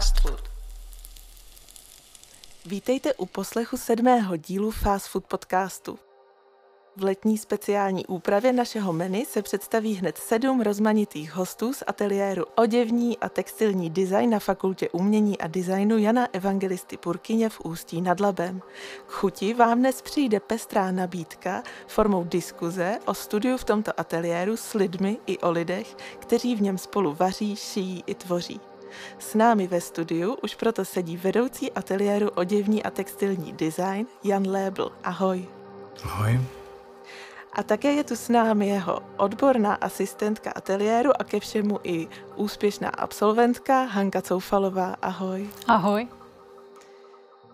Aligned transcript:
Fast 0.00 0.20
Food. 0.20 0.40
Vítejte 2.66 3.14
u 3.14 3.26
poslechu 3.26 3.76
sedmého 3.76 4.36
dílu 4.36 4.70
Fast 4.70 5.08
Food 5.08 5.24
podcastu. 5.24 5.98
V 6.96 7.04
letní 7.04 7.38
speciální 7.38 8.06
úpravě 8.06 8.52
našeho 8.52 8.92
menu 8.92 9.24
se 9.28 9.42
představí 9.42 9.94
hned 9.94 10.18
sedm 10.18 10.60
rozmanitých 10.60 11.32
hostů 11.32 11.72
z 11.72 11.82
ateliéru 11.86 12.44
oděvní 12.56 13.18
a 13.18 13.28
textilní 13.28 13.90
design 13.90 14.30
na 14.30 14.38
Fakultě 14.38 14.88
umění 14.90 15.38
a 15.38 15.46
designu 15.46 15.98
Jana 15.98 16.28
Evangelisty 16.32 16.96
Purkyně 16.96 17.48
v 17.48 17.60
Ústí 17.60 18.00
nad 18.00 18.20
Labem. 18.20 18.60
K 19.06 19.10
chuti 19.10 19.54
vám 19.54 19.78
dnes 19.78 20.02
přijde 20.02 20.40
pestrá 20.40 20.90
nabídka 20.90 21.62
formou 21.86 22.24
diskuze 22.24 22.98
o 23.06 23.14
studiu 23.14 23.56
v 23.56 23.64
tomto 23.64 24.00
ateliéru 24.00 24.56
s 24.56 24.74
lidmi 24.74 25.18
i 25.26 25.38
o 25.38 25.50
lidech, 25.50 25.96
kteří 26.18 26.56
v 26.56 26.62
něm 26.62 26.78
spolu 26.78 27.14
vaří, 27.14 27.56
šijí 27.56 28.04
i 28.06 28.14
tvoří. 28.14 28.60
S 29.18 29.34
námi 29.34 29.66
ve 29.66 29.80
studiu 29.80 30.36
už 30.42 30.54
proto 30.54 30.84
sedí 30.84 31.16
vedoucí 31.16 31.72
ateliéru 31.72 32.28
oděvní 32.30 32.82
a 32.82 32.90
textilní 32.90 33.52
design 33.52 34.06
Jan 34.24 34.48
Lébl. 34.50 34.92
Ahoj. 35.04 35.46
Ahoj. 36.04 36.40
A 37.52 37.62
také 37.62 37.92
je 37.92 38.04
tu 38.04 38.16
s 38.16 38.28
námi 38.28 38.68
jeho 38.68 39.02
odborná 39.16 39.74
asistentka 39.74 40.50
ateliéru 40.54 41.10
a 41.20 41.24
ke 41.24 41.40
všemu 41.40 41.78
i 41.82 42.08
úspěšná 42.36 42.88
absolventka 42.88 43.82
Hanka 43.82 44.22
Coufalová. 44.22 44.96
Ahoj. 45.02 45.48
Ahoj. 45.66 46.19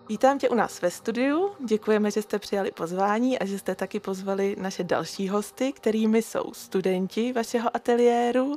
Vítám 0.09 0.39
tě 0.39 0.49
u 0.49 0.55
nás 0.55 0.81
ve 0.81 0.91
studiu, 0.91 1.55
děkujeme, 1.65 2.11
že 2.11 2.21
jste 2.21 2.39
přijali 2.39 2.71
pozvání 2.71 3.39
a 3.39 3.45
že 3.45 3.59
jste 3.59 3.75
taky 3.75 3.99
pozvali 3.99 4.55
naše 4.59 4.83
další 4.83 5.29
hosty, 5.29 5.73
kterými 5.73 6.21
jsou 6.21 6.53
studenti 6.53 7.33
vašeho 7.33 7.75
ateliéru 7.75 8.55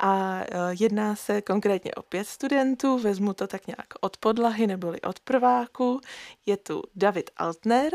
a 0.00 0.40
e, 0.40 0.46
jedná 0.80 1.16
se 1.16 1.42
konkrétně 1.42 1.94
o 1.94 2.02
pět 2.02 2.28
studentů, 2.28 2.98
vezmu 2.98 3.32
to 3.32 3.46
tak 3.46 3.66
nějak 3.66 3.86
od 4.00 4.16
podlahy 4.16 4.66
neboli 4.66 5.00
od 5.00 5.20
prváku. 5.20 6.00
Je 6.46 6.56
tu 6.56 6.82
David 6.96 7.30
Altner. 7.36 7.92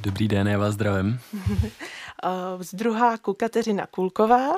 Dobrý 0.00 0.28
den, 0.28 0.48
já 0.48 0.58
vás 0.58 0.74
zdravím. 0.74 1.20
Z 2.60 2.74
druháku 2.74 3.34
Kateřina 3.34 3.86
Kulková. 3.86 4.54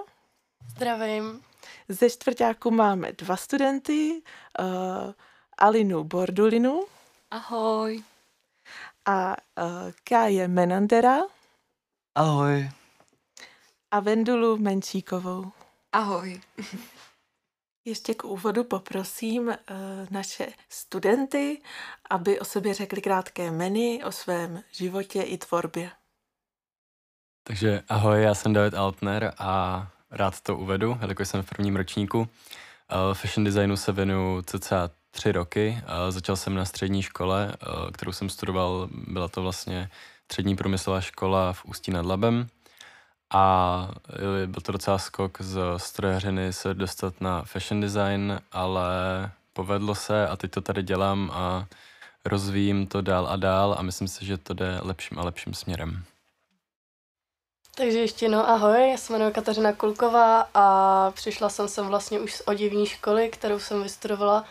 Zdravím. 0.69 1.41
Ze 1.89 2.11
čtvrtáku 2.11 2.71
máme 2.71 3.13
dva 3.13 3.37
studenty, 3.37 4.23
uh, 4.61 5.13
Alinu 5.59 6.05
Bordulinu. 6.05 6.85
Ahoj. 7.31 8.03
A 9.07 9.37
uh, 9.63 9.93
Káje 10.05 10.49
Menandera. 10.49 11.19
Ahoj. 12.15 12.71
A 13.91 14.01
Vendulu 14.01 14.57
Menčíkovou. 14.57 15.53
Ahoj. 15.93 16.41
Ještě 17.85 18.15
k 18.15 18.25
úvodu 18.25 18.65
poprosím 18.65 19.49
uh, 19.49 19.55
naše 20.11 20.47
studenty, 20.69 21.63
aby 22.11 22.41
o 22.41 22.45
sobě 22.45 22.75
řekli 22.75 23.01
krátké 23.01 23.51
meny 23.51 24.05
o 24.05 24.13
svém 24.13 24.63
životě 24.73 25.23
i 25.23 25.39
tvorbě. 25.39 25.91
Takže 27.43 27.83
ahoj, 27.89 28.23
já 28.23 28.35
jsem 28.35 28.53
David 28.53 28.75
Altner 28.75 29.35
a 29.39 29.83
rád 30.11 30.41
to 30.41 30.57
uvedu, 30.57 30.99
jelikož 31.01 31.29
jsem 31.29 31.43
v 31.43 31.49
prvním 31.49 31.77
ročníku. 31.77 32.19
Uh, 32.19 33.15
fashion 33.15 33.45
designu 33.45 33.77
se 33.77 33.93
věnuju 33.93 34.43
cca 34.43 34.91
tři 35.17 35.33
roky. 35.33 35.83
Uh, 35.83 36.11
začal 36.11 36.37
jsem 36.37 36.55
na 36.55 36.65
střední 36.65 37.03
škole, 37.03 37.53
uh, 37.53 37.91
kterou 37.91 38.13
jsem 38.13 38.29
studoval, 38.29 38.89
byla 38.93 39.29
to 39.29 39.43
vlastně 39.43 39.91
střední 40.25 40.57
průmyslová 40.57 41.01
škola 41.01 41.53
v 41.53 41.65
Ústí 41.65 41.91
nad 41.91 42.07
Labem. 42.07 42.47
A 43.35 43.89
byl 44.47 44.61
to 44.61 44.73
docela 44.73 44.99
skok 44.99 45.41
z 45.41 45.61
strojařiny 45.77 46.53
se 46.53 46.75
dostat 46.75 47.21
na 47.21 47.43
fashion 47.43 47.81
design, 47.81 48.41
ale 48.53 48.91
povedlo 49.53 49.95
se 49.95 50.29
a 50.29 50.37
teď 50.37 50.51
to 50.51 50.61
tady 50.61 50.83
dělám 50.83 51.31
a 51.35 51.67
rozvíjím 52.25 52.87
to 52.87 53.01
dál 53.01 53.27
a 53.27 53.37
dál 53.37 53.77
a 53.79 53.83
myslím 53.83 54.09
si, 54.09 54.27
že 54.27 54.39
to 54.39 54.55
jde 54.55 54.79
lepším 54.83 55.19
a 55.19 55.25
lepším 55.25 55.55
směrem. 55.55 56.05
Takže 57.77 57.99
ještě 57.99 58.29
no 58.29 58.49
ahoj, 58.49 58.91
já 58.91 58.97
se 58.97 59.13
jmenuji 59.13 59.33
Kateřina 59.33 59.73
Kulková 59.73 60.49
a 60.55 61.11
přišla 61.11 61.49
jsem 61.49 61.69
sem 61.69 61.87
vlastně 61.87 62.21
už 62.21 62.35
z 62.35 62.41
odivní 62.41 62.87
školy, 62.87 63.29
kterou 63.29 63.59
jsem 63.59 63.83
vystudovala 63.83 64.45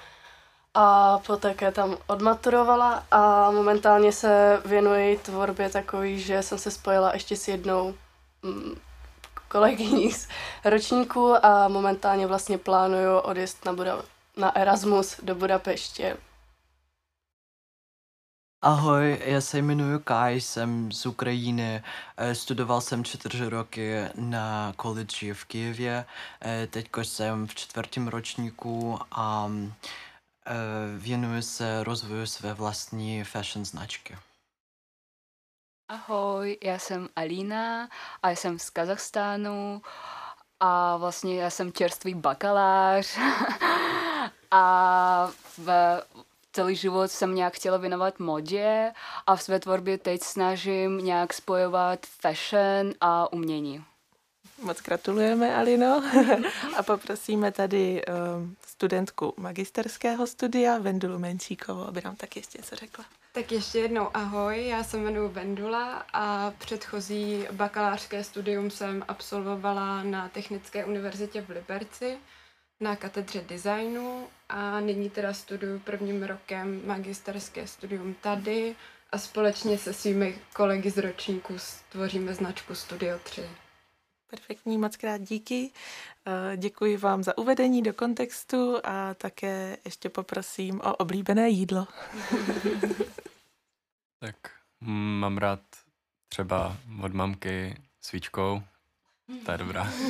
a 0.76 1.20
poté 1.26 1.72
tam 1.72 1.98
odmaturovala 2.08 3.04
a 3.12 3.52
momentálně 3.52 4.12
se 4.12 4.62
věnuji 4.66 5.18
tvorbě 5.18 5.70
takový, 5.70 6.20
že 6.20 6.44
jsem 6.44 6.58
se 6.58 6.72
spojila 6.72 7.14
ještě 7.14 7.36
s 7.36 7.48
jednou 7.48 7.94
mm, 8.44 8.76
kolegyní 9.48 10.12
z 10.12 10.28
ročníku 10.66 11.46
a 11.46 11.68
momentálně 11.68 12.28
vlastně 12.28 12.58
plánuju 12.58 13.18
odjezd 13.18 13.66
na, 13.66 13.74
Buda- 13.74 14.04
na 14.38 14.56
Erasmus 14.56 15.20
do 15.24 15.36
Budapeště. 15.36 16.18
Ahoj, 18.62 19.22
já 19.26 19.42
se 19.42 19.58
jmenuji 19.58 20.00
Kai, 20.00 20.42
jsem 20.42 20.92
z 20.92 21.06
Ukrajiny, 21.06 21.84
eh, 22.18 22.36
studoval 22.36 22.82
jsem 22.82 23.04
čtyři 23.04 23.50
roky 23.50 23.96
na 24.16 24.74
college 24.82 25.34
v 25.34 25.46
Kijevě, 25.46 26.06
eh, 26.42 26.68
teď 26.68 26.90
jsem 27.04 27.48
v 27.48 27.56
čtvrtém 27.56 28.08
ročníku 28.08 29.00
a 29.12 29.52
eh, 30.46 30.52
věnuji 30.98 31.42
se 31.42 31.84
rozvoju 31.84 32.26
své 32.26 32.54
vlastní 32.54 33.24
fashion 33.24 33.66
značky. 33.66 34.18
Ahoj, 35.90 36.58
já 36.64 36.80
jsem 36.80 37.10
Alina 37.16 37.90
a 38.24 38.30
jsem 38.30 38.60
z 38.60 38.70
Kazachstánu 38.70 39.82
a 40.60 40.98
vlastně 40.98 41.42
já 41.42 41.50
jsem 41.50 41.74
čerstvý 41.74 42.14
bakalář 42.14 43.18
a 44.52 45.32
v 45.58 46.02
celý 46.54 46.76
život 46.76 47.12
jsem 47.12 47.36
nějak 47.36 47.54
chtěla 47.54 47.78
věnovat 47.78 48.20
modě 48.20 48.94
a 49.28 49.36
v 49.36 49.42
své 49.42 49.60
tvorbě 49.60 49.98
teď 49.98 50.22
snažím 50.22 50.98
nějak 50.98 51.34
spojovat 51.34 52.00
fashion 52.22 52.94
a 53.02 53.34
umění. 53.34 53.86
Moc 54.62 54.82
gratulujeme, 54.82 55.56
Alino. 55.56 56.04
a 56.78 56.84
poprosíme 56.84 57.52
tady 57.52 58.02
um, 58.06 58.56
studentku 58.68 59.34
magisterského 59.38 60.28
studia 60.28 60.78
Vendulu 60.78 61.20
Menčíkovou, 61.20 61.84
aby 61.84 62.02
nám 62.06 62.16
tak 62.16 62.36
ještě 62.36 62.58
něco 62.58 62.76
řekla. 62.76 63.06
Tak 63.32 63.52
ještě 63.52 63.80
jednou 63.80 64.10
ahoj, 64.14 64.68
já 64.68 64.84
se 64.84 64.98
jmenuji 64.98 65.30
Vendula 65.30 66.06
a 66.14 66.52
předchozí 66.58 67.48
bakalářské 67.52 68.24
studium 68.24 68.72
jsem 68.72 69.06
absolvovala 69.08 70.04
na 70.04 70.30
Technické 70.30 70.86
univerzitě 70.86 71.42
v 71.42 71.50
Liberci 71.50 72.18
na 72.80 72.96
katedře 72.96 73.42
designu 73.42 74.28
a 74.50 74.80
nyní 74.80 75.10
teda 75.10 75.34
studuju 75.34 75.80
prvním 75.80 76.24
rokem 76.24 76.82
magisterské 76.86 77.68
studium 77.68 78.16
tady 78.22 78.76
a 79.12 79.18
společně 79.18 79.78
se 79.78 79.94
svými 79.94 80.42
kolegy 80.54 80.90
z 80.90 80.98
ročníku 80.98 81.54
stvoříme 81.58 82.34
značku 82.34 82.76
Studio 82.76 83.20
3. 83.24 83.50
Perfektní, 84.36 84.78
moc 84.78 84.98
krát 84.98 85.18
díky. 85.22 85.72
Eh, 86.26 86.58
děkuji 86.58 86.98
vám 86.98 87.24
za 87.24 87.38
uvedení 87.38 87.82
do 87.82 87.94
kontextu 87.94 88.78
a 88.84 89.14
také 89.14 89.78
ještě 89.86 90.10
poprosím 90.10 90.82
o 90.82 90.96
oblíbené 90.96 91.50
jídlo. 91.50 91.88
tak 94.20 94.36
mám 95.20 95.38
rád 95.38 95.60
třeba 96.30 96.78
od 97.04 97.14
mamky 97.14 97.76
svíčkou. 98.02 98.62
To 99.46 99.52
je 99.52 99.58
dobrá. 99.58 99.92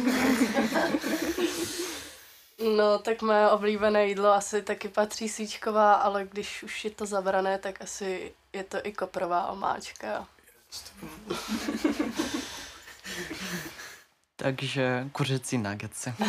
No, 2.78 3.00
tak 3.00 3.22
moje 3.22 3.50
oblíbené 3.50 4.08
jídlo 4.08 4.34
asi 4.34 4.62
taky 4.62 4.88
patří 4.88 5.30
svíčková, 5.30 5.94
ale 5.94 6.26
když 6.32 6.64
už 6.64 6.86
je 6.86 6.92
to 6.92 7.06
zabrané, 7.06 7.58
tak 7.60 7.82
asi 7.82 8.34
je 8.54 8.64
to 8.64 8.78
i 8.84 8.94
koprová 8.94 9.48
omáčka. 9.48 10.28
Takže 14.36 15.08
kuřecí 15.12 15.58
nuggetsy. 15.58 16.14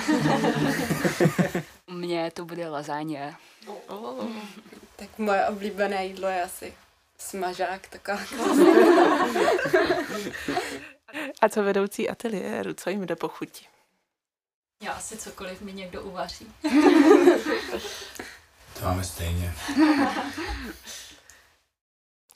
Mně 1.91 2.31
to 2.31 2.45
bude 2.45 2.69
lasagne. 2.69 3.37
Oh. 3.87 4.27
Tak 4.97 5.19
moje 5.19 5.47
oblíbené 5.47 6.07
jídlo 6.07 6.29
je 6.29 6.43
asi 6.43 6.75
smažák, 7.19 7.89
taková 7.89 8.19
A 11.43 11.49
co 11.49 11.63
vedoucí 11.63 12.11
ateliéru, 12.11 12.75
co 12.75 12.91
jim 12.91 13.07
jde 13.07 13.17
po 13.17 13.29
chuti? 13.29 13.67
Já 14.83 14.93
asi 14.93 15.17
cokoliv 15.17 15.61
mi 15.61 15.73
někdo 15.73 16.03
uvaří. 16.03 16.47
to 18.79 18.85
máme 18.85 19.05
stejně. 19.05 19.55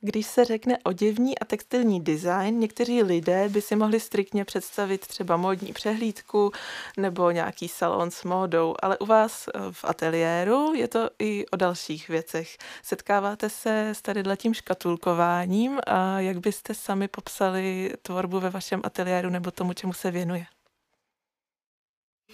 Když 0.02 0.26
se 0.26 0.44
řekne 0.44 0.78
oděvní 0.84 1.38
a 1.38 1.44
textilní 1.44 2.00
design, 2.00 2.58
někteří 2.58 3.02
lidé 3.02 3.48
by 3.48 3.62
si 3.62 3.76
mohli 3.76 4.00
striktně 4.00 4.44
představit 4.44 5.06
třeba 5.06 5.36
módní 5.36 5.72
přehlídku 5.72 6.52
nebo 6.96 7.30
nějaký 7.30 7.68
salon 7.68 8.10
s 8.10 8.24
módou, 8.24 8.74
ale 8.82 8.98
u 8.98 9.06
vás 9.06 9.48
eh, 9.48 9.58
v 9.70 9.84
ateliéru 9.84 10.74
je 10.74 10.88
to 10.88 11.10
i 11.18 11.46
o 11.46 11.56
dalších 11.56 12.08
věcech. 12.08 12.58
Setkáváte 12.82 13.50
se 13.50 13.88
s 13.90 14.02
tady 14.02 14.22
tím 14.36 14.54
škatulkováním 14.54 15.78
a 15.86 16.20
jak 16.20 16.38
byste 16.38 16.74
sami 16.74 17.08
popsali 17.08 17.94
tvorbu 18.02 18.40
ve 18.40 18.50
vašem 18.50 18.80
ateliéru 18.84 19.30
nebo 19.30 19.50
tomu, 19.50 19.72
čemu 19.72 19.92
se 19.92 20.10
věnuje? 20.10 20.46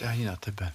Ani 0.09 0.25
na 0.25 0.37
tebe. 0.37 0.73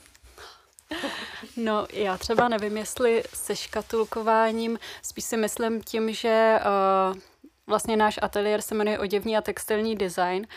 No, 1.57 1.87
já 1.93 2.17
třeba 2.17 2.47
nevím, 2.47 2.77
jestli 2.77 3.23
se 3.33 3.55
škatulkováním, 3.55 4.79
spíš 5.01 5.23
si 5.25 5.37
myslím 5.37 5.83
tím, 5.83 6.13
že 6.13 6.59
uh, 6.59 7.19
vlastně 7.67 7.97
náš 7.97 8.19
ateliér 8.21 8.61
se 8.61 8.75
jmenuje 8.75 8.99
Oděvní 8.99 9.37
a 9.37 9.41
textilní 9.41 9.95
design 9.95 10.47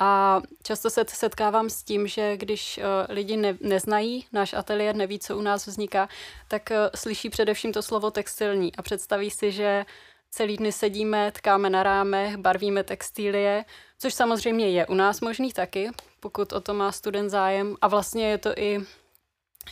a 0.00 0.40
často 0.62 0.90
se 0.90 1.04
setkávám 1.08 1.70
s 1.70 1.82
tím, 1.82 2.06
že 2.06 2.36
když 2.36 2.78
uh, 2.78 2.84
lidi 3.14 3.36
ne, 3.36 3.56
neznají 3.60 4.26
náš 4.32 4.52
ateliér, 4.52 4.96
neví, 4.96 5.18
co 5.18 5.36
u 5.36 5.40
nás 5.40 5.66
vzniká, 5.66 6.08
tak 6.48 6.70
uh, 6.70 6.76
slyší 6.94 7.30
především 7.30 7.72
to 7.72 7.82
slovo 7.82 8.10
textilní 8.10 8.76
a 8.76 8.82
představí 8.82 9.30
si, 9.30 9.52
že 9.52 9.86
celý 10.30 10.56
dny 10.56 10.72
sedíme, 10.72 11.32
tkáme 11.32 11.70
na 11.70 11.82
rámech, 11.82 12.36
barvíme 12.36 12.84
textilie, 12.84 13.64
což 13.98 14.14
samozřejmě 14.14 14.70
je 14.70 14.86
u 14.86 14.94
nás 14.94 15.20
možný 15.20 15.52
taky, 15.52 15.90
pokud 16.20 16.52
o 16.52 16.60
to 16.60 16.74
má 16.74 16.92
student 16.92 17.30
zájem. 17.30 17.76
A 17.80 17.88
vlastně 17.88 18.30
je 18.30 18.38
to 18.38 18.58
i 18.58 18.80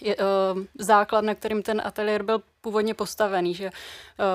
je, 0.00 0.16
uh, 0.16 0.22
základ, 0.78 1.24
na 1.24 1.34
kterým 1.34 1.62
ten 1.62 1.82
ateliér 1.84 2.22
byl 2.22 2.42
původně 2.60 2.94
postavený, 2.94 3.54
že 3.54 3.66
uh, 3.66 3.72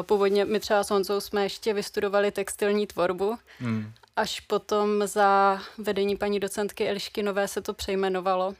původně 0.01 0.45
my 0.45 0.59
třeba 0.59 0.83
s 0.83 0.89
Honzou 0.89 1.19
jsme 1.19 1.43
ještě 1.43 1.73
vystudovali 1.73 2.31
textilní 2.31 2.87
tvorbu, 2.87 3.37
hmm. 3.59 3.93
až 4.15 4.39
potom 4.39 5.07
za 5.07 5.61
vedení 5.77 6.17
paní 6.17 6.39
docentky 6.39 6.89
Elišky 6.89 7.23
Nové 7.23 7.47
se 7.47 7.61
to 7.61 7.73
přejmenovalo, 7.73 8.53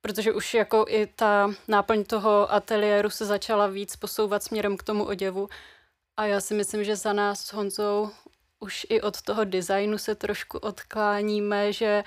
protože 0.00 0.32
už 0.32 0.54
jako 0.54 0.84
i 0.88 1.06
ta 1.06 1.50
náplň 1.68 2.04
toho 2.04 2.52
ateliéru 2.52 3.10
se 3.10 3.24
začala 3.24 3.66
víc 3.66 3.96
posouvat 3.96 4.42
směrem 4.42 4.76
k 4.76 4.82
tomu 4.82 5.04
oděvu 5.04 5.48
a 6.16 6.26
já 6.26 6.40
si 6.40 6.54
myslím, 6.54 6.84
že 6.84 6.96
za 6.96 7.12
nás 7.12 7.40
s 7.40 7.52
Honzou 7.52 8.10
už 8.60 8.86
i 8.88 9.00
od 9.00 9.22
toho 9.22 9.44
designu 9.44 9.98
se 9.98 10.14
trošku 10.14 10.58
odkláníme, 10.58 11.72
že 11.72 12.04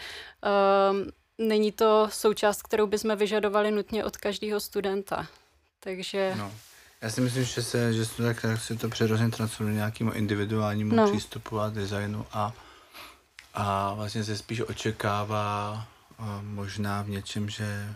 um, 0.92 1.12
není 1.40 1.72
to 1.72 2.08
součást, 2.12 2.64
kterou 2.64 2.88
bychom 2.88 3.16
vyžadovali 3.16 3.72
nutně 3.72 4.06
od 4.06 4.18
každého 4.18 4.60
studenta. 4.60 5.28
Takže... 5.80 6.34
No. 6.38 6.52
Já 7.02 7.10
si 7.10 7.22
myslím, 7.22 7.44
že 7.44 7.64
se, 7.64 7.94
že 7.94 8.06
se, 8.06 8.24
tak, 8.24 8.46
se 8.58 8.76
to 8.76 8.90
přirozeně 8.90 9.32
transformuje 9.32 9.76
nějakému 9.76 10.12
individuálnímu 10.12 10.96
no. 10.96 11.10
přístupu 11.10 11.60
a 11.60 11.70
designu 11.70 12.26
a, 12.32 12.54
a 13.54 13.94
vlastně 13.94 14.24
se 14.24 14.38
spíš 14.38 14.62
očekává 14.62 15.88
uh, 16.20 16.26
možná 16.42 17.02
v 17.02 17.10
něčem, 17.10 17.50
že 17.50 17.96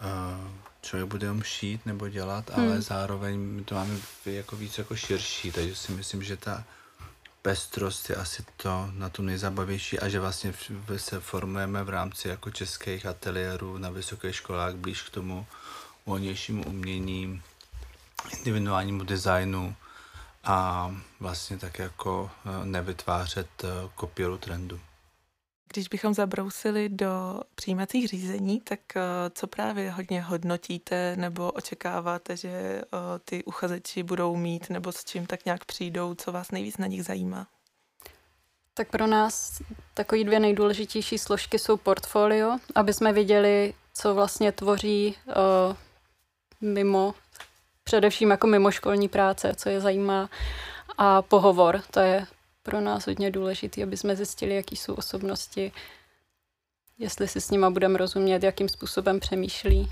uh, 0.00 0.50
člověk 0.82 1.08
bude 1.08 1.26
jenom 1.26 1.42
šít 1.42 1.86
nebo 1.86 2.08
dělat, 2.08 2.50
hmm. 2.50 2.68
ale 2.68 2.82
zároveň 2.82 3.64
to 3.64 3.74
máme 3.74 3.94
jako 4.26 4.56
víc 4.56 4.78
jako 4.78 4.96
širší, 4.96 5.52
takže 5.52 5.76
si 5.76 5.92
myslím, 5.92 6.22
že 6.22 6.36
ta 6.36 6.64
pestrost 7.42 8.10
je 8.10 8.16
asi 8.16 8.44
to 8.56 8.90
na 8.92 9.08
tom 9.08 9.26
nejzabavější 9.26 10.00
a 10.00 10.08
že 10.08 10.20
vlastně 10.20 10.54
se 10.96 11.20
formujeme 11.20 11.84
v 11.84 11.88
rámci 11.88 12.28
jako 12.28 12.50
českých 12.50 13.06
ateliérů 13.06 13.78
na 13.78 13.90
vysokých 13.90 14.36
školách 14.36 14.74
blíž 14.74 15.02
k 15.02 15.10
tomu 15.10 15.46
volnějšímu 16.06 16.64
umění, 16.64 17.42
individuálnímu 18.38 19.04
designu 19.04 19.76
a 20.44 20.90
vlastně 21.20 21.58
tak 21.58 21.78
jako 21.78 22.30
eh, 22.46 22.64
nevytvářet 22.64 23.48
eh, 23.64 23.68
kopíru 23.94 24.38
trendu. 24.38 24.80
Když 25.78 25.88
bychom 25.88 26.14
zabrousili 26.14 26.88
do 26.88 27.40
přijímacích 27.54 28.08
řízení, 28.08 28.60
tak 28.60 28.80
eh, 28.96 29.00
co 29.34 29.46
právě 29.46 29.90
hodně 29.90 30.22
hodnotíte 30.22 31.16
nebo 31.16 31.50
očekáváte, 31.50 32.36
že 32.36 32.48
eh, 32.48 32.84
ty 33.24 33.44
uchazeči 33.44 34.02
budou 34.02 34.36
mít 34.36 34.70
nebo 34.70 34.92
s 34.92 35.04
čím 35.04 35.26
tak 35.26 35.44
nějak 35.44 35.64
přijdou, 35.64 36.14
co 36.14 36.32
vás 36.32 36.50
nejvíc 36.50 36.76
na 36.78 36.86
nich 36.86 37.04
zajímá? 37.04 37.46
Tak 38.74 38.90
pro 38.90 39.06
nás 39.06 39.62
takový 39.94 40.24
dvě 40.24 40.40
nejdůležitější 40.40 41.18
složky 41.18 41.58
jsou 41.58 41.76
portfolio, 41.76 42.58
aby 42.74 42.92
jsme 42.92 43.12
viděli, 43.12 43.74
co 43.94 44.14
vlastně 44.14 44.52
tvoří 44.52 45.16
uh, 45.26 45.76
mimo, 46.60 47.14
především 47.84 48.30
jako 48.30 48.46
mimoškolní 48.46 49.08
práce, 49.08 49.52
co 49.56 49.68
je 49.68 49.80
zajímá, 49.80 50.30
a 50.98 51.22
pohovor, 51.22 51.82
to 51.90 52.00
je 52.00 52.26
pro 52.68 52.80
nás 52.80 53.06
hodně 53.06 53.30
důležitý, 53.30 53.82
aby 53.82 53.96
jsme 53.96 54.16
zjistili, 54.16 54.54
jaký 54.54 54.76
jsou 54.76 54.94
osobnosti, 54.94 55.72
jestli 56.98 57.28
si 57.28 57.40
s 57.40 57.50
nima 57.50 57.70
budeme 57.70 57.98
rozumět, 57.98 58.42
jakým 58.42 58.68
způsobem 58.68 59.20
přemýšlí. 59.20 59.90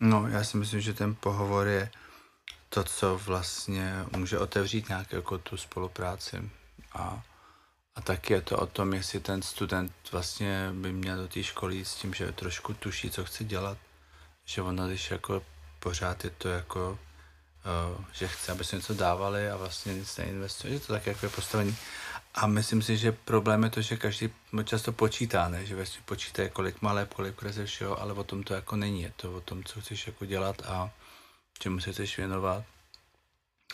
No, 0.00 0.28
já 0.28 0.44
si 0.44 0.56
myslím, 0.56 0.80
že 0.80 0.94
ten 0.94 1.14
pohovor 1.14 1.66
je 1.66 1.90
to, 2.68 2.84
co 2.84 3.18
vlastně 3.18 3.92
může 4.16 4.38
otevřít 4.38 4.88
nějak 4.88 5.12
jako 5.12 5.38
tu 5.38 5.56
spolupráci. 5.56 6.50
A, 6.92 7.22
a 7.94 8.00
taky 8.00 8.32
je 8.32 8.40
to 8.42 8.58
o 8.58 8.66
tom, 8.66 8.94
jestli 8.94 9.20
ten 9.20 9.42
student 9.42 9.92
vlastně 10.12 10.70
by 10.72 10.92
měl 10.92 11.16
do 11.16 11.28
té 11.28 11.42
školy 11.42 11.84
s 11.84 11.94
tím, 11.94 12.14
že 12.14 12.32
trošku 12.32 12.74
tuší, 12.74 13.10
co 13.10 13.24
chce 13.24 13.44
dělat. 13.44 13.78
Že 14.44 14.62
ono, 14.62 14.86
když 14.88 15.10
jako 15.10 15.42
pořád 15.78 16.24
je 16.24 16.30
to 16.30 16.48
jako 16.48 16.98
že 18.12 18.28
chce, 18.28 18.52
aby 18.52 18.64
se 18.64 18.76
něco 18.76 18.94
dávali 18.94 19.50
a 19.50 19.56
vlastně 19.56 19.94
nic 19.94 20.16
neinvestuje, 20.16 20.72
že 20.72 20.80
to 20.80 20.92
tak 20.92 21.06
jako 21.06 21.26
je 21.26 21.30
postavený. 21.30 21.76
A 22.34 22.46
myslím 22.46 22.82
si, 22.82 22.96
že 22.96 23.12
problém 23.12 23.62
je 23.62 23.70
to, 23.70 23.82
že 23.82 23.96
každý 23.96 24.30
často 24.64 24.92
počítá, 24.92 25.48
ne? 25.48 25.66
že 25.66 25.76
vlastně 25.76 26.02
počítá, 26.04 26.48
kolik 26.48 26.82
lep, 26.82 27.14
kolik 27.14 27.34
kreze 27.34 27.66
všeho, 27.66 28.00
ale 28.00 28.12
o 28.12 28.24
tom 28.24 28.42
to 28.42 28.54
jako 28.54 28.76
není. 28.76 29.02
Je 29.02 29.12
to 29.16 29.32
o 29.32 29.40
tom, 29.40 29.64
co 29.64 29.80
chceš 29.80 30.06
jako 30.06 30.24
dělat 30.24 30.62
a 30.66 30.90
čemu 31.58 31.80
se 31.80 31.92
chceš 31.92 32.16
věnovat 32.16 32.64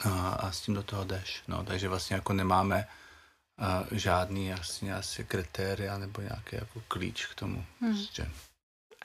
a, 0.05 0.29
a 0.29 0.53
s 0.53 0.61
tím 0.61 0.75
do 0.75 0.83
toho 0.83 1.05
jdeš. 1.05 1.43
No, 1.49 1.65
takže 1.65 1.89
vlastně 1.89 2.17
jako 2.17 2.33
nemáme 2.33 2.87
uh, 3.59 3.99
žádný 3.99 4.47
jasně 4.47 4.95
asi 4.95 5.25
kritéria 5.25 5.99
nebo 5.99 6.21
nějaký 6.21 6.57
jako 6.57 6.83
klíč 6.89 7.27
k 7.27 7.35
tomu. 7.35 7.65
Hmm. 7.81 7.95
Prostě. 7.95 8.31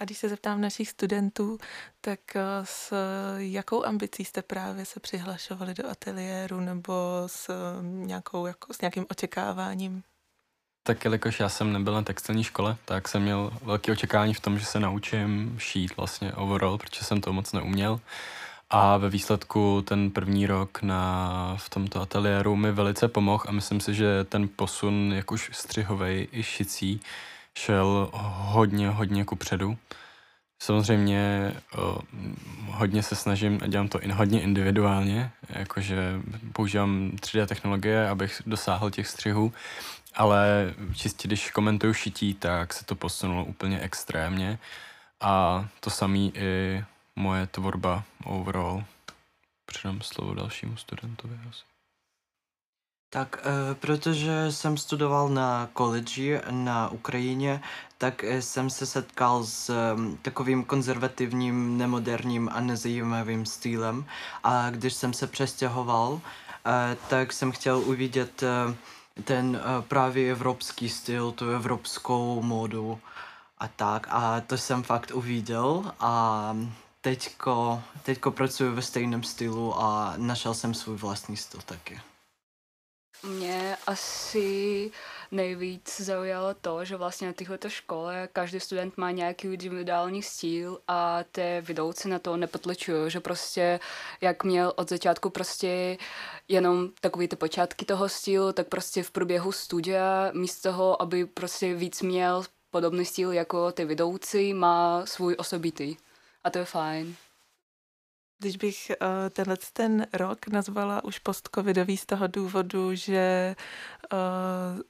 A 0.02 0.06
když 0.06 0.18
se 0.18 0.30
zeptám 0.30 0.62
našich 0.62 0.90
studentů, 0.90 1.58
tak 2.02 2.20
eh, 2.36 2.42
s 2.64 2.94
jakou 3.38 3.86
ambicí 3.86 4.26
jste 4.26 4.42
právě 4.42 4.86
se 4.86 5.00
přihlašovali 5.00 5.74
do 5.74 5.90
ateliéru 5.90 6.60
nebo 6.60 6.94
s, 7.26 7.50
eh, 7.50 7.84
nějakou, 7.84 8.46
jako, 8.46 8.74
s 8.74 8.82
nějakým 8.82 9.06
očekáváním? 9.12 10.04
Tak 10.84 11.04
jelikož 11.04 11.40
já 11.40 11.50
jsem 11.50 11.74
nebyl 11.74 11.94
na 11.94 12.02
textilní 12.02 12.44
škole, 12.44 12.78
tak 12.86 13.08
jsem 13.08 13.22
měl 13.22 13.54
velké 13.64 13.92
očekávání 13.92 14.34
v 14.34 14.40
tom, 14.40 14.60
že 14.60 14.66
se 14.66 14.80
naučím 14.80 15.56
šít 15.60 15.98
vlastně 15.98 16.34
overall, 16.34 16.78
protože 16.78 17.04
jsem 17.04 17.22
to 17.22 17.34
moc 17.34 17.54
neuměl. 17.54 18.00
A 18.70 18.98
ve 18.98 19.10
výsledku 19.10 19.82
ten 19.82 20.12
první 20.12 20.48
rok 20.48 20.82
na, 20.82 21.56
v 21.58 21.70
tomto 21.70 22.02
ateliéru 22.02 22.56
mi 22.56 22.72
velice 22.72 23.08
pomohl 23.08 23.44
a 23.48 23.52
myslím 23.52 23.80
si, 23.80 23.94
že 23.94 24.24
ten 24.24 24.50
posun, 24.56 25.14
jak 25.16 25.32
už 25.32 25.50
střihovej 25.54 26.28
i 26.32 26.44
šicí, 26.44 27.02
šel 27.58 28.10
hodně, 28.14 28.90
hodně 28.90 29.26
ku 29.26 29.36
předu. 29.36 29.78
Samozřejmě 30.64 31.54
o, 31.78 32.00
hodně 32.68 33.04
se 33.04 33.16
snažím 33.16 33.60
a 33.64 33.68
dělám 33.68 33.88
to 33.88 34.00
in, 34.00 34.12
hodně 34.12 34.42
individuálně, 34.42 35.32
jakože 35.50 36.22
používám 36.54 37.12
3D 37.16 37.46
technologie, 37.46 38.10
abych 38.10 38.42
dosáhl 38.46 38.92
těch 38.92 39.08
střihů, 39.08 39.54
ale 40.14 40.74
čistě 40.96 41.28
když 41.28 41.52
komentuju 41.52 41.94
šití, 41.94 42.34
tak 42.34 42.74
se 42.74 42.86
to 42.86 42.96
posunulo 42.96 43.46
úplně 43.46 43.80
extrémně 43.80 44.60
a 45.22 45.66
to 45.80 45.90
samý 45.90 46.34
i 46.36 46.84
moje 47.16 47.48
tvorba 47.48 48.04
overall. 48.24 48.84
Předám 49.66 50.02
slovo 50.02 50.34
dalšímu 50.34 50.78
studentovi 50.78 51.40
asi. 51.50 51.71
Tak, 53.14 53.44
e, 53.44 53.76
protože 53.76 54.52
jsem 54.52 54.78
studoval 54.78 55.30
na 55.30 55.70
college 55.78 56.42
na 56.52 56.90
Ukrajině, 56.90 57.62
tak 57.98 58.24
e, 58.24 58.42
jsem 58.42 58.70
se 58.70 58.86
setkal 58.86 59.44
s 59.44 59.70
e, 59.70 59.96
takovým 60.22 60.64
konzervativním, 60.64 61.78
nemoderním 61.78 62.50
a 62.54 62.60
nezajímavým 62.60 63.46
stylem. 63.46 64.06
A 64.44 64.70
když 64.70 64.94
jsem 64.94 65.14
se 65.14 65.28
přestěhoval, 65.28 66.22
e, 66.66 66.98
tak 67.10 67.34
jsem 67.34 67.52
chtěl 67.52 67.78
uvidět 67.80 68.44
ten 69.24 69.62
právě 69.88 70.32
evropský 70.32 70.90
styl, 70.90 71.32
tu 71.32 71.50
evropskou 71.50 72.42
modu 72.42 73.00
a 73.58 73.68
tak. 73.68 74.08
A 74.10 74.42
to 74.42 74.58
jsem 74.58 74.84
fakt 74.84 75.12
uviděl 75.14 75.92
a 76.00 76.56
teďko, 77.02 77.82
teďko 78.04 78.32
pracuji 78.32 78.76
ve 78.76 78.82
stejném 78.82 79.24
stylu 79.24 79.82
a 79.82 80.14
našel 80.18 80.54
jsem 80.54 80.74
svůj 80.74 80.98
vlastní 80.98 81.38
styl 81.38 81.60
taky. 81.66 82.02
Mě 83.24 83.78
asi 83.88 84.92
nejvíc 85.32 86.02
zaujalo 86.02 86.54
to, 86.54 86.86
že 86.86 86.96
vlastně 86.96 87.28
na 87.28 87.34
této 87.34 87.70
škole 87.70 88.30
každý 88.34 88.60
student 88.60 88.98
má 88.98 89.12
nějaký 89.12 89.48
individuální 89.48 90.24
styl 90.24 90.80
a 90.88 91.24
ty 91.32 91.62
vedoucí 91.62 92.10
na 92.10 92.20
to 92.20 92.38
nepotlačují, 92.38 93.12
že 93.12 93.20
prostě 93.20 93.80
jak 94.22 94.44
měl 94.44 94.74
od 94.76 94.90
začátku 94.90 95.30
prostě 95.30 95.98
jenom 96.48 96.90
takový 97.02 97.28
ty 97.28 97.36
počátky 97.36 97.86
toho 97.86 98.10
stylu, 98.10 98.54
tak 98.54 98.68
prostě 98.68 99.04
v 99.04 99.12
průběhu 99.12 99.52
studia 99.52 100.32
místo 100.34 100.70
toho, 100.72 101.02
aby 101.02 101.26
prostě 101.26 101.74
víc 101.74 102.02
měl 102.02 102.44
podobný 102.72 103.06
styl 103.06 103.32
jako 103.32 103.72
ty 103.72 103.86
vedoucí, 103.86 104.54
má 104.54 105.06
svůj 105.06 105.36
osobitý. 105.38 105.96
A 106.44 106.50
to 106.50 106.58
je 106.58 106.66
fajn. 106.66 107.16
Když 108.42 108.58
bych 108.58 108.92
uh, 109.02 109.08
tenhle 109.30 109.58
ten 109.74 110.08
rok 110.14 110.48
nazvala 110.48 111.04
už 111.04 111.20
postcovidový 111.20 111.98
z 111.98 112.06
toho 112.06 112.28
důvodu, 112.28 112.96
že 112.96 113.56
uh, 114.14 114.20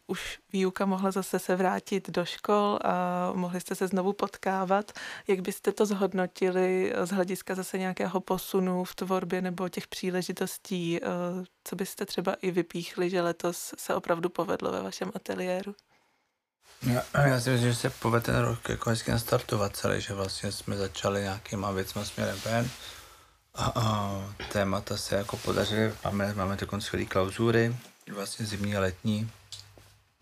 už 0.07 0.39
výuka 0.53 0.85
mohla 0.85 1.11
zase 1.11 1.39
se 1.39 1.55
vrátit 1.55 2.09
do 2.09 2.25
škol 2.25 2.79
a 2.83 3.31
mohli 3.33 3.61
jste 3.61 3.75
se 3.75 3.87
znovu 3.87 4.13
potkávat, 4.13 4.91
jak 5.27 5.41
byste 5.41 5.71
to 5.71 5.85
zhodnotili 5.85 6.93
z 7.03 7.09
hlediska 7.09 7.55
zase 7.55 7.77
nějakého 7.77 8.21
posunu 8.21 8.83
v 8.83 8.95
tvorbě 8.95 9.41
nebo 9.41 9.69
těch 9.69 9.87
příležitostí, 9.87 10.99
uh, 11.01 11.07
co 11.63 11.75
byste 11.75 12.05
třeba 12.05 12.33
i 12.33 12.51
vypíchli, 12.51 13.09
že 13.09 13.21
letos 13.21 13.73
se 13.77 13.95
opravdu 13.95 14.29
povedlo 14.29 14.71
ve 14.71 14.81
vašem 14.81 15.11
ateliéru? 15.15 15.75
Já, 16.81 17.27
já 17.27 17.39
si 17.39 17.49
myslím, 17.49 17.71
že 17.71 17.75
se 17.75 17.89
povedl 17.89 18.25
ten 18.25 18.35
rok 18.35 18.69
jako 18.69 18.89
hezky 18.89 19.11
nastartovat 19.11 19.75
celý, 19.75 20.01
že 20.01 20.13
vlastně 20.13 20.51
jsme 20.51 20.77
začali 20.77 21.21
nějakýma 21.21 21.71
věcmi 21.71 22.05
směrem 22.05 22.39
ven 22.45 22.69
a, 23.55 23.65
a 23.75 24.23
témata 24.51 24.97
se 24.97 25.15
jako 25.15 25.37
podařily. 25.37 25.93
Máme, 26.03 26.33
máme 26.33 26.57
takové 26.57 26.81
skvělé 26.81 27.05
klauzury, 27.05 27.75
vlastně 28.13 28.45
zimní 28.45 28.75
a 28.75 28.79
letní. 28.79 29.31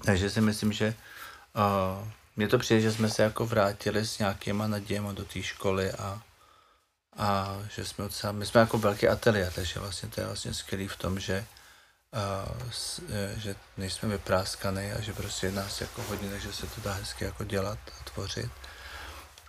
Takže 0.05 0.29
si 0.29 0.41
myslím, 0.41 0.73
že 0.73 0.93
uh, 1.55 2.07
mě 2.35 2.47
to 2.47 2.59
přijde, 2.59 2.81
že 2.81 2.91
jsme 2.91 3.09
se 3.09 3.23
jako 3.23 3.45
vrátili 3.45 4.05
s 4.05 4.19
nějakýma 4.19 4.67
nadějema 4.67 5.11
do 5.11 5.25
té 5.25 5.43
školy 5.43 5.91
a, 5.91 6.21
a 7.17 7.57
že 7.75 7.85
jsme 7.85 8.03
docela, 8.03 8.33
my 8.33 8.45
jsme 8.45 8.61
jako 8.61 8.77
velký 8.77 9.07
ateliér, 9.07 9.51
takže 9.53 9.79
vlastně 9.79 10.09
to 10.09 10.21
je 10.21 10.27
vlastně 10.27 10.53
skvělý 10.53 10.87
v 10.87 10.95
tom, 10.95 11.19
že 11.19 11.45
uh, 12.13 12.69
s, 12.71 13.01
že 13.37 13.55
nejsme 13.77 14.09
vypráskaný 14.09 14.91
a 14.91 15.01
že 15.01 15.13
prostě 15.13 15.51
nás 15.51 15.81
jako 15.81 16.01
hodně, 16.01 16.29
takže 16.29 16.53
se 16.53 16.67
to 16.67 16.81
dá 16.81 16.93
hezky 16.93 17.25
jako 17.25 17.43
dělat 17.43 17.79
a 18.01 18.09
tvořit. 18.09 18.51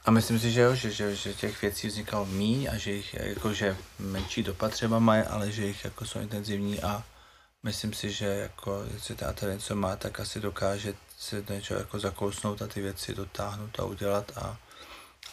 A 0.04 0.11
myslím 0.11 0.38
si, 0.38 0.52
že 0.52 0.61
jo, 0.61 0.75
že, 0.75 0.90
že, 0.90 1.16
že 1.16 1.35
těch 1.35 1.62
věcí 1.62 1.88
vznikalo 1.88 2.26
míň 2.26 2.69
a 2.73 2.76
že 2.76 2.92
jich 2.92 3.14
jakože 3.14 3.76
menší 3.99 4.42
dopad 4.42 4.73
třeba 4.73 4.99
mají, 4.99 5.23
ale 5.23 5.52
že 5.52 5.66
jich 5.66 5.85
jako 5.85 6.04
jsou 6.04 6.21
intenzivní 6.21 6.83
a 6.83 7.04
myslím 7.62 7.92
si, 7.92 8.11
že 8.11 8.26
jako 8.26 8.85
jestli 8.95 9.16
ateliér 9.16 9.59
něco 9.59 9.76
má, 9.76 9.97
tak 9.97 10.21
asi 10.21 10.40
dokáže 10.40 10.95
si 11.19 11.45
něco 11.50 11.75
jako 11.75 11.99
zakousnout 11.99 12.62
a 12.62 12.66
ty 12.66 12.80
věci 12.80 13.14
dotáhnout 13.14 13.80
a 13.80 13.85
udělat 13.85 14.33
a 14.37 14.57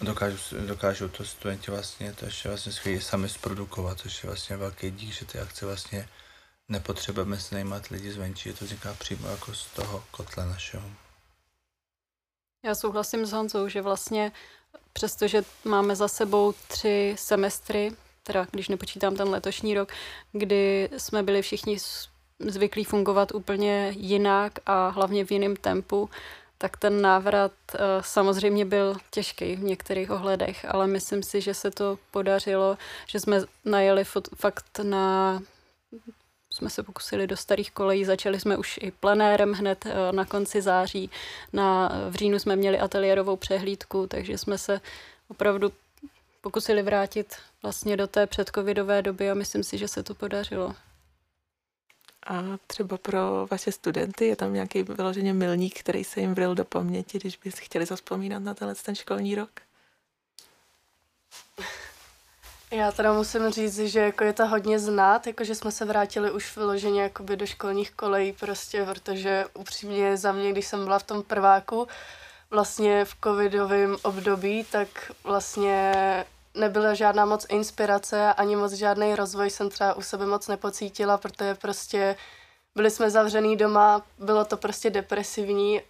dokážu, 0.02 0.38
dokážou 0.68 1.08
to 1.08 1.26
studenti 1.26 1.72
vlastně, 1.72 2.14
to 2.14 2.26
ještě 2.26 2.50
vlastně 2.50 2.72
skvělé 2.72 3.02
sami 3.02 3.30
zprodukovat, 3.30 4.00
což 4.00 4.24
je 4.24 4.28
vlastně 4.28 4.58
velký 4.58 4.92
dík, 4.92 5.14
že 5.14 5.26
ty 5.26 5.40
akce 5.40 5.66
vlastně 5.66 6.10
nepotřebujeme 6.70 7.40
se 7.40 7.56
najímat 7.56 7.88
lidi 7.88 8.12
zvenčí, 8.12 8.54
to 8.54 8.66
vzniká 8.66 8.94
přímo 8.94 9.28
jako 9.28 9.54
z 9.54 9.66
toho 9.66 10.04
kotle 10.12 10.46
našeho. 10.46 10.92
Já 12.66 12.76
souhlasím 12.76 13.26
s 13.26 13.32
Honzou, 13.32 13.68
že 13.68 13.82
vlastně 13.82 14.32
přestože 14.94 15.44
máme 15.66 15.96
za 15.96 16.08
sebou 16.08 16.54
tři 16.68 17.16
semestry, 17.18 17.92
teda 18.24 18.48
když 18.52 18.70
nepočítám 18.70 19.16
ten 19.16 19.30
letošní 19.30 19.74
rok, 19.76 19.90
kdy 20.32 20.90
jsme 20.98 21.24
byli 21.24 21.42
všichni 21.42 21.78
zvyklí 22.40 22.84
fungovat 22.84 23.32
úplně 23.34 23.94
jinak 23.98 24.60
a 24.66 24.90
hlavně 24.90 25.26
v 25.26 25.32
jiném 25.32 25.56
tempu, 25.56 26.10
tak 26.58 26.78
ten 26.78 27.02
návrat 27.02 27.52
uh, 27.74 27.80
samozřejmě 28.02 28.66
byl 28.66 28.96
těžký 29.12 29.56
v 29.56 29.64
některých 29.64 30.12
ohledech, 30.12 30.66
ale 30.70 30.88
myslím 30.88 31.24
si, 31.24 31.42
že 31.42 31.54
se 31.54 31.72
to 31.72 32.00
podařilo, 32.12 32.78
že 33.08 33.20
jsme 33.20 33.42
najeli 33.66 34.04
fakt 34.36 34.80
na 34.84 35.40
jsme 36.58 36.70
se 36.70 36.84
pokusili 36.84 37.28
do 37.28 37.38
starých 37.38 37.72
kolejí, 37.72 38.06
začali 38.06 38.40
jsme 38.40 38.58
už 38.58 38.80
i 38.82 38.92
plenérem 38.92 39.54
hned 39.54 39.86
eh, 39.86 40.12
na 40.12 40.26
konci 40.26 40.62
září. 40.62 41.10
Na, 41.54 41.92
v 42.10 42.16
říjnu 42.16 42.40
jsme 42.40 42.56
měli 42.56 42.80
ateliérovou 42.80 43.36
přehlídku, 43.36 44.08
takže 44.08 44.38
jsme 44.38 44.58
se 44.58 44.82
opravdu 45.28 45.72
pokusili 46.42 46.82
vrátit 46.82 47.36
vlastně 47.64 47.98
do 47.98 48.08
té 48.08 48.28
předcovidové 48.28 49.02
doby 49.02 49.32
a 49.32 49.34
myslím 49.34 49.64
si, 49.64 49.78
že 49.78 49.88
se 49.88 50.04
to 50.04 50.16
podařilo. 50.16 50.76
A 52.28 52.44
třeba 52.68 52.98
pro 52.98 53.48
vaše 53.52 53.72
studenty 53.72 54.26
je 54.26 54.36
tam 54.36 54.54
nějaký 54.54 54.84
vyloženě 54.84 55.34
milník, 55.34 55.80
který 55.80 56.04
se 56.04 56.20
jim 56.20 56.34
vril 56.34 56.56
do 56.56 56.66
paměti, 56.66 57.20
když 57.20 57.38
by 57.38 57.52
chtěli 57.52 57.86
zaspomínat 57.86 58.44
na 58.44 58.54
tenhle 58.54 58.76
ten 58.76 58.96
školní 58.96 59.36
rok? 59.36 59.52
Já 62.72 62.92
teda 62.92 63.14
musím 63.14 63.50
říct, 63.50 63.78
že 63.80 64.00
jako 64.00 64.24
je 64.24 64.34
to 64.34 64.48
hodně 64.48 64.80
znát, 64.80 65.28
jako 65.28 65.44
že 65.44 65.56
jsme 65.56 65.72
se 65.72 65.86
vrátili 65.86 66.32
už 66.32 66.58
vyloženě 66.58 67.02
jakoby 67.02 67.36
do 67.38 67.46
školních 67.46 67.92
kolejí 67.92 68.34
prostě, 68.34 68.86
protože 68.86 69.46
upřímně 69.54 70.18
za 70.18 70.32
mě, 70.32 70.52
když 70.52 70.68
jsem 70.68 70.84
byla 70.84 71.00
v 71.00 71.04
tom 71.04 71.24
prváku, 71.24 71.88
vlastně 72.52 73.06
v 73.06 73.16
covidovém 73.24 73.98
období, 74.04 74.66
tak 74.72 74.88
vlastně 75.24 75.94
nebyla 76.54 76.94
žádná 76.94 77.26
moc 77.26 77.46
inspirace 77.50 78.34
ani 78.34 78.56
moc 78.56 78.74
žádný 78.74 79.16
rozvoj 79.16 79.50
jsem 79.50 79.70
třeba 79.70 79.94
u 79.94 80.02
sebe 80.02 80.26
moc 80.26 80.48
nepocítila, 80.48 81.18
protože 81.18 81.56
prostě 81.56 82.16
byli 82.76 82.92
jsme 82.92 83.10
zavřený 83.10 83.58
doma, 83.58 84.02
bylo 84.20 84.46
to 84.46 84.58
prostě 84.58 84.90
depresivní. 84.90 85.82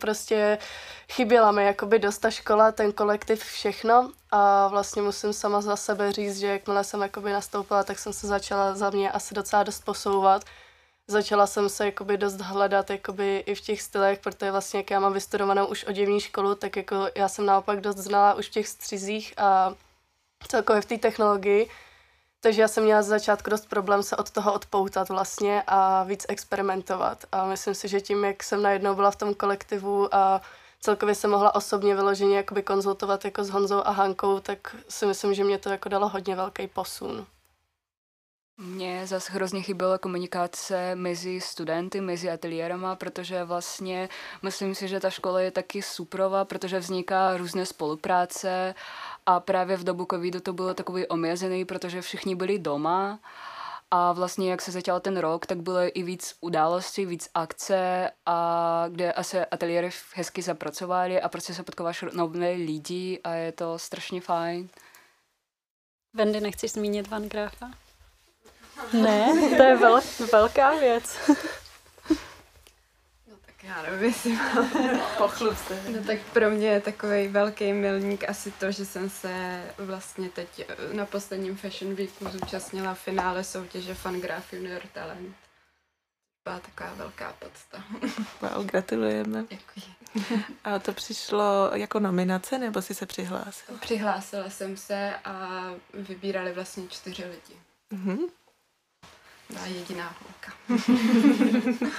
Prostě 0.00 0.58
chyběla 1.12 1.52
mi 1.52 1.64
jakoby 1.64 1.98
dost 1.98 2.18
ta 2.18 2.30
škola, 2.30 2.72
ten 2.72 2.92
kolektiv, 2.92 3.44
všechno 3.44 4.10
a 4.30 4.68
vlastně 4.68 5.02
musím 5.02 5.32
sama 5.32 5.60
za 5.60 5.76
sebe 5.76 6.12
říct, 6.12 6.38
že 6.38 6.46
jakmile 6.46 6.84
jsem 6.84 7.02
jakoby 7.02 7.32
nastoupila, 7.32 7.84
tak 7.84 7.98
jsem 7.98 8.12
se 8.12 8.26
začala 8.26 8.74
za 8.74 8.90
mě 8.90 9.10
asi 9.10 9.34
docela 9.34 9.62
dost 9.62 9.84
posouvat. 9.84 10.44
Začala 11.08 11.46
jsem 11.46 11.68
se 11.68 11.84
jakoby 11.84 12.16
dost 12.16 12.40
hledat 12.40 12.90
jakoby 12.90 13.38
i 13.46 13.54
v 13.54 13.60
těch 13.60 13.82
stylech, 13.82 14.18
protože 14.18 14.50
vlastně 14.50 14.80
jak 14.80 14.90
já 14.90 15.00
mám 15.00 15.12
vystudovanou 15.12 15.66
už 15.66 15.84
oděvní 15.84 16.20
školu, 16.20 16.54
tak 16.54 16.76
jako 16.76 17.08
já 17.14 17.28
jsem 17.28 17.46
naopak 17.46 17.80
dost 17.80 17.96
znala 17.96 18.34
už 18.34 18.46
v 18.46 18.50
těch 18.50 18.68
střizích 18.68 19.34
a 19.36 19.74
celkově 20.48 20.82
v 20.82 20.86
té 20.86 20.98
technologii. 20.98 21.70
Takže 22.40 22.62
já 22.62 22.68
jsem 22.68 22.84
měla 22.84 23.02
z 23.02 23.06
začátku 23.06 23.50
dost 23.50 23.68
problém 23.68 24.02
se 24.02 24.16
od 24.16 24.30
toho 24.30 24.52
odpoutat 24.52 25.08
vlastně 25.08 25.62
a 25.66 26.02
víc 26.02 26.26
experimentovat. 26.28 27.24
A 27.32 27.46
myslím 27.46 27.74
si, 27.74 27.88
že 27.88 28.00
tím, 28.00 28.24
jak 28.24 28.42
jsem 28.42 28.62
najednou 28.62 28.94
byla 28.94 29.10
v 29.10 29.16
tom 29.16 29.34
kolektivu 29.34 30.14
a 30.14 30.40
celkově 30.80 31.14
jsem 31.14 31.30
mohla 31.30 31.54
osobně 31.54 31.94
vyloženě 31.94 32.36
jakoby 32.36 32.62
konzultovat 32.62 33.24
jako 33.24 33.44
s 33.44 33.50
Honzou 33.50 33.82
a 33.84 33.90
Hankou, 33.90 34.40
tak 34.40 34.76
si 34.88 35.06
myslím, 35.06 35.34
že 35.34 35.44
mě 35.44 35.58
to 35.58 35.70
jako 35.70 35.88
dalo 35.88 36.08
hodně 36.08 36.36
velký 36.36 36.66
posun. 36.66 37.26
Mně 38.58 39.06
zase 39.06 39.32
hrozně 39.32 39.62
chyběla 39.62 39.98
komunikace 39.98 40.94
mezi 40.94 41.40
studenty, 41.40 42.00
mezi 42.00 42.30
ateliérama, 42.30 42.96
protože 42.96 43.44
vlastně 43.44 44.08
myslím 44.42 44.74
si, 44.74 44.88
že 44.88 45.00
ta 45.00 45.10
škola 45.10 45.40
je 45.40 45.50
taky 45.50 45.82
suprová, 45.82 46.44
protože 46.44 46.78
vzniká 46.78 47.36
různé 47.36 47.66
spolupráce 47.66 48.74
a 49.26 49.40
právě 49.40 49.76
v 49.76 49.84
dobu 49.84 50.06
covidu 50.10 50.40
to 50.40 50.52
bylo 50.52 50.74
takový 50.74 51.06
omezený, 51.06 51.64
protože 51.64 52.02
všichni 52.02 52.34
byli 52.34 52.58
doma 52.58 53.18
a 53.90 54.12
vlastně 54.12 54.50
jak 54.50 54.62
se 54.62 54.70
začal 54.70 55.00
ten 55.00 55.16
rok, 55.16 55.46
tak 55.46 55.58
bylo 55.58 55.78
i 55.94 56.02
víc 56.02 56.34
událostí, 56.40 57.06
víc 57.06 57.28
akce, 57.34 58.10
a 58.26 58.84
kde 58.88 59.12
asi 59.12 59.38
ateliéry 59.38 59.90
hezky 60.14 60.42
zapracovali 60.42 61.20
a 61.20 61.28
prostě 61.28 61.54
se 61.54 61.62
potkáváš 61.62 62.04
nové 62.12 62.50
lidi 62.50 63.20
a 63.24 63.30
je 63.32 63.52
to 63.52 63.78
strašně 63.78 64.20
fajn. 64.20 64.68
Vendy, 66.14 66.40
nechceš 66.40 66.72
zmínit 66.72 67.08
Van 67.08 67.28
Grafa? 67.28 67.70
Ne, 68.92 69.32
to 69.56 69.62
je 69.62 69.76
vel, 69.76 70.00
velká 70.32 70.78
věc. 70.78 71.30
Já 73.66 73.82
nevím, 73.82 74.04
jestli 74.04 74.38
Pochlup 75.18 75.56
se. 75.56 75.82
No 75.88 76.04
tak 76.04 76.18
pro 76.32 76.50
mě 76.50 76.68
je 76.68 76.80
takový 76.80 77.28
velký 77.28 77.72
milník 77.72 78.28
asi 78.28 78.50
to, 78.50 78.70
že 78.70 78.84
jsem 78.84 79.10
se 79.10 79.64
vlastně 79.78 80.28
teď 80.28 80.70
na 80.92 81.06
posledním 81.06 81.56
Fashion 81.56 81.94
Weeku 81.94 82.28
zúčastnila 82.28 82.94
v 82.94 83.00
finále 83.00 83.44
soutěže 83.44 83.94
Fangraph 83.94 84.52
Junior 84.52 84.82
Talent. 84.92 85.36
Byla 86.44 86.60
taková 86.60 86.94
velká 86.94 87.34
podsta. 87.38 87.84
Wow, 88.40 88.66
gratulujeme. 88.66 89.44
Děkuji. 89.50 89.82
A 90.64 90.78
to 90.78 90.92
přišlo 90.92 91.70
jako 91.74 92.00
nominace, 92.00 92.58
nebo 92.58 92.82
si 92.82 92.94
se 92.94 93.06
přihlásila? 93.06 93.78
Přihlásila 93.80 94.50
jsem 94.50 94.76
se 94.76 95.14
a 95.24 95.64
vybírali 95.94 96.52
vlastně 96.52 96.88
čtyři 96.88 97.24
lidi. 97.24 97.60
Mm-hmm. 97.92 98.18
Byla 99.50 99.66
jediná 99.66 100.16
holka. 100.20 100.52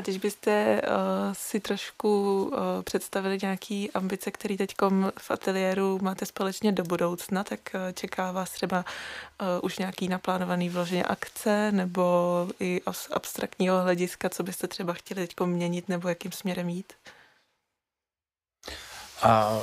A 0.00 0.02
když 0.02 0.18
byste 0.18 0.82
uh, 0.82 0.92
si 1.32 1.60
trošku 1.60 2.42
uh, 2.44 2.82
představili 2.82 3.38
nějaký 3.42 3.90
ambice, 3.90 4.30
které 4.30 4.56
teď 4.56 4.74
v 5.18 5.30
ateliéru 5.30 5.98
máte 6.02 6.26
společně 6.26 6.72
do 6.72 6.84
budoucna, 6.84 7.44
tak 7.44 7.60
uh, 7.74 7.80
čeká 7.94 8.32
vás 8.32 8.50
třeba 8.50 8.84
uh, 9.40 9.46
už 9.62 9.78
nějaký 9.78 10.08
naplánovaný 10.08 10.68
vloženě 10.68 11.04
akce 11.04 11.72
nebo 11.72 12.48
i 12.60 12.80
z 12.90 13.08
abstraktního 13.10 13.82
hlediska, 13.82 14.28
co 14.28 14.42
byste 14.42 14.68
třeba 14.68 14.92
chtěli 14.92 15.26
teď 15.26 15.40
měnit 15.44 15.88
nebo 15.88 16.08
jakým 16.08 16.32
směrem 16.32 16.68
jít? 16.68 16.92
A 19.22 19.58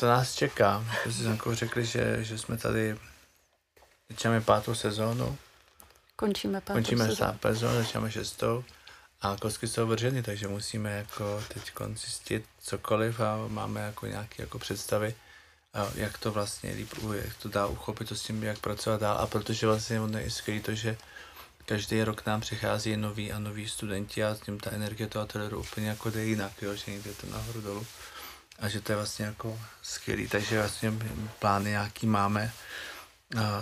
to 0.00 0.06
nás 0.06 0.34
čeká. 0.34 0.84
My 1.06 1.12
jsme 1.12 1.30
jako 1.30 1.54
řekli, 1.54 1.84
že, 1.84 2.24
že 2.24 2.38
jsme 2.38 2.56
tady 2.56 2.96
Začínáme 4.10 4.40
pátou 4.40 4.74
sezónu. 4.74 5.38
Končíme 6.16 6.60
pátou 6.60 6.72
Končíme 6.72 7.08
sezónu, 7.42 7.74
začínáme 7.74 8.10
šestou. 8.10 8.64
A 9.22 9.36
kostky 9.40 9.68
jsou 9.68 9.86
vrženy, 9.86 10.22
takže 10.22 10.48
musíme 10.48 10.90
jako 10.90 11.44
teď 11.48 11.72
zjistit 11.94 12.44
cokoliv 12.60 13.20
a 13.20 13.36
máme 13.48 13.80
jako 13.80 14.06
nějaké 14.06 14.42
jako 14.42 14.58
představy. 14.58 15.14
jak 15.94 16.18
to 16.18 16.32
vlastně 16.32 16.72
líp, 16.72 16.94
jak 17.14 17.36
to 17.36 17.48
dá 17.48 17.66
uchopit, 17.66 18.08
to 18.08 18.14
s 18.14 18.22
tím, 18.22 18.42
jak 18.42 18.58
pracovat 18.58 19.00
dál. 19.00 19.18
A 19.18 19.26
protože 19.26 19.66
vlastně 19.66 20.00
ono 20.00 20.18
je 20.18 20.30
skvělé 20.30 20.60
to, 20.60 20.74
že 20.74 20.96
každý 21.66 22.04
rok 22.04 22.26
nám 22.26 22.40
přichází 22.40 22.96
noví 22.96 23.32
a 23.32 23.38
noví 23.38 23.68
studenti 23.68 24.24
a 24.24 24.34
s 24.34 24.40
tím 24.40 24.60
ta 24.60 24.70
energie 24.70 25.08
toho 25.08 25.22
ateliéru 25.22 25.60
úplně 25.60 25.88
jako 25.88 26.10
jde 26.10 26.24
jinak, 26.24 26.62
jo, 26.62 26.74
že 26.74 26.92
někde 26.92 27.12
to 27.14 27.26
nahoru 27.26 27.60
dolů. 27.60 27.86
A 28.58 28.68
že 28.68 28.80
to 28.80 28.92
je 28.92 28.96
vlastně 28.96 29.24
jako 29.24 29.58
skvělý, 29.82 30.28
takže 30.28 30.58
vlastně 30.58 30.92
plány 31.38 31.70
nějaký 31.70 32.06
máme, 32.06 32.52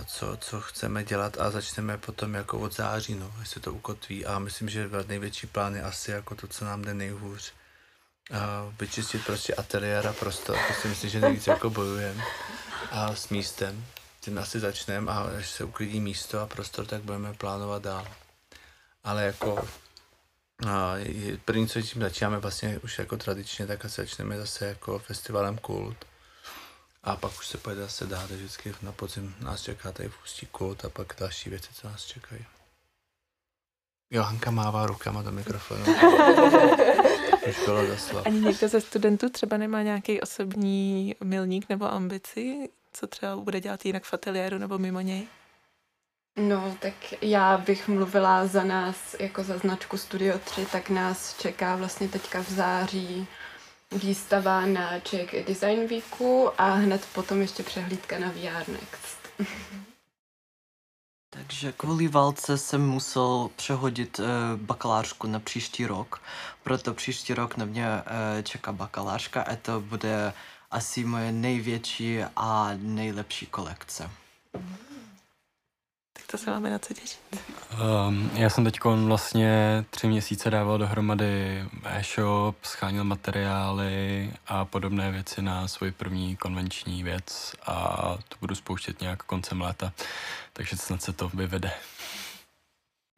co, 0.07 0.37
co 0.37 0.61
chceme 0.61 1.05
dělat 1.05 1.41
a 1.41 1.51
začneme 1.51 1.99
potom 1.99 2.35
jako 2.35 2.59
od 2.59 2.77
září, 2.77 3.15
no, 3.15 3.35
jestli 3.41 3.61
to 3.61 3.73
ukotví. 3.73 4.27
A 4.27 4.39
myslím, 4.39 4.69
že 4.69 4.91
největší 5.07 5.47
plán 5.47 5.77
je 5.77 5.83
asi 5.83 6.11
jako 6.11 6.35
to, 6.35 6.49
co 6.49 6.65
nám 6.65 6.83
jde 6.83 6.95
nejhůř, 6.95 7.53
a 8.35 8.73
vyčistit 8.81 9.25
prostě 9.25 9.55
ateliér 9.55 10.07
a 10.07 10.13
prostor, 10.13 10.57
to 10.69 10.75
si 10.75 10.89
myslím, 10.89 11.11
že 11.11 11.21
nejvíc 11.21 11.47
jako 11.47 11.71
bojujeme. 11.71 12.25
A 12.91 13.15
s 13.15 13.29
místem, 13.29 13.85
tím 14.21 14.39
asi 14.39 14.61
začneme 14.61 15.13
a 15.13 15.31
až 15.39 15.51
se 15.51 15.65
uklidí 15.65 16.01
místo 16.01 16.41
a 16.41 16.47
prostor, 16.47 16.87
tak 16.87 17.03
budeme 17.03 17.35
plánovat 17.35 17.83
dál. 17.83 18.07
Ale 19.05 19.25
jako 19.25 19.69
a 20.67 20.95
první, 21.45 21.69
co 21.69 21.83
tím 21.83 22.03
začínáme 22.03 22.39
vlastně 22.39 22.79
už 22.79 22.99
jako 22.99 23.17
tradičně, 23.17 23.67
tak 23.67 23.85
asi 23.85 24.01
začneme 24.01 24.39
zase 24.39 24.67
jako 24.67 24.99
festivalem 24.99 25.59
Kult. 25.59 26.08
A 27.03 27.17
pak 27.17 27.39
už 27.39 27.47
se 27.47 27.59
pojede 27.59 27.83
zase 27.83 28.07
dát, 28.07 28.31
vždycky 28.31 28.75
na 28.83 28.93
podzim 28.93 29.35
nás 29.41 29.63
čeká 29.63 29.93
tady 29.93 30.09
v 30.09 30.23
Ústí 30.25 30.47
Kult 30.47 30.85
a 30.85 30.89
pak 30.89 31.15
další 31.21 31.51
věci, 31.51 31.69
co 31.75 31.89
nás 31.89 32.05
čekají. 32.05 32.45
Jo, 34.11 34.23
Hanka 34.23 34.51
mává 34.51 34.87
rukama 34.87 35.23
do 35.23 35.33
mikrofonu. 35.33 35.85
už 37.49 37.65
bylo 37.65 37.87
zaslav. 37.87 38.27
Ani 38.27 38.41
někdo 38.41 38.69
ze 38.69 38.81
studentů 38.81 39.31
třeba 39.31 39.57
nemá 39.57 39.83
nějaký 39.83 40.21
osobní 40.21 41.15
milník 41.25 41.69
nebo 41.69 41.93
ambici, 41.93 42.69
co 42.93 43.07
třeba 43.07 43.37
bude 43.37 43.61
dělat 43.61 43.85
jinak 43.85 44.05
v 44.05 44.15
ateliéru 44.15 44.59
nebo 44.59 44.79
mimo 44.79 45.01
něj? 45.01 45.27
No, 46.37 46.77
tak 46.81 46.95
já 47.23 47.59
bych 47.59 47.89
mluvila 47.89 48.47
za 48.47 48.65
nás, 48.65 49.17
jako 49.21 49.45
za 49.45 49.59
značku 49.59 49.97
Studio 49.97 50.39
3, 50.39 50.67
tak 50.73 50.91
nás 50.91 51.39
čeká 51.39 51.77
vlastně 51.77 52.09
teďka 52.09 52.43
v 52.43 52.51
září 52.51 53.27
výstava 53.93 54.67
na 54.67 55.01
Czech 55.01 55.47
Design 55.47 55.87
Weeku 55.87 56.51
a 56.59 56.71
hned 56.71 57.09
potom 57.15 57.41
ještě 57.41 57.63
přehlídka 57.63 58.19
na 58.19 58.29
VR 58.29 58.69
Next. 58.69 59.19
Takže 61.31 61.73
kvůli 61.73 62.09
válce 62.09 62.59
jsem 62.59 62.89
musel 62.89 63.51
přehodit 63.57 64.21
e, 64.21 64.25
bakalářku 64.57 65.27
na 65.27 65.41
příští 65.41 65.87
rok, 65.87 66.23
proto 66.63 66.95
příští 66.95 67.35
rok 67.35 67.57
na 67.57 67.65
mě 67.65 67.87
e, 67.87 68.03
čeká 68.43 68.73
bakalářka 68.73 69.43
a 69.43 69.57
to 69.57 69.81
bude 69.81 70.33
asi 70.71 71.05
moje 71.05 71.33
největší 71.33 72.21
a 72.37 72.71
nejlepší 72.77 73.47
kolekce. 73.47 74.11
Tak 74.53 74.88
to 76.31 76.39
se 76.39 76.51
máme 76.51 76.71
na 76.71 76.79
co 76.79 76.95
těšit. 76.95 77.21
Um, 78.09 78.31
já 78.35 78.51
jsem 78.51 78.65
teď 78.65 78.81
vlastně 78.85 79.85
tři 79.91 80.07
měsíce 80.07 80.51
dával 80.51 80.79
dohromady 80.79 81.65
e-shop, 81.85 82.57
schánil 82.65 83.05
materiály 83.05 84.33
a 84.47 84.65
podobné 84.65 85.11
věci 85.11 85.43
na 85.43 85.69
svůj 85.69 85.91
první 85.91 86.37
konvenční 86.37 87.03
věc 87.03 87.55
a 87.67 87.97
to 88.29 88.37
budu 88.41 88.55
spouštět 88.55 89.01
nějak 89.01 89.23
koncem 89.23 89.61
léta, 89.61 89.93
takže 90.53 90.77
snad 90.77 91.03
se 91.03 91.13
to 91.13 91.29
vyvede. 91.29 91.71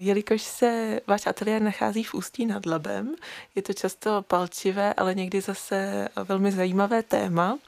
Jelikož 0.02 0.42
se 0.42 1.00
váš 1.07 1.26
ateliér 1.26 1.62
nachází 1.62 2.04
v 2.04 2.14
Ústí 2.14 2.47
nad 2.47 2.66
Labem, 2.66 3.14
je 3.54 3.62
to 3.62 3.73
často 3.73 4.23
palčivé, 4.23 4.95
ale 4.95 5.14
někdy 5.14 5.40
zase 5.40 6.09
velmi 6.25 6.52
zajímavé 6.52 7.02
téma. 7.02 7.59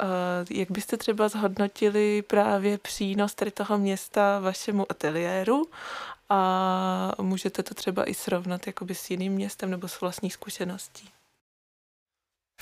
Eh, 0.00 0.04
jak 0.50 0.70
byste 0.70 0.96
třeba 0.96 1.28
zhodnotili 1.28 2.22
právě 2.22 2.78
přínos 2.78 3.34
tady 3.34 3.50
toho 3.50 3.78
města 3.78 4.40
vašemu 4.40 4.86
ateliéru 4.90 5.66
a 6.28 7.12
můžete 7.20 7.62
to 7.62 7.74
třeba 7.74 8.10
i 8.10 8.14
srovnat 8.14 8.66
jakoby 8.66 8.94
s 8.94 9.10
jiným 9.10 9.32
městem 9.32 9.70
nebo 9.70 9.88
s 9.88 10.00
vlastní 10.00 10.30
zkušeností? 10.30 11.08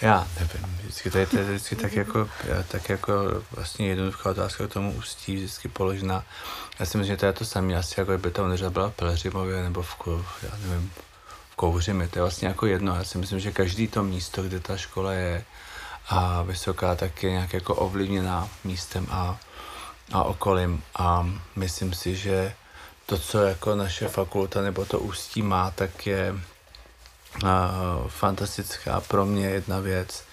Já 0.03 0.29
nevím, 0.41 0.79
vždycky 0.81 1.11
tady 1.11 1.27
je 1.37 1.45
vždycky 1.45 1.77
tak 1.77 1.93
jako, 1.93 2.29
tak 2.69 2.89
jako 2.89 3.13
vlastně 3.51 3.89
jednoduchá 3.89 4.31
otázka 4.31 4.67
k 4.67 4.73
tomu 4.73 4.93
ústí 4.93 5.37
vždycky 5.37 5.69
položená. 5.69 6.25
Já 6.79 6.87
si 6.87 6.99
myslím, 6.99 7.15
že 7.15 7.17
to 7.17 7.27
je 7.27 7.33
to 7.33 7.45
samé, 7.45 7.77
asi 7.77 8.01
jako 8.01 8.19
by 8.19 8.31
ta 8.31 8.43
univerzita 8.43 8.71
byla 8.71 8.91
v 8.91 8.95
Pelřimově 8.95 9.63
nebo 9.63 9.83
v, 9.83 9.97
já 10.43 10.51
nevím, 10.59 10.93
v 11.51 11.57
Kouřimi, 11.57 12.09
to 12.09 12.19
je 12.19 12.23
vlastně 12.23 12.49
jako 12.49 12.67
jedno. 12.67 12.97
Já 12.97 13.05
si 13.05 13.19
myslím, 13.19 13.41
že 13.41 13.53
každý 13.53 13.89
to 13.89 14.03
místo, 14.03 14.43
kde 14.43 14.61
ta 14.61 14.77
škola 14.77 15.13
je 15.13 15.45
a 16.09 16.43
vysoká, 16.43 16.95
tak 16.95 17.23
je 17.23 17.31
nějak 17.31 17.53
jako 17.53 17.75
ovlivněná 17.75 18.49
místem 18.65 19.07
a, 19.11 19.39
a 20.13 20.23
okolím. 20.23 20.83
A 20.97 21.27
myslím 21.57 21.95
si, 21.95 22.17
že 22.17 22.55
to, 23.07 23.19
co 23.19 23.39
jako 23.39 23.75
naše 23.75 24.09
fakulta 24.09 24.63
nebo 24.63 24.85
to 24.85 25.01
ústí 25.01 25.43
má, 25.43 25.71
tak 25.71 26.07
je 26.07 26.35
fantastická 28.09 29.01
pro 29.01 29.27
mě 29.27 29.47
jedna 29.47 29.81
věc, 29.81 30.25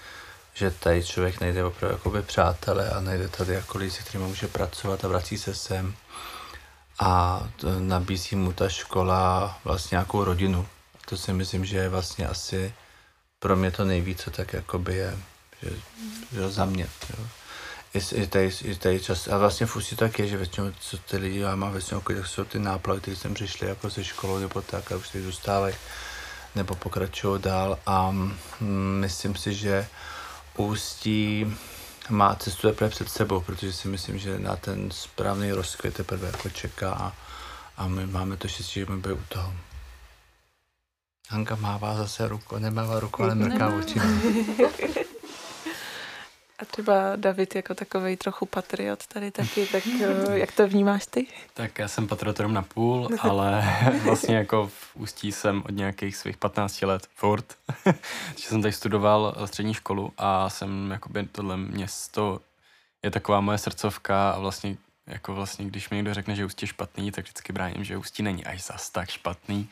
že 0.54 0.70
tady 0.70 1.04
člověk 1.04 1.40
najde 1.40 1.64
opravdu 1.64 1.96
jakoby 1.96 2.22
přátele 2.22 2.90
a 2.90 3.00
najde 3.00 3.28
tady 3.28 3.54
jako 3.54 3.78
lidi, 3.78 3.90
se 3.90 4.02
kterými 4.02 4.28
může 4.28 4.48
pracovat 4.48 5.04
a 5.04 5.08
vrací 5.08 5.38
se 5.38 5.54
sem 5.54 5.94
a 6.98 7.42
nabízí 7.78 8.36
mu 8.36 8.52
ta 8.52 8.68
škola 8.68 9.58
vlastně 9.64 9.96
nějakou 9.96 10.24
rodinu. 10.24 10.68
To 11.08 11.16
si 11.16 11.32
myslím, 11.32 11.64
že 11.64 11.76
je 11.76 11.88
vlastně 11.88 12.28
asi 12.28 12.74
pro 13.38 13.56
mě 13.56 13.70
to 13.70 13.84
nejvíce 13.84 14.30
tak 14.30 14.52
jakoby 14.52 14.94
je, 14.94 15.18
že, 15.62 15.70
že 16.32 16.50
za 16.50 16.64
mě. 16.64 16.88
Jo. 17.18 17.26
I, 17.94 18.22
i, 18.22 18.26
tady, 18.26 18.50
i 18.64 18.74
tady 18.74 19.00
čas, 19.00 19.28
a 19.28 19.38
vlastně 19.38 19.66
v 19.66 19.76
Ústí 19.76 19.96
tak 19.96 20.18
je, 20.18 20.28
že 20.28 20.36
většinou, 20.36 20.72
co 20.80 20.98
ty 20.98 21.16
lidi 21.16 21.38
já 21.38 21.56
mám 21.56 21.72
většinou, 21.72 22.00
tak 22.00 22.26
jsou 22.26 22.44
ty 22.44 22.58
náplavy, 22.58 23.00
které 23.00 23.16
jsem 23.16 23.34
přišli 23.34 23.68
jako 23.68 23.90
ze 23.90 24.04
školou 24.04 24.38
nebo 24.38 24.62
tak 24.62 24.92
a 24.92 24.96
už 24.96 25.08
tady 25.08 25.24
zůstávají 25.24 25.74
nebo 26.56 26.74
pokračují 26.74 27.42
dál 27.42 27.78
a 27.86 28.10
mm, 28.10 28.98
myslím 29.00 29.36
si, 29.36 29.54
že 29.54 29.86
Ústí 30.56 31.56
má 32.08 32.34
cestu 32.34 32.68
teprve 32.68 32.90
před 32.90 33.08
sebou, 33.08 33.40
protože 33.40 33.72
si 33.72 33.88
myslím, 33.88 34.18
že 34.18 34.38
na 34.38 34.56
ten 34.56 34.90
správný 34.90 35.52
rozkvět 35.52 35.94
teprve 35.94 36.26
jako 36.26 36.48
čeká 36.48 36.92
a, 36.92 37.12
a 37.76 37.88
my 37.88 38.06
máme 38.06 38.36
to 38.36 38.48
štěstí, 38.48 38.80
že 38.80 38.86
my 38.86 39.12
u 39.12 39.22
toho. 39.28 39.52
Hanka 41.28 41.56
mává 41.56 41.94
zase 41.96 42.28
ruku, 42.28 42.58
nemává 42.58 43.00
ruku, 43.00 43.22
ale 43.22 43.34
mrká 43.34 43.68
oči. 43.68 44.00
A 46.58 46.64
třeba 46.64 47.16
David 47.16 47.54
jako 47.54 47.74
takový 47.74 48.16
trochu 48.16 48.46
patriot 48.46 49.06
tady 49.06 49.30
taky, 49.30 49.66
tak 49.66 49.82
eh, 50.02 50.38
jak 50.38 50.52
to 50.52 50.68
vnímáš 50.68 51.06
ty? 51.06 51.26
Tak 51.54 51.78
já 51.78 51.88
jsem 51.88 52.08
patriotem 52.08 52.54
na 52.54 52.62
půl, 52.62 53.08
ale 53.18 53.64
vlastně 54.04 54.36
jako 54.36 54.66
v 54.66 54.96
Ústí 54.96 55.32
jsem 55.32 55.62
od 55.66 55.70
nějakých 55.70 56.16
svých 56.16 56.36
15 56.36 56.82
let 56.82 57.06
furt. 57.14 57.54
že 58.36 58.48
jsem 58.48 58.62
tady 58.62 58.72
studoval 58.72 59.36
střední 59.44 59.74
školu 59.74 60.12
a 60.18 60.50
jsem 60.50 60.90
jakoby 60.90 61.26
tohle 61.32 61.56
město 61.56 62.40
je 63.02 63.10
taková 63.10 63.40
moje 63.40 63.58
srdcovka 63.58 64.30
a 64.30 64.38
vlastně 64.38 64.76
jako 65.06 65.34
vlastně, 65.34 65.64
když 65.64 65.90
mi 65.90 65.96
někdo 65.96 66.14
řekne, 66.14 66.34
že 66.34 66.44
Ústí 66.44 66.64
je 66.64 66.68
špatný, 66.68 67.12
tak 67.12 67.24
vždycky 67.24 67.52
bráním, 67.52 67.84
že 67.84 67.96
Ústí 67.96 68.22
není 68.22 68.44
až 68.44 68.64
zas 68.64 68.90
tak 68.90 69.10
špatný. 69.10 69.68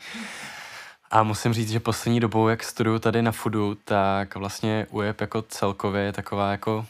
A 1.11 1.23
musím 1.23 1.53
říct, 1.53 1.71
že 1.71 1.79
poslední 1.79 2.19
dobou, 2.19 2.47
jak 2.47 2.63
studuju 2.63 2.99
tady 2.99 3.21
na 3.21 3.31
FUDu, 3.31 3.75
tak 3.75 4.35
vlastně 4.35 4.87
UJEP 4.89 5.21
jako 5.21 5.41
celkově 5.41 6.01
je 6.01 6.13
taková 6.13 6.51
jako, 6.51 6.85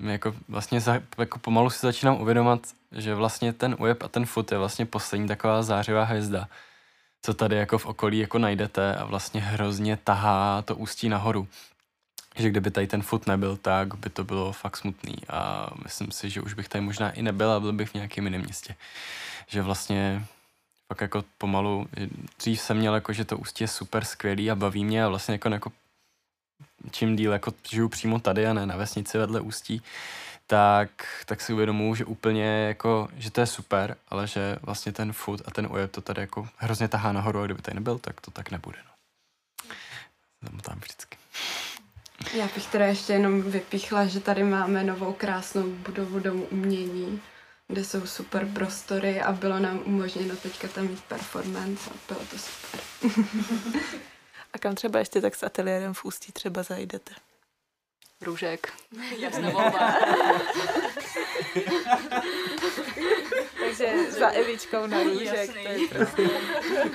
jako 0.00 0.34
vlastně 0.48 0.80
za, 0.80 1.00
jako 1.18 1.38
pomalu 1.38 1.70
si 1.70 1.86
začínám 1.86 2.20
uvědomat, 2.20 2.60
že 2.92 3.14
vlastně 3.14 3.52
ten 3.52 3.76
UJEP 3.78 4.02
a 4.02 4.08
ten 4.08 4.26
FUD 4.26 4.52
je 4.52 4.58
vlastně 4.58 4.86
poslední 4.86 5.28
taková 5.28 5.62
zářivá 5.62 6.04
hvězda, 6.04 6.48
co 7.22 7.34
tady 7.34 7.56
jako 7.56 7.78
v 7.78 7.86
okolí 7.86 8.18
jako 8.18 8.38
najdete 8.38 8.96
a 8.96 9.04
vlastně 9.04 9.40
hrozně 9.40 9.96
tahá 9.96 10.62
to 10.62 10.76
ústí 10.76 11.08
nahoru. 11.08 11.48
Že 12.36 12.50
kdyby 12.50 12.70
tady 12.70 12.86
ten 12.86 13.02
FUD 13.02 13.26
nebyl, 13.26 13.56
tak 13.56 13.94
by 13.94 14.10
to 14.10 14.24
bylo 14.24 14.52
fakt 14.52 14.76
smutný 14.76 15.14
a 15.28 15.70
myslím 15.82 16.10
si, 16.10 16.30
že 16.30 16.40
už 16.40 16.54
bych 16.54 16.68
tady 16.68 16.84
možná 16.84 17.10
i 17.10 17.22
nebyl 17.22 17.50
a 17.50 17.60
byl 17.60 17.72
bych 17.72 17.90
v 17.90 17.94
nějakém 17.94 18.24
jiném 18.24 18.40
městě. 18.40 18.74
Že 19.46 19.62
vlastně 19.62 20.24
pak 20.90 21.00
jako 21.00 21.24
pomalu, 21.38 21.86
dřív 22.38 22.60
jsem 22.60 22.76
měl 22.76 22.94
jako, 22.94 23.12
že 23.12 23.24
to 23.24 23.38
ústí 23.38 23.64
je 23.64 23.68
super 23.68 24.04
skvělý 24.04 24.50
a 24.50 24.54
baví 24.54 24.84
mě 24.84 25.04
a 25.04 25.08
vlastně 25.08 25.34
jako, 25.34 25.48
jako 25.48 25.72
čím 26.90 27.16
díl 27.16 27.32
jako 27.32 27.52
žiju 27.70 27.88
přímo 27.88 28.20
tady 28.20 28.46
a 28.46 28.52
ne 28.52 28.66
na 28.66 28.76
vesnici 28.76 29.18
vedle 29.18 29.40
ústí, 29.40 29.82
tak, 30.46 30.90
tak 31.26 31.40
si 31.40 31.52
uvědomuji, 31.52 31.94
že 31.94 32.04
úplně 32.04 32.44
jako, 32.44 33.08
že 33.16 33.30
to 33.30 33.40
je 33.40 33.46
super, 33.46 33.96
ale 34.08 34.26
že 34.26 34.56
vlastně 34.62 34.92
ten 34.92 35.12
food 35.12 35.42
a 35.44 35.50
ten 35.50 35.68
ujeb 35.70 35.90
to 35.90 36.00
tady 36.00 36.20
jako 36.20 36.48
hrozně 36.56 36.88
tahá 36.88 37.12
nahoru 37.12 37.40
a 37.40 37.44
kdyby 37.44 37.62
tady 37.62 37.74
nebyl, 37.74 37.98
tak 37.98 38.20
to 38.20 38.30
tak 38.30 38.50
nebude. 38.50 38.78
No. 40.42 40.60
Tam 40.60 40.78
vždycky. 40.78 41.16
Já 42.34 42.48
bych 42.54 42.66
teda 42.66 42.86
ještě 42.86 43.12
jenom 43.12 43.42
vypíchla, 43.42 44.06
že 44.06 44.20
tady 44.20 44.44
máme 44.44 44.84
novou 44.84 45.12
krásnou 45.12 45.70
budovu 45.70 46.18
domu 46.18 46.44
umění, 46.44 47.20
kde 47.70 47.84
jsou 47.84 48.06
super 48.06 48.46
prostory 48.46 49.20
a 49.20 49.32
bylo 49.32 49.58
nám 49.58 49.82
umožněno 49.84 50.36
teďka 50.36 50.68
tam 50.68 50.86
mít 50.86 51.00
performance 51.00 51.90
a 51.90 51.94
bylo 52.08 52.20
to 52.30 52.36
super. 52.38 52.80
a 54.52 54.58
kam 54.58 54.74
třeba 54.74 54.98
ještě 54.98 55.20
tak 55.20 55.34
s 55.34 55.42
ateliérem 55.42 55.94
v 55.94 56.04
Ústí 56.04 56.32
třeba 56.32 56.62
zajdete? 56.62 57.12
Růžek. 58.20 58.72
Volba. 59.52 59.94
Takže 63.60 64.12
za 64.12 64.28
Evičkou 64.28 64.86
na 64.86 65.02
růžek, 65.02 65.56
Jasný. 65.56 65.62
to 65.62 65.68
je 65.68 65.88
prostě 65.88 66.30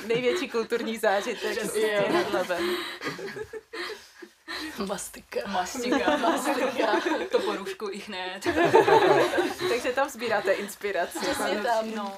největší 0.07 0.49
kulturní 0.49 0.97
zážitek 0.97 1.57
Přesně. 1.57 2.03
Mastika. 4.87 5.39
Mastika, 5.47 6.17
mastika. 6.21 7.01
To 7.31 7.39
po 7.39 7.55
růžku 7.55 7.89
i 7.91 7.97
hned. 7.99 8.43
Takže 9.69 9.91
tam 9.95 10.09
sbíráte 10.09 10.51
inspiraci. 10.51 11.19
Přesně 11.19 11.61
tam, 11.63 11.95
no. 11.95 12.13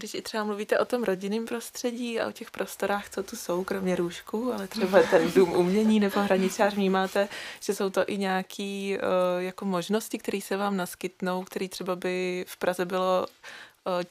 Když 0.00 0.14
i 0.14 0.22
třeba 0.22 0.44
mluvíte 0.44 0.78
o 0.78 0.84
tom 0.84 1.04
rodinném 1.04 1.46
prostředí 1.46 2.20
a 2.20 2.28
o 2.28 2.32
těch 2.32 2.50
prostorách, 2.50 3.10
co 3.10 3.22
tu 3.22 3.36
jsou, 3.36 3.64
kromě 3.64 3.96
růžků, 3.96 4.52
ale 4.52 4.68
třeba 4.74 5.02
ten 5.02 5.30
dům 5.32 5.52
umění 5.52 6.00
nebo 6.00 6.20
hraničář, 6.20 6.74
vnímáte, 6.74 7.28
že 7.60 7.74
jsou 7.74 7.90
to 7.90 8.04
i 8.06 8.16
nějaké 8.18 8.98
uh, 8.98 9.42
jako 9.42 9.64
možnosti, 9.64 10.18
které 10.18 10.40
se 10.40 10.56
vám 10.56 10.76
naskytnou, 10.76 11.44
které 11.44 11.68
třeba 11.68 11.96
by 11.96 12.44
v 12.48 12.56
Praze 12.56 12.84
bylo 12.84 13.26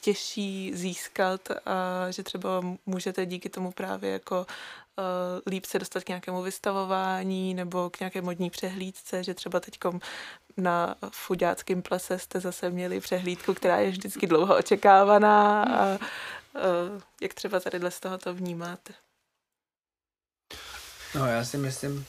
těžší 0.02 0.72
získat 0.76 1.42
a 1.66 2.12
že 2.12 2.24
třeba 2.24 2.64
můžete 2.86 3.26
díky 3.26 3.50
tomu 3.50 3.72
právě 3.72 4.12
jako 4.12 4.40
uh, 4.40 5.06
líp 5.48 5.66
se 5.66 5.80
dostat 5.80 6.04
k 6.04 6.08
nějakému 6.08 6.42
vystavování 6.42 7.54
nebo 7.54 7.90
k 7.90 8.00
nějaké 8.00 8.22
modní 8.22 8.50
přehlídce, 8.50 9.24
že 9.24 9.34
třeba 9.34 9.60
teďkom 9.60 10.02
na 10.58 10.96
fuďáckém 11.12 11.82
plese 11.82 12.20
jste 12.20 12.40
zase 12.40 12.70
měli 12.70 13.00
přehlídku, 13.00 13.54
která 13.54 13.78
je 13.78 13.92
vždycky 13.92 14.28
dlouho 14.28 14.58
očekávaná 14.58 15.64
a 15.64 15.86
uh, 15.96 16.00
jak 17.22 17.34
třeba 17.34 17.60
tady 17.60 17.80
z 17.92 18.00
toho 18.00 18.18
to 18.18 18.34
vnímáte? 18.34 18.94
No 21.16 21.26
já 21.26 21.46
si 21.46 21.58
myslím, 21.58 22.06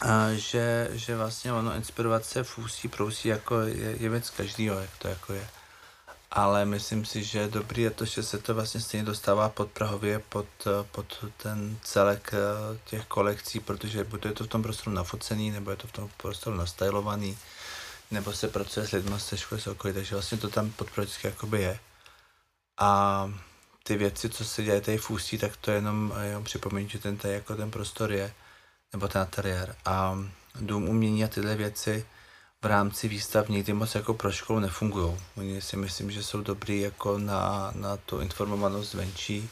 a, 0.00 0.32
že, 0.32 0.88
že 0.92 1.16
vlastně 1.16 1.52
ono 1.52 1.74
inspirovat 1.74 2.24
se 2.24 2.44
fůsí, 2.44 2.88
prousí 2.88 3.28
jako 3.28 3.60
je, 3.60 3.96
je 4.00 4.08
věc 4.08 4.30
každýho, 4.30 4.80
jak 4.80 4.98
to 4.98 5.08
jako 5.08 5.32
je. 5.32 5.48
Ale 6.30 6.64
myslím 6.64 7.04
si, 7.04 7.24
že 7.24 7.48
dobrý 7.48 7.82
je 7.82 7.90
to, 7.90 8.04
že 8.04 8.22
se 8.22 8.38
to 8.38 8.54
vlastně 8.54 8.80
stejně 8.80 9.04
dostává 9.04 9.48
pod 9.48 9.70
Prahově, 9.70 10.18
pod, 10.18 10.46
pod 10.92 11.24
ten 11.36 11.78
celek 11.82 12.30
eh, 12.34 12.78
těch 12.84 13.06
kolekcí, 13.06 13.60
protože 13.60 14.04
buď 14.04 14.24
je 14.24 14.32
to 14.32 14.44
v 14.44 14.48
tom 14.48 14.62
prostoru 14.62 14.96
nafocený, 14.96 15.50
nebo 15.50 15.70
je 15.70 15.76
to 15.76 15.86
v 15.86 15.92
tom 15.92 16.10
prostoru 16.16 16.56
nastylovaný, 16.56 17.38
nebo 18.10 18.32
se 18.32 18.48
pracuje 18.48 18.86
s 18.86 18.90
lidmi 18.90 19.20
z 19.20 19.36
školy 19.36 19.60
z 19.60 19.66
okolí, 19.66 19.94
takže 19.94 20.14
vlastně 20.14 20.38
to 20.38 20.48
tam 20.48 20.70
pod 20.70 20.96
vždycky 20.96 21.26
jakoby 21.26 21.62
je. 21.62 21.78
A 22.78 23.32
ty 23.82 23.96
věci, 23.96 24.28
co 24.28 24.44
se 24.44 24.62
děje 24.62 24.80
tady 24.80 24.98
v 24.98 25.10
Ústí, 25.10 25.38
tak 25.38 25.56
to 25.56 25.70
jenom, 25.70 26.14
jenom 26.22 26.44
připomínám, 26.44 26.88
že 26.88 26.98
ten 26.98 27.16
tady 27.16 27.34
jako 27.34 27.56
ten 27.56 27.70
prostor 27.70 28.12
je, 28.12 28.34
nebo 28.92 29.08
ten 29.08 29.22
ateliér. 29.22 29.76
A 29.84 30.18
dům 30.60 30.88
umění 30.88 31.24
a 31.24 31.28
tyhle 31.28 31.56
věci 31.56 32.06
v 32.62 32.66
rámci 32.66 33.08
výstav 33.08 33.48
někdy 33.48 33.72
moc 33.72 33.94
jako 33.94 34.14
pro 34.14 34.32
školu 34.32 34.58
nefungují. 34.60 35.16
Oni 35.36 35.60
si 35.60 35.76
myslím, 35.76 36.10
že 36.10 36.22
jsou 36.22 36.42
dobrý 36.42 36.80
jako 36.80 37.18
na, 37.18 37.72
na 37.74 37.96
tu 37.96 38.20
informovanost 38.20 38.90
zvenčí 38.90 39.50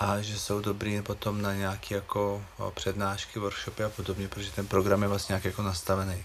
a 0.00 0.20
že 0.20 0.38
jsou 0.38 0.60
dobrý 0.60 1.02
potom 1.02 1.42
na 1.42 1.54
nějaké 1.54 1.94
jako 1.94 2.44
přednášky, 2.74 3.38
workshopy 3.38 3.84
a 3.84 3.88
podobně, 3.88 4.28
protože 4.28 4.52
ten 4.52 4.66
program 4.66 5.02
je 5.02 5.08
vlastně 5.08 5.32
nějak 5.32 5.44
jako 5.44 5.62
nastavený. 5.62 6.24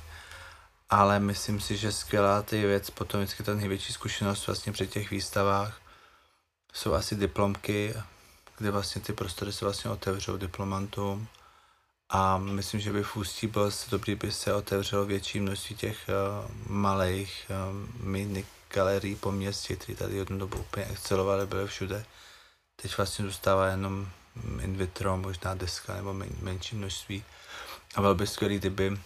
Ale 0.90 1.20
myslím 1.20 1.62
si, 1.62 1.78
že 1.78 1.92
skvělá 1.92 2.42
ty 2.42 2.66
věc, 2.66 2.90
potom 2.90 3.20
vždycky 3.22 3.44
ta 3.44 3.54
největší 3.54 3.94
zkušenost 3.94 4.48
vlastně 4.48 4.72
při 4.72 4.88
těch 4.88 5.12
výstavách 5.12 5.82
jsou 6.74 6.94
asi 6.94 7.16
diplomky, 7.16 7.94
kde 8.58 8.72
vlastně 8.72 9.02
ty 9.02 9.14
prostory 9.14 9.54
se 9.54 9.66
vlastně 9.66 9.92
otevřou 9.92 10.38
diplomantům 10.38 11.28
a 12.10 12.38
myslím, 12.38 12.80
že 12.80 12.92
by 12.92 13.04
v 13.04 13.16
Ústí 13.16 13.48
bylo 13.48 13.70
dobrý, 13.90 14.16
by 14.16 14.32
se 14.32 14.54
otevřelo 14.54 15.06
větší 15.06 15.40
množství 15.40 15.76
těch 15.76 15.98
uh, 16.08 16.52
malých 16.68 17.46
uh, 17.50 18.06
mini 18.06 18.46
galerií 18.74 19.16
po 19.16 19.32
městě, 19.32 19.76
které 19.76 19.98
tady 19.98 20.16
jednu 20.16 20.38
dobu 20.38 20.58
úplně 20.58 20.86
excelovaly, 20.86 21.46
byly 21.46 21.68
všude. 21.68 22.06
Teď 22.82 22.98
vlastně 22.98 23.26
zůstává 23.26 23.68
jenom 23.68 24.08
in 24.62 24.78
vitro, 24.78 25.18
možná 25.18 25.56
deska 25.56 25.96
nebo 25.96 26.14
men, 26.14 26.30
menší 26.42 26.76
množství. 26.76 27.24
A 27.96 28.02
bylo 28.02 28.16
by 28.16 28.28
skvělé, 28.28 28.56
kdyby 28.56 28.98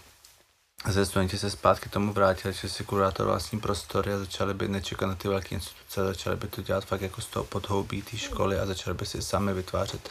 ze 0.87 1.05
studenti 1.05 1.37
se 1.37 1.51
zpátky 1.51 1.89
tomu 1.89 2.13
vrátili, 2.13 2.53
že 2.53 2.69
si 2.69 2.83
kurátor 2.83 3.25
vlastní 3.25 3.59
prostory 3.59 4.13
a 4.13 4.19
začali 4.19 4.53
by 4.53 4.67
nečekat 4.67 5.09
na 5.09 5.15
ty 5.15 5.27
velké 5.27 5.55
instituce, 5.55 6.05
začali 6.05 6.35
by 6.35 6.47
to 6.47 6.61
dělat 6.61 6.85
fakt 6.85 7.01
jako 7.01 7.21
z 7.21 7.25
toho 7.25 7.45
podhoubí 7.45 8.01
té 8.01 8.17
školy 8.17 8.59
a 8.59 8.65
začali 8.65 8.97
by 8.97 9.05
si 9.05 9.21
sami 9.21 9.53
vytvářet 9.53 10.09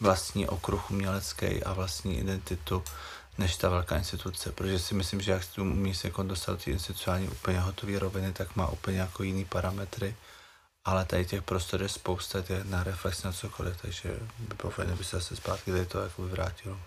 vlastní 0.00 0.48
okruh 0.48 0.90
umělecký 0.90 1.64
a 1.64 1.72
vlastní 1.72 2.18
identitu 2.18 2.84
než 3.38 3.56
ta 3.56 3.68
velká 3.68 3.96
instituce, 3.96 4.52
protože 4.52 4.78
si 4.78 4.94
myslím, 4.94 5.20
že 5.20 5.32
jak 5.32 5.44
si 5.44 5.60
umí 5.60 5.94
se 5.94 6.08
jako 6.08 6.22
dostat 6.22 6.64
ty 6.64 6.70
institucionální 6.70 7.28
úplně 7.28 7.60
hotové 7.60 7.98
roviny, 7.98 8.32
tak 8.32 8.56
má 8.56 8.68
úplně 8.68 8.98
jako 8.98 9.22
jiný 9.22 9.44
parametry, 9.44 10.16
ale 10.84 11.04
tady 11.04 11.24
těch 11.26 11.42
prostor 11.42 11.82
je 11.82 11.88
spousta, 11.88 12.38
je 12.48 12.64
na 12.64 12.82
reflex 12.84 13.22
na 13.22 13.32
cokoliv, 13.32 13.80
takže 13.82 14.18
by 14.38 14.54
bylo 14.54 14.70
fajn, 14.70 14.90
aby 14.90 15.04
se 15.04 15.16
zase 15.16 15.36
zpátky 15.36 15.70
tady 15.70 15.86
to 15.86 15.98
jako 15.98 16.22
vyvrátilo. 16.22 16.80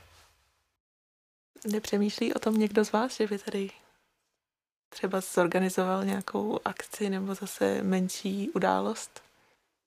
Nepřemýšlí 1.66 2.34
o 2.34 2.40
tom 2.40 2.58
někdo 2.58 2.86
z 2.86 2.92
vás, 2.92 3.18
že 3.18 3.28
by 3.28 3.38
tady 3.38 3.72
třeba 4.90 5.22
zorganizoval 5.22 6.06
nějakou 6.06 6.60
akci 6.66 7.10
nebo 7.10 7.36
zase 7.36 7.84
menší 7.84 8.50
událost? 8.50 9.22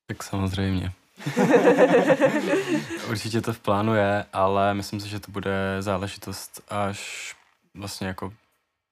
Tak 0.06 0.22
samozřejmě. 0.22 0.92
Určitě 3.10 3.40
to 3.40 3.52
v 3.52 3.58
plánu 3.58 3.94
je, 3.94 4.24
ale 4.32 4.74
myslím 4.74 5.00
si, 5.00 5.08
že 5.08 5.20
to 5.20 5.32
bude 5.32 5.76
záležitost 5.80 6.60
až 6.68 7.34
vlastně 7.74 8.06
jako 8.06 8.32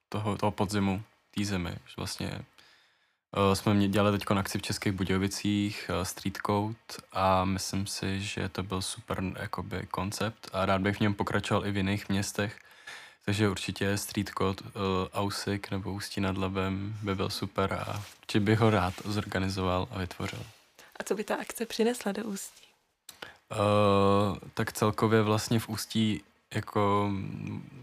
toho, 0.08 0.36
toho 0.36 0.52
podzimu, 0.52 1.02
té. 1.34 1.44
Že 1.86 1.94
vlastně 1.96 2.30
uh, 3.36 3.54
jsme 3.54 3.88
dělali 3.88 4.18
teď 4.18 4.30
akci 4.36 4.58
v 4.58 4.62
Českých 4.62 4.92
Budějovicích, 4.92 5.90
uh, 5.94 6.02
Street 6.02 6.38
Code 6.46 6.74
a 7.12 7.44
myslím 7.44 7.86
si, 7.86 8.20
že 8.20 8.48
to 8.48 8.62
byl 8.62 8.82
super 8.82 9.22
jakoby 9.40 9.86
koncept 9.90 10.50
a 10.52 10.66
rád 10.66 10.80
bych 10.80 10.96
v 10.96 11.00
něm 11.00 11.14
pokračoval 11.14 11.66
i 11.66 11.70
v 11.70 11.76
jiných 11.76 12.08
městech. 12.08 12.58
Takže 13.24 13.48
určitě 13.48 13.98
Street 13.98 14.30
Code, 14.38 14.62
uh, 14.64 14.70
Ausik 15.12 15.70
nebo 15.70 15.92
Ústí 15.92 16.20
nad 16.20 16.36
Labem 16.36 16.96
by 17.02 17.14
byl 17.14 17.30
super 17.30 17.72
a 17.72 18.02
určitě 18.20 18.40
bych 18.40 18.58
ho 18.58 18.70
rád 18.70 18.94
zorganizoval 19.04 19.88
a 19.90 19.98
vytvořil. 19.98 20.57
A 20.98 21.04
co 21.04 21.14
by 21.14 21.24
ta 21.24 21.37
akce 21.37 21.66
přinesla 21.66 22.12
do 22.12 22.24
Ústí? 22.24 22.66
Uh, 23.50 24.38
tak 24.54 24.72
celkově 24.72 25.22
vlastně 25.22 25.58
v 25.58 25.68
Ústí 25.68 26.22
jako 26.54 27.11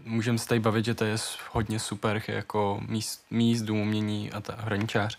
můžeme 0.04 0.38
se 0.38 0.48
tady 0.48 0.60
bavit, 0.60 0.84
že 0.84 0.94
to 0.94 1.04
je 1.04 1.16
hodně 1.52 1.78
super 1.80 2.22
jako 2.28 2.80
míst, 2.88 3.24
míst 3.30 3.62
dům 3.62 3.80
umění 3.80 4.32
a 4.32 4.40
ta 4.40 4.54
hraničář, 4.58 5.18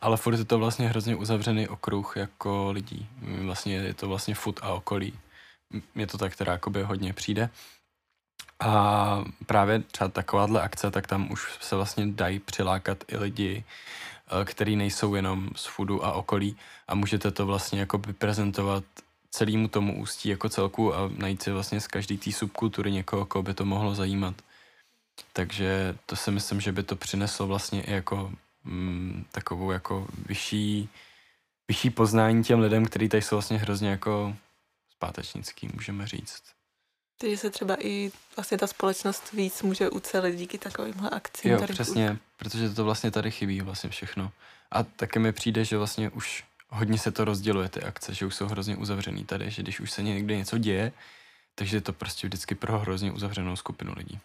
ale 0.00 0.16
furt 0.16 0.38
je 0.38 0.44
to 0.44 0.58
vlastně 0.58 0.88
hrozně 0.88 1.16
uzavřený 1.16 1.68
okruh 1.68 2.16
jako 2.16 2.70
lidí. 2.72 3.08
Vlastně 3.20 3.74
je 3.74 3.94
to 3.94 4.08
vlastně 4.08 4.34
fut 4.34 4.60
a 4.62 4.72
okolí. 4.72 5.18
Mně 5.94 6.06
to 6.06 6.18
tak 6.18 6.36
teda 6.36 6.52
jakoby 6.52 6.82
hodně 6.82 7.12
přijde. 7.12 7.50
A 8.60 9.24
právě 9.46 9.78
třeba 9.78 10.08
takováhle 10.08 10.62
akce, 10.62 10.90
tak 10.90 11.06
tam 11.06 11.32
už 11.32 11.58
se 11.60 11.76
vlastně 11.76 12.06
dají 12.06 12.38
přilákat 12.38 13.04
i 13.08 13.16
lidi, 13.16 13.64
který 14.44 14.76
nejsou 14.76 15.14
jenom 15.14 15.50
z 15.56 15.66
foodu 15.66 16.04
a 16.04 16.12
okolí 16.12 16.56
a 16.88 16.94
můžete 16.94 17.30
to 17.30 17.46
vlastně 17.46 17.80
jako 17.80 17.98
prezentovat 17.98 18.84
celému 19.30 19.68
tomu 19.68 20.00
ústí 20.00 20.28
jako 20.28 20.48
celku 20.48 20.94
a 20.94 21.10
najít 21.16 21.42
si 21.42 21.50
vlastně 21.50 21.80
z 21.80 21.86
každé 21.86 22.16
té 22.16 22.32
subkultury 22.32 22.92
někoho, 22.92 23.26
koho 23.26 23.42
by 23.42 23.54
to 23.54 23.64
mohlo 23.64 23.94
zajímat. 23.94 24.34
Takže 25.32 25.96
to 26.06 26.16
si 26.16 26.30
myslím, 26.30 26.60
že 26.60 26.72
by 26.72 26.82
to 26.82 26.96
přineslo 26.96 27.46
vlastně 27.46 27.82
i 27.82 27.92
jako 27.92 28.32
mm, 28.64 29.24
takovou 29.32 29.70
jako 29.70 30.06
vyšší, 30.26 30.88
vyšší 31.68 31.90
poznání 31.90 32.44
těm 32.44 32.60
lidem, 32.60 32.84
kteří 32.84 33.08
tady 33.08 33.22
jsou 33.22 33.36
vlastně 33.36 33.58
hrozně 33.58 33.88
jako 33.88 34.36
zpátečnický, 34.90 35.68
můžeme 35.74 36.06
říct. 36.06 36.55
Takže 37.18 37.36
se 37.36 37.50
třeba 37.50 37.76
i 37.80 38.12
vlastně 38.36 38.58
ta 38.58 38.66
společnost 38.66 39.32
víc 39.32 39.62
může 39.62 39.90
ucelit 39.90 40.36
díky 40.36 40.58
takovýmhle 40.58 41.10
akcím. 41.10 41.50
Jo, 41.50 41.58
tady 41.58 41.72
přesně, 41.72 42.18
protože 42.36 42.70
to 42.70 42.84
vlastně 42.84 43.10
tady 43.10 43.30
chybí 43.30 43.60
vlastně 43.60 43.90
všechno. 43.90 44.32
A 44.70 44.82
taky 44.82 45.18
mi 45.18 45.32
přijde, 45.32 45.64
že 45.64 45.78
vlastně 45.78 46.10
už 46.10 46.44
hodně 46.68 46.98
se 46.98 47.12
to 47.12 47.24
rozděluje 47.24 47.68
ty 47.68 47.82
akce, 47.82 48.14
že 48.14 48.26
už 48.26 48.34
jsou 48.34 48.46
hrozně 48.46 48.76
uzavřený 48.76 49.24
tady, 49.24 49.50
že 49.50 49.62
když 49.62 49.80
už 49.80 49.90
se 49.90 50.02
někde 50.02 50.36
něco 50.36 50.58
děje, 50.58 50.92
takže 51.54 51.76
je 51.76 51.80
to 51.80 51.92
prostě 51.92 52.26
vždycky 52.26 52.54
pro 52.54 52.78
hrozně 52.78 53.12
uzavřenou 53.12 53.56
skupinu 53.56 53.92
lidí. 53.96 54.20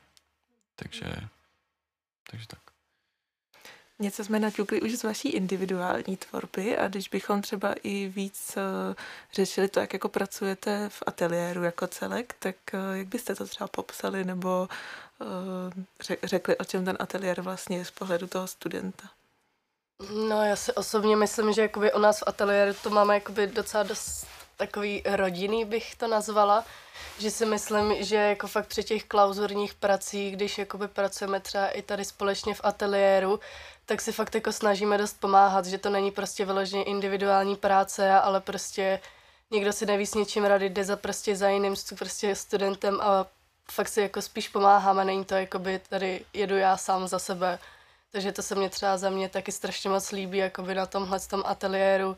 Takže, 0.75 1.15
takže 2.31 2.47
tak. 2.47 2.70
Něco 4.01 4.23
jsme 4.23 4.39
naťukli 4.39 4.81
už 4.81 4.91
z 4.91 5.03
vaší 5.03 5.29
individuální 5.29 6.17
tvorby 6.17 6.77
a 6.77 6.87
když 6.87 7.09
bychom 7.09 7.41
třeba 7.41 7.75
i 7.83 8.07
víc 8.07 8.57
uh, 8.57 8.95
řešili 9.33 9.67
to, 9.67 9.79
jak 9.79 9.93
jako 9.93 10.09
pracujete 10.09 10.89
v 10.89 11.03
ateliéru 11.05 11.63
jako 11.63 11.87
celek, 11.87 12.35
tak 12.39 12.55
uh, 12.73 12.95
jak 12.95 13.07
byste 13.07 13.35
to 13.35 13.45
třeba 13.45 13.67
popsali 13.67 14.23
nebo 14.23 14.69
uh, 15.19 15.27
řekli, 16.23 16.57
o 16.57 16.63
čem 16.63 16.85
ten 16.85 16.97
ateliér 16.99 17.41
vlastně 17.41 17.77
je 17.77 17.85
z 17.85 17.91
pohledu 17.91 18.27
toho 18.27 18.47
studenta? 18.47 19.09
No 20.29 20.43
já 20.45 20.55
si 20.55 20.73
osobně 20.73 21.15
myslím, 21.15 21.53
že 21.53 21.61
jakoby 21.61 21.93
u 21.93 21.99
nás 21.99 22.19
v 22.19 22.23
ateliéru 22.27 22.73
to 22.83 22.89
máme 22.89 23.13
jakoby 23.13 23.47
docela 23.47 23.83
dost 23.83 24.27
takový 24.57 25.03
rodinný 25.05 25.65
bych 25.65 25.95
to 25.95 26.07
nazvala, 26.07 26.65
že 27.19 27.31
si 27.31 27.45
myslím, 27.45 28.03
že 28.03 28.15
jako 28.15 28.47
fakt 28.47 28.67
při 28.67 28.83
těch 28.83 29.03
klauzurních 29.03 29.73
pracích, 29.73 30.35
když 30.35 30.57
jakoby 30.57 30.87
pracujeme 30.87 31.39
třeba 31.39 31.67
i 31.67 31.81
tady 31.81 32.05
společně 32.05 32.53
v 32.53 32.61
ateliéru, 32.63 33.39
tak 33.91 34.01
si 34.01 34.11
fakt 34.11 34.35
jako 34.35 34.51
snažíme 34.51 34.97
dost 34.97 35.19
pomáhat, 35.19 35.65
že 35.65 35.77
to 35.77 35.89
není 35.89 36.11
prostě 36.11 36.45
vyloženě 36.45 36.83
individuální 36.83 37.55
práce, 37.55 38.11
ale 38.11 38.41
prostě 38.41 38.99
někdo 39.51 39.73
si 39.73 39.85
neví 39.85 40.05
s 40.05 40.13
něčím 40.13 40.43
rady, 40.45 40.69
jde 40.69 40.83
za 40.83 40.95
prostě 40.95 41.35
za 41.35 41.49
jiným 41.49 41.75
prostě 41.97 42.35
studentem 42.35 43.01
a 43.01 43.25
fakt 43.71 43.87
si 43.87 44.01
jako 44.01 44.21
spíš 44.21 44.49
pomáháme, 44.49 45.05
není 45.05 45.25
to 45.25 45.35
jakoby 45.35 45.79
tady 45.89 46.25
jedu 46.33 46.57
já 46.57 46.77
sám 46.77 47.07
za 47.07 47.19
sebe. 47.19 47.59
Takže 48.11 48.31
to 48.31 48.41
se 48.41 48.55
mě 48.55 48.69
třeba 48.69 48.97
za 48.97 49.09
mě 49.09 49.29
taky 49.29 49.51
strašně 49.51 49.89
moc 49.89 50.11
líbí, 50.11 50.37
jakoby 50.37 50.75
na 50.75 50.85
tomhle 50.85 51.19
tom 51.19 51.43
ateliéru, 51.45 52.17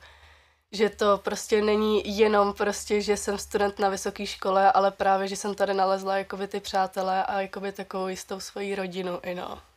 že 0.71 0.89
to 0.89 1.17
prostě 1.17 1.61
není 1.61 2.17
jenom 2.17 2.53
prostě, 2.53 3.01
že 3.01 3.17
jsem 3.17 3.37
student 3.37 3.79
na 3.79 3.89
vysoké 3.89 4.25
škole, 4.25 4.71
ale 4.71 4.91
právě, 4.91 5.27
že 5.27 5.35
jsem 5.35 5.55
tady 5.55 5.73
nalezla 5.73 6.17
jakoby 6.17 6.47
ty 6.47 6.59
přátelé 6.59 7.25
a 7.25 7.41
jakoby 7.41 7.71
takovou 7.71 8.07
jistou 8.07 8.39
svoji 8.39 8.75
rodinu 8.75 9.19
i 9.23 9.35
no. 9.35 9.72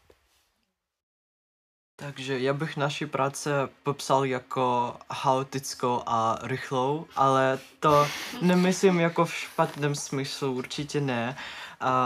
Takže 1.99 2.39
já 2.39 2.53
bych 2.53 2.77
naši 2.77 3.07
práce 3.07 3.51
popsal 3.83 4.25
jako 4.25 4.97
chaotickou 5.13 6.03
a 6.07 6.39
rychlou, 6.43 7.07
ale 7.17 7.59
to 7.81 8.09
nemyslím 8.43 9.01
jako 9.01 9.25
v 9.25 9.35
špatném 9.35 9.95
smyslu, 9.95 10.53
určitě 10.53 11.01
ne. 11.01 11.37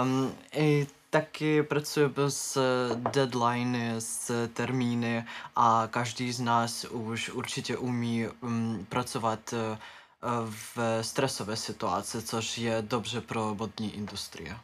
Um, 0.03 0.35
I 0.53 0.87
taky 1.11 1.63
pracuji 1.63 2.15
s 2.29 2.59
deadliny, 2.95 3.95
s 3.99 4.49
termíny 4.49 5.25
a 5.57 5.89
každý 5.91 6.33
z 6.33 6.41
nás 6.41 6.85
už 6.85 7.31
určitě 7.31 7.77
umí 7.77 8.29
um, 8.41 8.87
pracovat 8.89 9.53
uh, 9.53 9.79
v 10.51 11.03
stresové 11.03 11.57
situaci, 11.57 12.23
což 12.23 12.59
je 12.59 12.83
dobře 12.83 13.21
pro 13.21 13.55
vodní 13.55 13.95
industrie. 13.95 14.57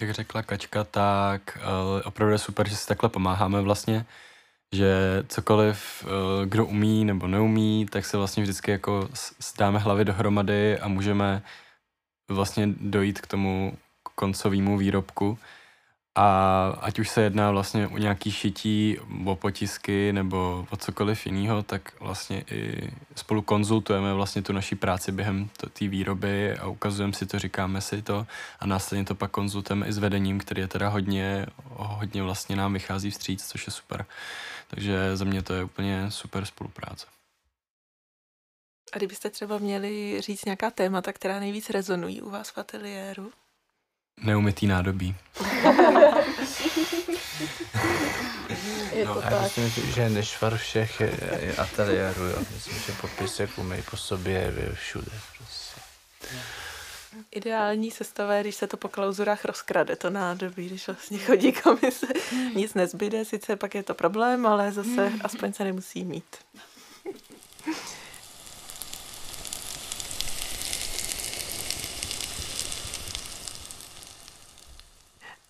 Jak 0.00 0.10
řekla 0.10 0.42
Kačka, 0.42 0.84
tak 0.84 1.58
uh, 1.58 2.02
opravdu 2.04 2.32
je 2.32 2.38
super, 2.38 2.68
že 2.68 2.76
si 2.76 2.86
takhle 2.86 3.08
pomáháme 3.08 3.60
vlastně, 3.60 4.06
že 4.72 4.94
cokoliv, 5.28 6.04
uh, 6.04 6.46
kdo 6.46 6.66
umí 6.66 7.04
nebo 7.04 7.26
neumí, 7.26 7.86
tak 7.86 8.04
se 8.04 8.16
vlastně 8.16 8.42
vždycky 8.42 8.70
jako 8.70 9.08
dáme 9.58 9.78
hlavy 9.78 10.04
dohromady 10.04 10.78
a 10.78 10.88
můžeme 10.88 11.42
vlastně 12.30 12.68
dojít 12.80 13.20
k 13.20 13.26
tomu 13.26 13.78
koncovému 14.14 14.78
výrobku. 14.78 15.38
A 16.20 16.66
ať 16.80 16.98
už 16.98 17.08
se 17.08 17.22
jedná 17.22 17.50
vlastně 17.50 17.88
o 17.88 17.98
nějaký 17.98 18.30
šití, 18.30 18.98
o 19.24 19.36
potisky 19.36 20.12
nebo 20.12 20.66
o 20.70 20.76
cokoliv 20.76 21.26
jiného, 21.26 21.62
tak 21.62 22.00
vlastně 22.00 22.44
i 22.50 22.90
spolu 23.16 23.42
konzultujeme 23.42 24.14
vlastně 24.14 24.42
tu 24.42 24.52
naší 24.52 24.74
práci 24.74 25.12
během 25.12 25.48
té 25.72 25.88
výroby 25.88 26.58
a 26.58 26.66
ukazujeme 26.66 27.12
si 27.12 27.26
to, 27.26 27.38
říkáme 27.38 27.80
si 27.80 28.02
to 28.02 28.26
a 28.60 28.66
následně 28.66 29.04
to 29.04 29.14
pak 29.14 29.30
konzultujeme 29.30 29.86
i 29.86 29.92
s 29.92 29.98
vedením, 29.98 30.38
který 30.38 30.60
je 30.60 30.68
teda 30.68 30.88
hodně, 30.88 31.46
hodně 31.70 32.22
vlastně 32.22 32.56
nám 32.56 32.72
vychází 32.72 33.10
vstříc, 33.10 33.48
což 33.48 33.66
je 33.66 33.72
super. 33.72 34.06
Takže 34.68 35.16
za 35.16 35.24
mě 35.24 35.42
to 35.42 35.54
je 35.54 35.64
úplně 35.64 36.10
super 36.10 36.44
spolupráce. 36.44 37.06
A 38.92 38.96
kdybyste 38.96 39.30
třeba 39.30 39.58
měli 39.58 40.20
říct 40.20 40.44
nějaká 40.44 40.70
témata, 40.70 41.12
která 41.12 41.40
nejvíc 41.40 41.70
rezonují 41.70 42.22
u 42.22 42.30
vás 42.30 42.50
v 42.50 42.58
ateliéru? 42.58 43.32
Neumytý 44.22 44.66
nádobí. 44.66 45.14
je 48.92 49.06
to 49.06 49.14
no, 49.14 49.22
tak. 49.22 49.56
myslím, 49.56 49.92
že 49.92 50.08
nešvar 50.08 50.56
všech 50.56 51.00
je, 51.00 51.12
je 51.40 51.56
ateliéru, 51.56 52.24
jo. 52.24 52.38
Myslím, 52.54 52.78
že 52.78 52.92
popisek 53.00 53.58
umej 53.58 53.82
po 53.90 53.96
sobě 53.96 54.54
je 54.56 54.74
všude. 54.74 55.10
Prostě. 55.38 55.80
Ideální 57.30 57.90
sestava 57.90 58.34
je, 58.34 58.42
když 58.42 58.54
se 58.54 58.66
to 58.66 58.76
po 58.76 58.88
klauzurách 58.88 59.44
rozkrade, 59.44 59.96
to 59.96 60.10
nádobí, 60.10 60.66
když 60.66 60.86
vlastně 60.86 61.18
chodí 61.18 61.52
komise. 61.52 62.06
Nic 62.54 62.74
nezbyde, 62.74 63.24
sice 63.24 63.56
pak 63.56 63.74
je 63.74 63.82
to 63.82 63.94
problém, 63.94 64.46
ale 64.46 64.72
zase 64.72 65.12
aspoň 65.24 65.52
se 65.52 65.64
nemusí 65.64 66.04
mít. 66.04 66.36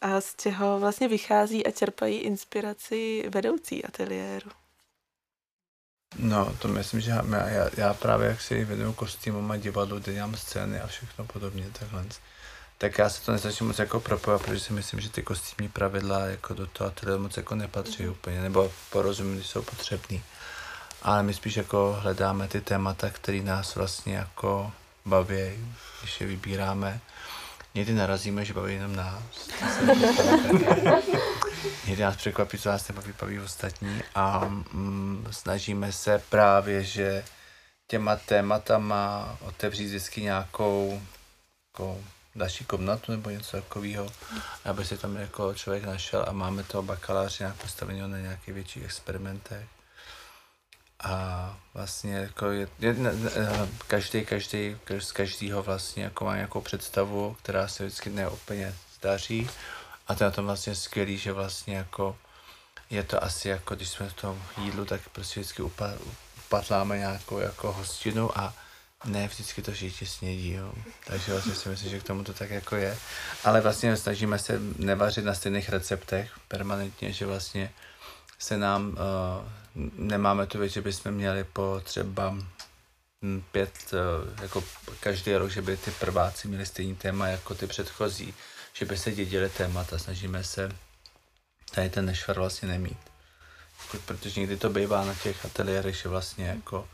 A 0.00 0.20
z 0.20 0.36
čeho 0.36 0.80
vlastně 0.80 1.08
vychází 1.08 1.66
a 1.66 1.70
čerpají 1.70 2.18
inspiraci 2.18 3.24
vedoucí 3.34 3.84
ateliéru? 3.84 4.50
No, 6.18 6.56
to 6.58 6.68
myslím, 6.68 7.00
že 7.00 7.10
já, 7.10 7.48
já, 7.48 7.70
já 7.76 7.94
právě 7.94 8.28
jak 8.28 8.40
si 8.40 8.64
věnuju 8.64 8.92
kostýmům 8.92 9.50
a 9.50 9.56
divadlu, 9.56 9.98
kde 9.98 10.12
dělám 10.12 10.36
scény 10.36 10.80
a 10.80 10.86
všechno 10.86 11.24
podobně 11.24 11.70
takhle. 11.78 12.04
Tak 12.78 12.98
já 12.98 13.10
se 13.10 13.22
to 13.22 13.32
nezačnu 13.32 13.66
moc 13.66 13.78
jako 13.78 14.00
propojovat, 14.00 14.46
protože 14.46 14.60
si 14.60 14.72
myslím, 14.72 15.00
že 15.00 15.10
ty 15.10 15.22
kostýmní 15.22 15.68
pravidla 15.68 16.18
jako 16.18 16.54
do 16.54 16.66
toho 16.66 16.88
ateliéru 16.88 17.22
moc 17.22 17.36
jako 17.36 17.54
nepatří 17.54 18.02
mm-hmm. 18.02 18.10
úplně, 18.10 18.40
nebo 18.40 18.72
porozumím, 18.90 19.34
když 19.34 19.46
jsou 19.46 19.62
potřebný. 19.62 20.22
Ale 21.02 21.22
my 21.22 21.34
spíš 21.34 21.56
jako 21.56 21.98
hledáme 22.00 22.48
ty 22.48 22.60
témata, 22.60 23.10
které 23.10 23.42
nás 23.42 23.74
vlastně 23.74 24.16
jako 24.16 24.72
baví, 25.04 25.74
když 26.00 26.20
je 26.20 26.26
vybíráme 26.26 27.00
Někdy 27.78 27.94
narazíme, 27.94 28.44
že 28.44 28.54
baví 28.54 28.74
jenom 28.74 28.96
nás. 28.96 29.22
Někdy 31.86 32.02
nás 32.02 32.16
překvapí, 32.16 32.58
co 32.58 32.68
nás 32.68 32.88
nebaví, 32.88 33.14
baví 33.20 33.40
ostatní 33.40 34.02
a 34.14 34.44
mm, 34.44 35.26
snažíme 35.30 35.92
se 35.92 36.22
právě, 36.30 36.84
že 36.84 37.24
těma 37.86 38.16
tématama 38.16 39.36
otevřít 39.40 39.86
vždycky 39.86 40.22
nějakou 40.22 41.02
jako 41.68 41.98
další 42.34 42.64
komnatu 42.64 43.12
nebo 43.12 43.30
něco 43.30 43.56
takového, 43.56 44.12
aby 44.64 44.84
si 44.84 44.98
tam 44.98 45.16
jako 45.16 45.54
člověk 45.54 45.84
našel 45.84 46.24
a 46.28 46.32
máme 46.32 46.62
toho 46.62 46.82
bakaláře 46.82 47.44
nějak 47.44 47.56
postaveného 47.56 48.08
na 48.08 48.18
nějakých 48.18 48.54
větších 48.54 48.84
experimentech. 48.84 49.77
A 51.04 51.56
vlastně 51.74 52.14
jako 52.14 52.46
je, 52.46 52.68
je, 52.78 52.96
každý, 53.86 54.24
každý, 54.24 54.76
z 54.98 55.12
každého 55.12 55.62
vlastně 55.62 56.04
jako 56.04 56.24
má 56.24 56.34
nějakou 56.34 56.60
představu, 56.60 57.36
která 57.42 57.68
se 57.68 57.86
vždycky 57.86 58.10
neúplně 58.10 58.74
zdaří. 58.98 59.50
A 60.08 60.14
to 60.14 60.24
je 60.24 60.30
na 60.30 60.34
tom 60.34 60.44
vlastně 60.44 60.74
skvělý, 60.74 61.18
že 61.18 61.32
vlastně 61.32 61.76
jako 61.76 62.16
je 62.90 63.02
to 63.02 63.24
asi 63.24 63.48
jako, 63.48 63.74
když 63.74 63.88
jsme 63.88 64.08
v 64.08 64.12
tom 64.12 64.42
jídlu, 64.56 64.84
tak 64.84 65.00
prostě 65.08 65.40
vždycky 65.40 65.62
upa, 65.62 65.92
upatláme 66.46 66.98
nějakou 66.98 67.38
jako 67.38 67.72
hostinu 67.72 68.38
a 68.38 68.54
ne 69.04 69.28
vždycky 69.28 69.62
to 69.62 69.72
všichni 69.72 70.06
snědí, 70.06 70.52
jo. 70.52 70.72
Takže 71.06 71.32
vlastně 71.32 71.54
si 71.54 71.68
myslím, 71.68 71.90
že 71.90 72.00
k 72.00 72.02
tomu 72.02 72.24
to 72.24 72.32
tak 72.32 72.50
jako 72.50 72.76
je. 72.76 72.98
Ale 73.44 73.60
vlastně 73.60 73.96
snažíme 73.96 74.38
se 74.38 74.60
nevařit 74.76 75.24
na 75.24 75.34
stejných 75.34 75.68
receptech 75.68 76.30
permanentně, 76.48 77.12
že 77.12 77.26
vlastně 77.26 77.72
se 78.38 78.56
nám 78.56 78.88
uh, 78.88 78.96
nemáme 79.96 80.46
tu 80.46 80.58
věc, 80.58 80.72
že 80.72 80.82
bychom 80.82 81.12
měli 81.12 81.44
po 81.44 81.80
třeba 81.84 82.30
hm, 83.22 83.42
pět, 83.52 83.72
uh, 83.92 84.42
jako 84.42 84.64
každý 85.00 85.34
rok, 85.36 85.50
že 85.50 85.62
by 85.62 85.76
ty 85.76 85.90
prváci 85.90 86.48
měli 86.48 86.66
stejný 86.66 86.96
téma 86.96 87.28
jako 87.28 87.54
ty 87.54 87.66
předchozí, 87.66 88.34
že 88.72 88.84
by 88.84 88.98
se 88.98 89.12
dědili 89.12 89.48
témata. 89.48 89.98
Snažíme 89.98 90.44
se 90.44 90.72
tady 91.74 91.90
ten 91.90 92.06
nešvar 92.06 92.38
vlastně 92.38 92.68
nemít. 92.68 92.98
Protože 94.04 94.40
někdy 94.40 94.56
to 94.56 94.70
bývá 94.70 95.04
na 95.04 95.14
těch 95.14 95.44
ateliérech, 95.44 95.96
že 95.96 96.08
vlastně 96.08 96.46
jako 96.46 96.88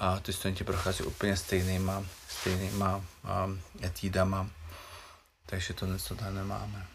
a 0.00 0.20
ty 0.20 0.32
studenti 0.32 0.64
prochází 0.64 1.04
úplně 1.04 1.36
stejnýma, 1.36 2.04
stejnýma 2.28 3.04
a, 3.24 3.48
etídama, 3.84 4.50
takže 5.46 5.74
to 5.74 5.86
něco 5.86 6.14
tady 6.14 6.34
nemáme. 6.34 6.86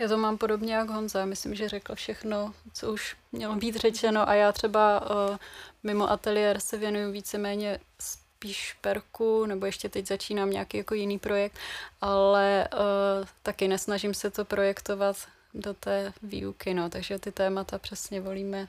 Já 0.00 0.08
to 0.08 0.18
mám 0.18 0.38
podobně 0.38 0.74
jak 0.74 0.88
Honza. 0.88 1.24
Myslím, 1.24 1.54
že 1.54 1.68
řekl 1.68 1.94
všechno, 1.94 2.54
co 2.72 2.92
už 2.92 3.16
mělo 3.32 3.56
být 3.56 3.76
řečeno. 3.76 4.28
A 4.28 4.34
já 4.34 4.52
třeba 4.52 5.10
uh, 5.10 5.36
mimo 5.82 6.10
ateliér 6.10 6.60
se 6.60 6.76
věnuju 6.78 7.12
víceméně 7.12 7.80
spíš 8.00 8.76
perku, 8.80 9.46
nebo 9.46 9.66
ještě 9.66 9.88
teď 9.88 10.06
začínám 10.06 10.50
nějaký 10.50 10.76
jako 10.76 10.94
jiný 10.94 11.18
projekt, 11.18 11.58
ale 12.00 12.68
uh, 12.72 13.26
taky 13.42 13.68
nesnažím 13.68 14.14
se 14.14 14.30
to 14.30 14.44
projektovat 14.44 15.16
do 15.54 15.74
té 15.74 16.12
výuky, 16.22 16.74
no, 16.74 16.90
takže 16.90 17.18
ty 17.18 17.32
témata 17.32 17.78
přesně 17.78 18.20
volíme 18.20 18.68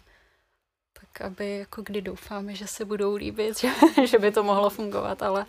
tak, 0.99 1.21
aby 1.21 1.57
jako 1.57 1.81
kdy 1.81 2.01
doufáme, 2.01 2.55
že 2.55 2.67
se 2.67 2.85
budou 2.85 3.15
líbit, 3.15 3.59
že, 3.59 3.67
že 4.07 4.19
by 4.19 4.31
to 4.31 4.43
mohlo 4.43 4.69
fungovat, 4.69 5.23
ale... 5.23 5.45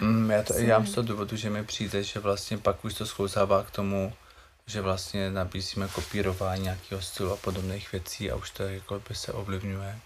Mm, 0.00 0.30
já 0.30 0.42
to 0.42 0.60
dělám 0.60 0.86
z 0.86 0.94
toho 0.94 1.06
důvodu, 1.06 1.36
že 1.36 1.50
mi 1.50 1.64
přijde, 1.64 2.02
že 2.02 2.20
vlastně 2.20 2.58
pak 2.58 2.84
už 2.84 2.94
to 2.94 3.06
sklouzává 3.06 3.62
k 3.62 3.70
tomu, 3.70 4.12
že 4.66 4.80
vlastně 4.80 5.30
nabízíme 5.30 5.88
kopírování 5.88 6.62
nějakého 6.62 7.02
stylu 7.02 7.32
a 7.32 7.36
podobných 7.36 7.92
věcí 7.92 8.30
a 8.30 8.36
už 8.36 8.50
to 8.50 8.62
jako 8.62 9.02
by 9.08 9.14
se 9.14 9.32
ovlivňuje. 9.32 9.98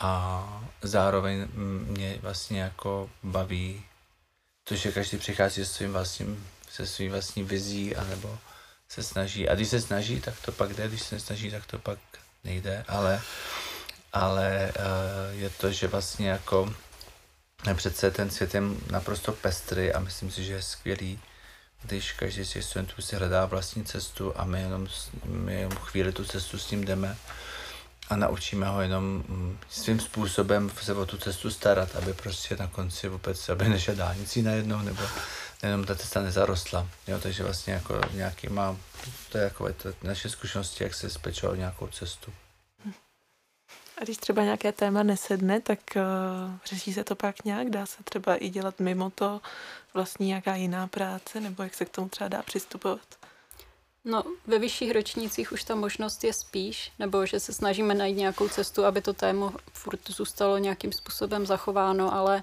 A 0.00 0.62
zároveň 0.82 1.48
mě 1.86 2.18
vlastně 2.22 2.60
jako 2.60 3.10
baví 3.22 3.84
to, 4.64 4.76
že 4.76 4.92
každý 4.92 5.18
přichází 5.18 5.64
se 5.64 5.72
svým 5.72 5.92
vlastním, 5.92 6.48
se 6.70 6.86
svým 6.86 7.10
vlastní 7.12 7.42
vizí, 7.42 7.96
anebo 7.96 8.38
se 8.88 9.02
snaží. 9.02 9.48
A 9.48 9.54
když 9.54 9.68
se 9.68 9.80
snaží, 9.80 10.20
tak 10.20 10.34
to 10.44 10.52
pak 10.52 10.74
jde, 10.74 10.88
když 10.88 11.02
se 11.02 11.14
nesnaží, 11.14 11.50
tak 11.50 11.66
to 11.66 11.78
pak 11.78 11.98
nejde, 12.44 12.84
ale, 12.88 13.22
ale 14.12 14.72
uh, 14.76 15.40
je 15.40 15.50
to, 15.50 15.72
že 15.72 15.88
vlastně 15.88 16.28
jako 16.28 16.74
přece 17.74 18.10
ten 18.10 18.30
svět 18.30 18.54
je 18.54 18.62
naprosto 18.90 19.32
pestrý 19.32 19.92
a 19.92 20.00
myslím 20.00 20.30
si, 20.30 20.44
že 20.44 20.52
je 20.52 20.62
skvělý, 20.62 21.20
když 21.82 22.12
každý 22.12 22.44
z 22.44 22.50
těch 22.50 22.64
studentů 22.64 23.02
si 23.02 23.16
hledá 23.16 23.46
vlastní 23.46 23.84
cestu 23.84 24.32
a 24.36 24.44
my 24.44 24.60
jenom, 24.60 24.88
my 25.24 25.54
jenom 25.54 25.78
chvíli 25.78 26.12
tu 26.12 26.24
cestu 26.24 26.58
s 26.58 26.70
ním 26.70 26.84
jdeme 26.84 27.16
a 28.08 28.16
naučíme 28.16 28.66
ho 28.66 28.80
jenom 28.80 29.04
mm, 29.04 29.58
svým 29.70 30.00
způsobem 30.00 30.70
se 30.82 30.94
o 30.94 31.06
tu 31.06 31.18
cestu 31.18 31.50
starat, 31.50 31.96
aby 31.96 32.12
prostě 32.12 32.56
na 32.56 32.66
konci 32.66 33.08
vůbec, 33.08 33.48
aby 33.48 33.68
nešel 33.68 33.94
dálnicí 33.94 34.42
najednou, 34.42 34.78
nebo 34.78 35.02
jenom 35.62 35.84
ta 35.84 35.94
cesta 35.94 36.22
nezarostla. 36.22 36.88
Jo, 37.06 37.18
takže 37.22 37.44
vlastně 37.44 37.72
jako 37.72 38.00
nějaký 38.12 38.48
má, 38.48 38.76
to 39.28 39.38
je 39.38 39.44
jako 39.44 39.72
to 39.72 39.92
naše 40.02 40.28
zkušenosti, 40.28 40.84
jak 40.84 40.94
se 40.94 41.10
spečovat 41.10 41.58
nějakou 41.58 41.86
cestu. 41.86 42.32
A 44.00 44.04
když 44.04 44.16
třeba 44.16 44.42
nějaké 44.42 44.72
téma 44.72 45.02
nesedne, 45.02 45.60
tak 45.60 45.78
uh, 45.96 46.02
řeší 46.64 46.92
se 46.92 47.04
to 47.04 47.14
pak 47.14 47.44
nějak? 47.44 47.70
Dá 47.70 47.86
se 47.86 48.02
třeba 48.04 48.36
i 48.36 48.48
dělat 48.48 48.80
mimo 48.80 49.10
to 49.10 49.40
vlastně 49.94 50.26
nějaká 50.26 50.54
jiná 50.54 50.86
práce, 50.86 51.40
nebo 51.40 51.62
jak 51.62 51.74
se 51.74 51.84
k 51.84 51.88
tomu 51.88 52.08
třeba 52.08 52.28
dá 52.28 52.42
přistupovat? 52.42 53.00
No, 54.04 54.24
ve 54.46 54.58
vyšších 54.58 54.90
ročnících 54.92 55.52
už 55.52 55.64
ta 55.64 55.74
možnost 55.74 56.24
je 56.24 56.32
spíš, 56.32 56.92
nebo 56.98 57.26
že 57.26 57.40
se 57.40 57.52
snažíme 57.52 57.94
najít 57.94 58.16
nějakou 58.16 58.48
cestu, 58.48 58.84
aby 58.84 59.02
to 59.02 59.12
téma 59.12 59.52
furt 59.72 60.00
zůstalo 60.08 60.58
nějakým 60.58 60.92
způsobem 60.92 61.46
zachováno, 61.46 62.14
ale 62.14 62.42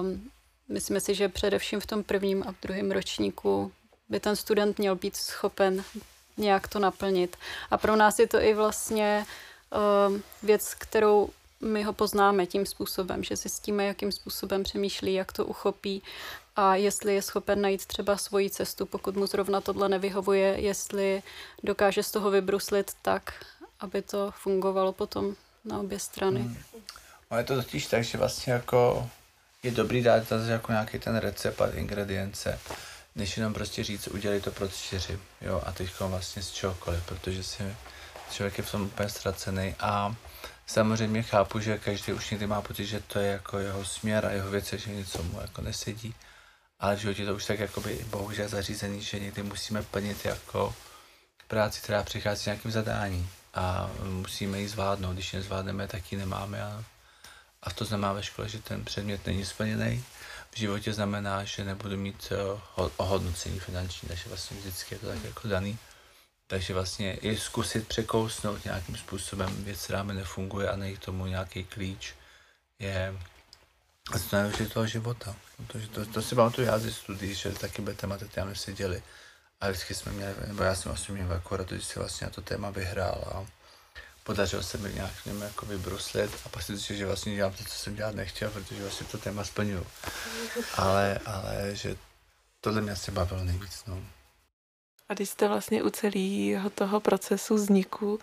um, 0.00 0.30
myslíme 0.68 1.00
si, 1.00 1.14
že 1.14 1.28
především 1.28 1.80
v 1.80 1.86
tom 1.86 2.02
prvním 2.02 2.44
a 2.46 2.54
druhém 2.62 2.90
ročníku 2.90 3.72
by 4.08 4.20
ten 4.20 4.36
student 4.36 4.78
měl 4.78 4.96
být 4.96 5.16
schopen 5.16 5.84
nějak 6.36 6.68
to 6.68 6.78
naplnit. 6.78 7.36
A 7.70 7.78
pro 7.78 7.96
nás 7.96 8.18
je 8.18 8.26
to 8.26 8.40
i 8.40 8.54
vlastně 8.54 9.26
uh, 9.26 9.53
věc, 10.42 10.74
kterou 10.74 11.28
my 11.60 11.82
ho 11.82 11.92
poznáme 11.92 12.46
tím 12.46 12.66
způsobem, 12.66 13.24
že 13.24 13.36
zjistíme, 13.36 13.84
jakým 13.84 14.12
způsobem 14.12 14.62
přemýšlí, 14.62 15.14
jak 15.14 15.32
to 15.32 15.44
uchopí 15.46 16.02
a 16.56 16.74
jestli 16.74 17.14
je 17.14 17.22
schopen 17.22 17.60
najít 17.60 17.86
třeba 17.86 18.16
svoji 18.16 18.50
cestu, 18.50 18.86
pokud 18.86 19.16
mu 19.16 19.26
zrovna 19.26 19.60
tohle 19.60 19.88
nevyhovuje, 19.88 20.60
jestli 20.60 21.22
dokáže 21.62 22.02
z 22.02 22.10
toho 22.10 22.30
vybruslit 22.30 22.90
tak, 23.02 23.44
aby 23.80 24.02
to 24.02 24.30
fungovalo 24.30 24.92
potom 24.92 25.34
na 25.64 25.80
obě 25.80 25.98
strany. 25.98 26.40
Hmm. 26.40 26.56
No 27.30 27.38
je 27.38 27.44
to 27.44 27.54
totiž 27.56 27.86
tak, 27.86 28.04
že 28.04 28.18
vlastně 28.18 28.52
jako 28.52 29.10
je 29.62 29.70
dobrý 29.70 30.02
dát 30.02 30.28
zase 30.28 30.50
jako 30.50 30.72
nějaký 30.72 30.98
ten 30.98 31.16
recept 31.16 31.60
a 31.60 31.70
ingredience, 31.70 32.60
než 33.14 33.36
jenom 33.36 33.54
prostě 33.54 33.84
říct, 33.84 34.08
udělej 34.08 34.40
to 34.40 34.50
pro 34.50 34.68
čtyři, 34.68 35.18
jo, 35.40 35.62
a 35.66 35.72
teď 35.72 35.90
vlastně 36.00 36.42
z 36.42 36.50
čehokoliv, 36.50 37.06
protože 37.06 37.42
si 37.42 37.62
člověk 38.30 38.58
je 38.58 38.64
v 38.64 38.70
tom 38.70 38.82
úplně 38.82 39.08
ztracený 39.08 39.74
a 39.80 40.14
samozřejmě 40.66 41.22
chápu, 41.22 41.60
že 41.60 41.78
každý 41.78 42.12
už 42.12 42.30
někdy 42.30 42.46
má 42.46 42.62
pocit, 42.62 42.86
že 42.86 43.00
to 43.00 43.18
je 43.18 43.30
jako 43.32 43.58
jeho 43.58 43.84
směr 43.84 44.26
a 44.26 44.30
jeho 44.30 44.50
věc, 44.50 44.72
že 44.72 44.90
něco 44.90 45.22
mu 45.22 45.40
jako 45.40 45.62
nesedí 45.62 46.14
ale 46.84 46.96
v 46.96 46.98
životě 46.98 47.26
to 47.26 47.34
už 47.34 47.44
tak 47.44 47.58
jakoby 47.58 48.06
bohužel 48.10 48.48
zařízený, 48.48 49.02
že 49.02 49.20
někdy 49.20 49.42
musíme 49.42 49.82
plnit 49.82 50.24
jako 50.24 50.74
práci, 51.48 51.80
která 51.80 52.02
přichází 52.02 52.42
s 52.42 52.46
nějakým 52.46 52.70
zadání 52.70 53.28
a 53.54 53.90
musíme 54.02 54.60
ji 54.60 54.68
zvládnout. 54.68 55.12
Když 55.12 55.32
ji 55.32 55.36
nezvládneme, 55.38 55.88
tak 55.88 56.12
ji 56.12 56.18
nemáme 56.18 56.62
a, 56.62 56.84
a 57.62 57.70
to 57.70 57.84
znamená 57.84 58.12
ve 58.12 58.22
škole, 58.22 58.48
že 58.48 58.62
ten 58.62 58.84
předmět 58.84 59.26
není 59.26 59.44
splněný. 59.44 60.04
V 60.50 60.58
životě 60.58 60.92
znamená, 60.92 61.44
že 61.44 61.64
nebudu 61.64 61.96
mít 61.96 62.32
uh, 62.76 62.88
ohodnocení 62.96 63.60
finanční, 63.60 64.08
takže 64.08 64.28
vlastně 64.28 64.56
vždycky 64.56 64.94
je 64.94 64.98
to 64.98 65.06
tak 65.06 65.24
jako 65.24 65.48
daný. 65.48 65.78
Takže 66.46 66.74
vlastně 66.74 67.14
i 67.14 67.36
zkusit 67.36 67.88
překousnout 67.88 68.64
nějakým 68.64 68.96
způsobem 68.96 69.64
věc, 69.64 69.84
která 69.84 70.02
mi 70.02 70.14
nefunguje 70.14 70.68
a 70.70 70.76
najít 70.76 71.00
tomu 71.00 71.26
nějaký 71.26 71.64
klíč, 71.64 72.14
je 72.78 73.14
a 74.12 74.18
to 74.18 74.62
je 74.62 74.68
toho 74.68 74.86
života. 74.86 75.36
Protože 75.56 75.88
to, 75.88 76.06
to 76.06 76.22
si 76.22 76.34
pamatuju 76.34 76.66
já 76.66 76.78
ze 76.78 76.92
studií, 76.92 77.34
že 77.34 77.50
taky 77.50 77.82
byly 77.82 77.96
tématy, 77.96 78.24
které 78.24 78.46
jsme 78.46 78.54
seděli. 78.54 79.02
A 79.60 79.70
vždycky 79.70 79.94
jsme 79.94 80.12
měli, 80.12 80.34
nebo 80.46 80.62
já 80.62 80.74
jsem 80.74 80.92
vlastně 80.92 81.14
měl 81.14 81.32
akorát, 81.32 81.70
když 81.70 81.84
si 81.84 81.98
vlastně 81.98 82.24
na 82.24 82.30
to 82.30 82.40
téma 82.40 82.70
vyhrál 82.70 83.24
a 83.34 83.46
podařilo 84.24 84.62
se 84.62 84.78
mi 84.78 84.94
nějak 84.94 85.24
něm 85.26 85.42
jako 85.42 85.66
vybruslit 85.66 86.30
a 86.44 86.48
pak 86.48 86.62
si 86.62 86.96
že 86.96 87.06
vlastně 87.06 87.36
dělám 87.36 87.52
to, 87.52 87.64
co 87.64 87.78
jsem 87.78 87.94
dělat 87.94 88.14
nechtěl, 88.14 88.50
protože 88.50 88.82
vlastně 88.82 89.06
to 89.06 89.18
téma 89.18 89.44
splňuju. 89.44 89.86
Ale, 90.74 91.18
ale 91.26 91.76
že 91.76 91.96
tohle 92.60 92.80
mě 92.80 92.92
asi 92.92 93.10
bavilo 93.10 93.44
nejvíc. 93.44 93.84
No. 93.86 94.04
A 95.08 95.14
když 95.14 95.28
jste 95.28 95.48
vlastně 95.48 95.82
u 95.82 95.90
celého 95.90 96.70
toho 96.70 97.00
procesu 97.00 97.54
vzniku 97.54 98.18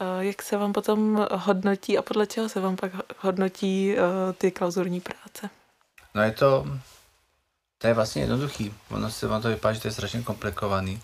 Eh, 0.00 0.24
jak 0.24 0.42
se 0.42 0.56
vám 0.56 0.72
potom 0.72 1.26
hodnotí 1.32 1.98
a 1.98 2.02
podle 2.02 2.26
čeho 2.26 2.48
se 2.48 2.60
vám 2.60 2.76
pak 2.76 2.92
hodnotí 3.18 3.94
eh, 3.98 4.32
ty 4.32 4.50
klauzurní 4.50 5.00
práce? 5.00 5.50
No 6.14 6.22
je 6.22 6.32
to, 6.32 6.66
to 7.78 7.86
je 7.86 7.94
vlastně 7.94 8.22
jednoduchý. 8.22 8.74
Ono 8.90 9.10
se 9.10 9.26
vám 9.26 9.42
to 9.42 9.48
vypadá, 9.48 9.72
že 9.72 9.80
to 9.80 9.88
je 9.88 9.92
strašně 9.92 10.22
komplikovaný, 10.22 11.02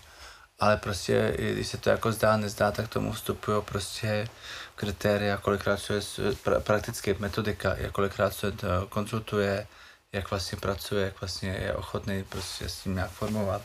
ale 0.59 0.77
prostě, 0.77 1.35
když 1.53 1.67
se 1.67 1.77
to 1.77 1.89
jako 1.89 2.11
zdá, 2.11 2.37
nezdá, 2.37 2.71
tak 2.71 2.87
tomu 2.87 3.11
vstupují 3.11 3.61
prostě 3.61 4.27
kritéria, 4.75 5.37
kolikrát 5.37 5.77
se 5.77 5.99
pra, 6.43 6.59
prakticky 6.59 7.15
metodika, 7.19 7.75
kolikrát 7.91 8.33
se 8.33 8.53
konzultuje, 8.89 9.67
jak 10.13 10.29
vlastně 10.29 10.57
pracuje, 10.57 11.05
jak 11.05 11.21
vlastně 11.21 11.49
je 11.49 11.75
ochotný 11.75 12.23
prostě 12.23 12.69
s 12.69 12.79
tím 12.79 12.95
nějak 12.95 13.11
formovat, 13.11 13.61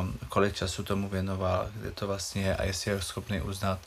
um, 0.00 0.18
kolik 0.28 0.54
času 0.54 0.82
tomu 0.84 1.08
věnoval, 1.08 1.70
kde 1.74 1.90
to 1.90 2.06
vlastně 2.06 2.42
je 2.42 2.56
a 2.56 2.64
jestli 2.64 2.90
je 2.90 3.02
schopný 3.02 3.40
uznat 3.40 3.78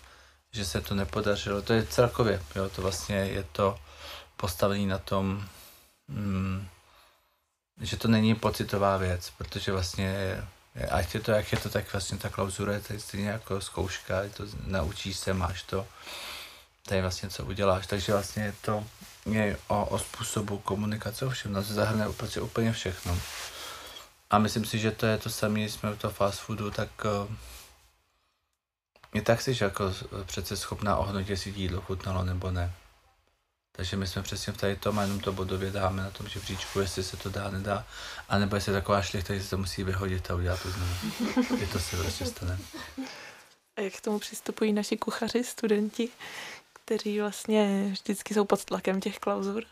že 0.53 0.65
se 0.65 0.81
to 0.81 0.95
nepodařilo. 0.95 1.61
To 1.61 1.73
je 1.73 1.85
celkově, 1.85 2.41
jo, 2.55 2.69
to 2.69 2.81
vlastně 2.81 3.15
je 3.15 3.43
to 3.43 3.79
postavení 4.37 4.87
na 4.87 4.97
tom, 4.97 5.47
mm, 6.07 6.67
že 7.81 7.97
to 7.97 8.07
není 8.07 8.35
pocitová 8.35 8.97
věc, 8.97 9.29
protože 9.37 9.71
vlastně 9.71 10.37
ať 10.91 11.13
je 11.13 11.19
to, 11.19 11.31
jak 11.31 11.51
je 11.51 11.57
to, 11.57 11.69
tak 11.69 11.93
vlastně 11.93 12.17
ta 12.17 12.29
klauzura 12.29 12.73
je 12.73 12.79
tady 12.79 12.99
stejně 12.99 13.29
jako 13.29 13.61
zkouška, 13.61 14.21
to, 14.37 14.43
naučíš 14.65 15.17
se, 15.17 15.33
máš 15.33 15.63
to, 15.63 15.87
tady 16.85 17.01
vlastně 17.01 17.29
co 17.29 17.45
uděláš, 17.45 17.87
takže 17.87 18.11
vlastně 18.11 18.43
je 18.43 18.53
to 18.61 18.85
o, 19.67 19.85
o 19.85 19.99
způsobu 19.99 20.57
komunikace, 20.57 21.25
ovšem 21.25 21.53
nás 21.53 21.65
zahrne 21.65 22.07
úplně, 22.07 22.41
úplně 22.41 22.73
všechno. 22.73 23.19
A 24.29 24.37
myslím 24.37 24.65
si, 24.65 24.79
že 24.79 24.91
to 24.91 25.05
je 25.05 25.17
to 25.17 25.29
samé, 25.29 25.59
když 25.59 25.71
jsme 25.71 25.91
u 25.91 25.95
toho 25.95 26.13
fast 26.13 26.39
foodu, 26.39 26.71
tak 26.71 26.89
uh, 27.05 27.35
je 29.13 29.21
tak 29.21 29.41
jsi 29.41 29.57
jako 29.61 29.93
přece 30.25 30.57
schopná 30.57 30.97
ohodnotit, 30.97 31.29
jestli 31.29 31.51
jídlo 31.51 31.81
chutnalo 31.81 32.23
nebo 32.23 32.51
ne. 32.51 32.73
Takže 33.75 33.97
my 33.97 34.07
jsme 34.07 34.21
přesně 34.21 34.53
v 34.53 34.57
tady 34.57 34.75
tom 34.75 34.99
a 34.99 35.01
jenom 35.01 35.19
to 35.19 35.33
bodově 35.33 35.71
dáme 35.71 36.03
na 36.03 36.09
tom 36.09 36.27
žebříčku, 36.27 36.79
jestli 36.79 37.03
se 37.03 37.17
to 37.17 37.29
dá, 37.29 37.49
nedá. 37.49 37.85
A 38.29 38.37
nebo 38.37 38.55
jestli 38.55 38.71
je 38.71 38.79
taková 38.79 39.01
šlichta, 39.01 39.33
že 39.33 39.43
se 39.43 39.49
to 39.49 39.57
musí 39.57 39.83
vyhodit 39.83 40.31
a 40.31 40.35
udělat 40.35 40.61
to 40.61 40.69
znovu. 40.69 40.95
Je 41.59 41.67
to 41.67 41.79
se 41.79 41.97
prostě 41.97 42.25
stane. 42.25 42.59
A 43.75 43.81
jak 43.81 43.93
k 43.93 44.01
tomu 44.01 44.19
přistupují 44.19 44.73
naši 44.73 44.97
kuchaři, 44.97 45.43
studenti, 45.43 46.09
kteří 46.85 47.19
vlastně 47.19 47.89
vždycky 47.91 48.33
jsou 48.33 48.45
pod 48.45 48.65
tlakem 48.65 49.01
těch 49.01 49.19
klauzur? 49.19 49.63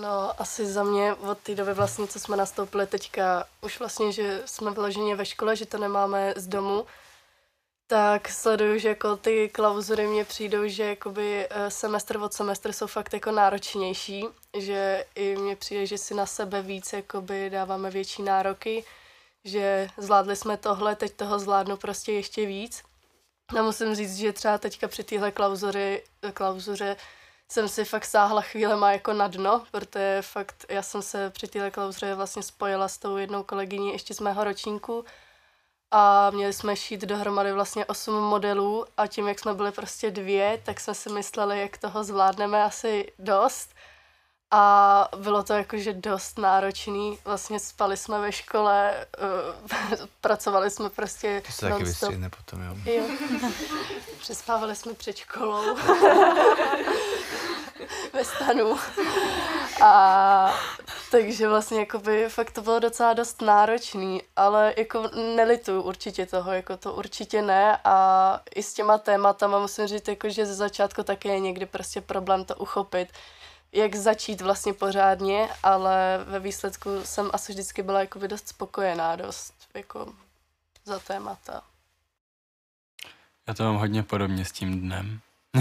No, 0.00 0.40
asi 0.40 0.66
za 0.66 0.84
mě 0.84 1.14
od 1.14 1.38
té 1.38 1.54
doby 1.54 1.74
vlastně, 1.74 2.06
co 2.06 2.20
jsme 2.20 2.36
nastoupili 2.36 2.86
teďka, 2.86 3.48
už 3.60 3.78
vlastně, 3.78 4.12
že 4.12 4.42
jsme 4.46 4.70
vyloženě 4.70 5.16
ve 5.16 5.26
škole, 5.26 5.56
že 5.56 5.66
to 5.66 5.78
nemáme 5.78 6.34
z 6.36 6.46
domu, 6.46 6.86
tak 7.86 8.28
sleduju, 8.28 8.78
že 8.78 8.88
jako 8.88 9.16
ty 9.16 9.48
klauzury 9.48 10.06
mě 10.06 10.24
přijdou, 10.24 10.68
že 10.68 10.84
jakoby 10.84 11.46
eh, 11.50 11.70
semestr 11.70 12.16
od 12.16 12.32
semestr 12.32 12.72
jsou 12.72 12.86
fakt 12.86 13.14
jako 13.14 13.30
náročnější, 13.30 14.24
že 14.58 15.04
i 15.14 15.36
mně 15.36 15.56
přijde, 15.56 15.86
že 15.86 15.98
si 15.98 16.14
na 16.14 16.26
sebe 16.26 16.62
víc 16.62 16.92
jakoby 16.92 17.50
dáváme 17.50 17.90
větší 17.90 18.22
nároky, 18.22 18.84
že 19.44 19.88
zvládli 19.96 20.36
jsme 20.36 20.56
tohle, 20.56 20.96
teď 20.96 21.12
toho 21.12 21.38
zvládnu 21.38 21.76
prostě 21.76 22.12
ještě 22.12 22.46
víc. 22.46 22.82
A 23.58 23.62
musím 23.62 23.94
říct, 23.94 24.16
že 24.16 24.32
třeba 24.32 24.58
teďka 24.58 24.88
při 24.88 25.04
téhle 25.04 25.32
klauzuře 26.32 26.96
jsem 27.48 27.68
si 27.68 27.84
fakt 27.84 28.04
sáhla 28.04 28.44
má 28.76 28.92
jako 28.92 29.12
na 29.12 29.28
dno, 29.28 29.64
protože 29.70 30.18
fakt 30.22 30.64
já 30.68 30.82
jsem 30.82 31.02
se 31.02 31.30
při 31.30 31.46
téhle 31.46 31.70
klauzuře 31.70 32.14
vlastně 32.14 32.42
spojila 32.42 32.88
s 32.88 32.98
tou 32.98 33.16
jednou 33.16 33.42
kolegyní 33.42 33.92
ještě 33.92 34.14
z 34.14 34.20
mého 34.20 34.44
ročníku, 34.44 35.04
a 35.94 36.30
měli 36.30 36.52
jsme 36.52 36.76
šít 36.76 37.00
dohromady 37.00 37.52
vlastně 37.52 37.86
osm 37.86 38.14
modelů 38.14 38.84
a 38.96 39.06
tím, 39.06 39.28
jak 39.28 39.38
jsme 39.38 39.54
byli 39.54 39.72
prostě 39.72 40.10
dvě, 40.10 40.62
tak 40.64 40.80
jsme 40.80 40.94
si 40.94 41.10
mysleli, 41.10 41.60
jak 41.60 41.78
toho 41.78 42.04
zvládneme 42.04 42.64
asi 42.64 43.12
dost. 43.18 43.74
A 44.54 45.08
bylo 45.16 45.42
to 45.42 45.52
jakože 45.54 45.92
dost 45.92 46.38
náročný. 46.38 47.18
Vlastně 47.24 47.60
spali 47.60 47.96
jsme 47.96 48.20
ve 48.20 48.32
škole, 48.32 49.06
uh, 49.92 49.98
pracovali 50.20 50.70
jsme 50.70 50.90
prostě 50.90 51.42
To 51.46 51.52
se 51.52 51.68
taky 51.68 51.84
vystříhne 51.84 52.30
potom, 52.30 52.62
jo. 52.62 52.76
jo. 52.92 53.04
Přespávali 54.20 54.76
jsme 54.76 54.94
před 54.94 55.16
školou. 55.16 55.76
ve 58.12 58.24
stanu. 58.24 58.78
A 59.82 60.54
Takže 61.12 61.48
vlastně 61.48 61.78
jakoby 61.78 62.28
fakt 62.28 62.50
to 62.50 62.62
bylo 62.62 62.78
docela 62.78 63.12
dost 63.12 63.42
náročný, 63.42 64.22
ale 64.36 64.74
jako 64.76 65.10
nelitu 65.36 65.82
určitě 65.82 66.26
toho, 66.26 66.52
jako 66.52 66.76
to 66.76 66.94
určitě 66.94 67.42
ne 67.42 67.78
a 67.84 68.40
i 68.54 68.62
s 68.62 68.74
těma 68.74 68.98
tématama 68.98 69.58
musím 69.58 69.86
říct, 69.86 70.08
jako, 70.08 70.28
že 70.28 70.46
ze 70.46 70.54
začátku 70.54 71.02
také 71.02 71.28
je 71.28 71.40
někdy 71.40 71.66
prostě 71.66 72.00
problém 72.00 72.44
to 72.44 72.54
uchopit, 72.54 73.08
jak 73.72 73.94
začít 73.94 74.40
vlastně 74.40 74.72
pořádně, 74.72 75.48
ale 75.62 76.24
ve 76.24 76.40
výsledku 76.40 76.90
jsem 77.04 77.30
asi 77.32 77.52
vždycky 77.52 77.82
byla 77.82 78.00
jakoby 78.00 78.28
dost 78.28 78.48
spokojená, 78.48 79.16
dost 79.16 79.54
jako 79.74 80.12
za 80.84 80.98
témata. 80.98 81.62
Já 83.46 83.54
to 83.54 83.64
mám 83.64 83.76
hodně 83.76 84.02
podobně 84.02 84.44
s 84.44 84.52
tím 84.52 84.80
dnem. 84.80 85.20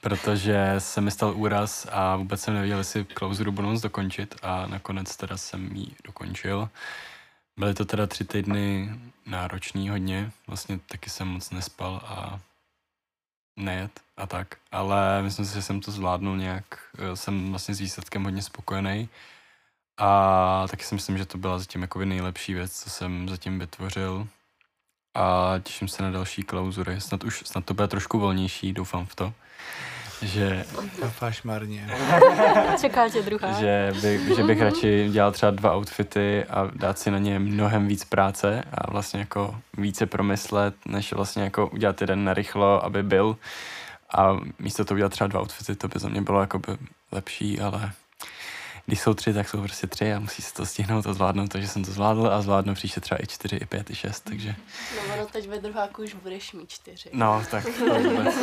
protože 0.00 0.74
se 0.78 1.00
mi 1.00 1.10
stal 1.10 1.36
úraz 1.36 1.86
a 1.90 2.16
vůbec 2.16 2.40
jsem 2.40 2.54
nevěděl, 2.54 2.78
jestli 2.78 3.04
klauzuru 3.04 3.52
budu 3.52 3.68
moc 3.68 3.80
dokončit 3.80 4.34
a 4.42 4.66
nakonec 4.66 5.16
teda 5.16 5.36
jsem 5.36 5.76
ji 5.76 5.94
dokončil. 6.04 6.68
Byly 7.56 7.74
to 7.74 7.84
teda 7.84 8.06
tři 8.06 8.24
týdny 8.24 8.90
náročný 9.26 9.88
hodně, 9.88 10.32
vlastně 10.46 10.78
taky 10.78 11.10
jsem 11.10 11.28
moc 11.28 11.50
nespal 11.50 12.00
a 12.04 12.40
nejet 13.56 14.00
a 14.16 14.26
tak, 14.26 14.56
ale 14.72 15.22
myslím 15.22 15.46
si, 15.46 15.54
že 15.54 15.62
jsem 15.62 15.80
to 15.80 15.90
zvládnul 15.90 16.36
nějak, 16.36 16.64
jsem 17.14 17.50
vlastně 17.50 17.74
s 17.74 17.80
výsledkem 17.80 18.24
hodně 18.24 18.42
spokojený 18.42 19.08
a 19.96 20.66
taky 20.70 20.84
si 20.84 20.94
myslím, 20.94 21.18
že 21.18 21.26
to 21.26 21.38
byla 21.38 21.58
zatím 21.58 21.82
jako 21.82 22.04
nejlepší 22.04 22.54
věc, 22.54 22.72
co 22.72 22.90
jsem 22.90 23.28
zatím 23.28 23.58
vytvořil 23.58 24.28
a 25.14 25.54
těším 25.62 25.88
se 25.88 26.02
na 26.02 26.10
další 26.10 26.42
klauzury. 26.42 27.00
Snad 27.00 27.24
už, 27.24 27.42
snad 27.46 27.64
to 27.64 27.74
bude 27.74 27.88
trošku 27.88 28.18
volnější, 28.18 28.72
doufám 28.72 29.06
v 29.06 29.14
to. 29.14 29.34
Že... 30.22 30.64
Doufáš 31.02 31.42
marně. 31.42 31.90
Čeká 32.80 33.08
tě 33.08 33.22
druhá. 33.22 33.52
Že, 33.52 33.92
by, 34.02 34.34
že 34.36 34.42
bych 34.42 34.62
radši 34.62 35.08
dělal 35.12 35.32
třeba 35.32 35.50
dva 35.50 35.76
outfity 35.76 36.44
a 36.44 36.70
dát 36.74 36.98
si 36.98 37.10
na 37.10 37.18
ně 37.18 37.38
mnohem 37.38 37.88
víc 37.88 38.04
práce 38.04 38.62
a 38.74 38.90
vlastně 38.90 39.20
jako 39.20 39.54
více 39.76 40.06
promyslet, 40.06 40.74
než 40.86 41.12
vlastně 41.12 41.42
jako 41.42 41.66
udělat 41.66 42.00
jeden 42.00 42.24
narychlo, 42.24 42.84
aby 42.84 43.02
byl. 43.02 43.36
A 44.16 44.36
místo 44.58 44.84
toho 44.84 44.96
udělat 44.96 45.12
třeba 45.12 45.28
dva 45.28 45.40
outfity, 45.40 45.74
to 45.74 45.88
by 45.88 45.98
za 46.00 46.08
mě 46.08 46.22
bylo 46.22 46.40
jako 46.40 46.58
by 46.58 46.76
lepší, 47.12 47.60
ale 47.60 47.92
když 48.86 49.00
jsou 49.00 49.14
tři, 49.14 49.34
tak 49.34 49.48
jsou 49.48 49.62
prostě 49.62 49.86
tři 49.86 50.12
a 50.12 50.20
musí 50.20 50.42
se 50.42 50.54
to 50.54 50.66
stihnout 50.66 51.06
a 51.06 51.12
zvládnout, 51.12 51.48
takže 51.48 51.68
jsem 51.68 51.84
to 51.84 51.92
zvládl 51.92 52.26
a 52.26 52.42
zvládnu 52.42 52.74
příště 52.74 53.00
třeba 53.00 53.22
i 53.22 53.26
čtyři, 53.26 53.56
i 53.56 53.66
pět, 53.66 53.90
i 53.90 53.94
šest, 53.94 54.20
takže... 54.20 54.54
No 54.96 55.14
ono 55.14 55.26
teď 55.26 55.48
ve 55.48 55.58
druháku 55.58 56.02
už 56.02 56.14
budeš 56.14 56.52
mít 56.52 56.70
čtyři. 56.70 57.10
No, 57.12 57.42
tak 57.50 57.64
to 57.64 57.94
vůbec, 57.94 58.34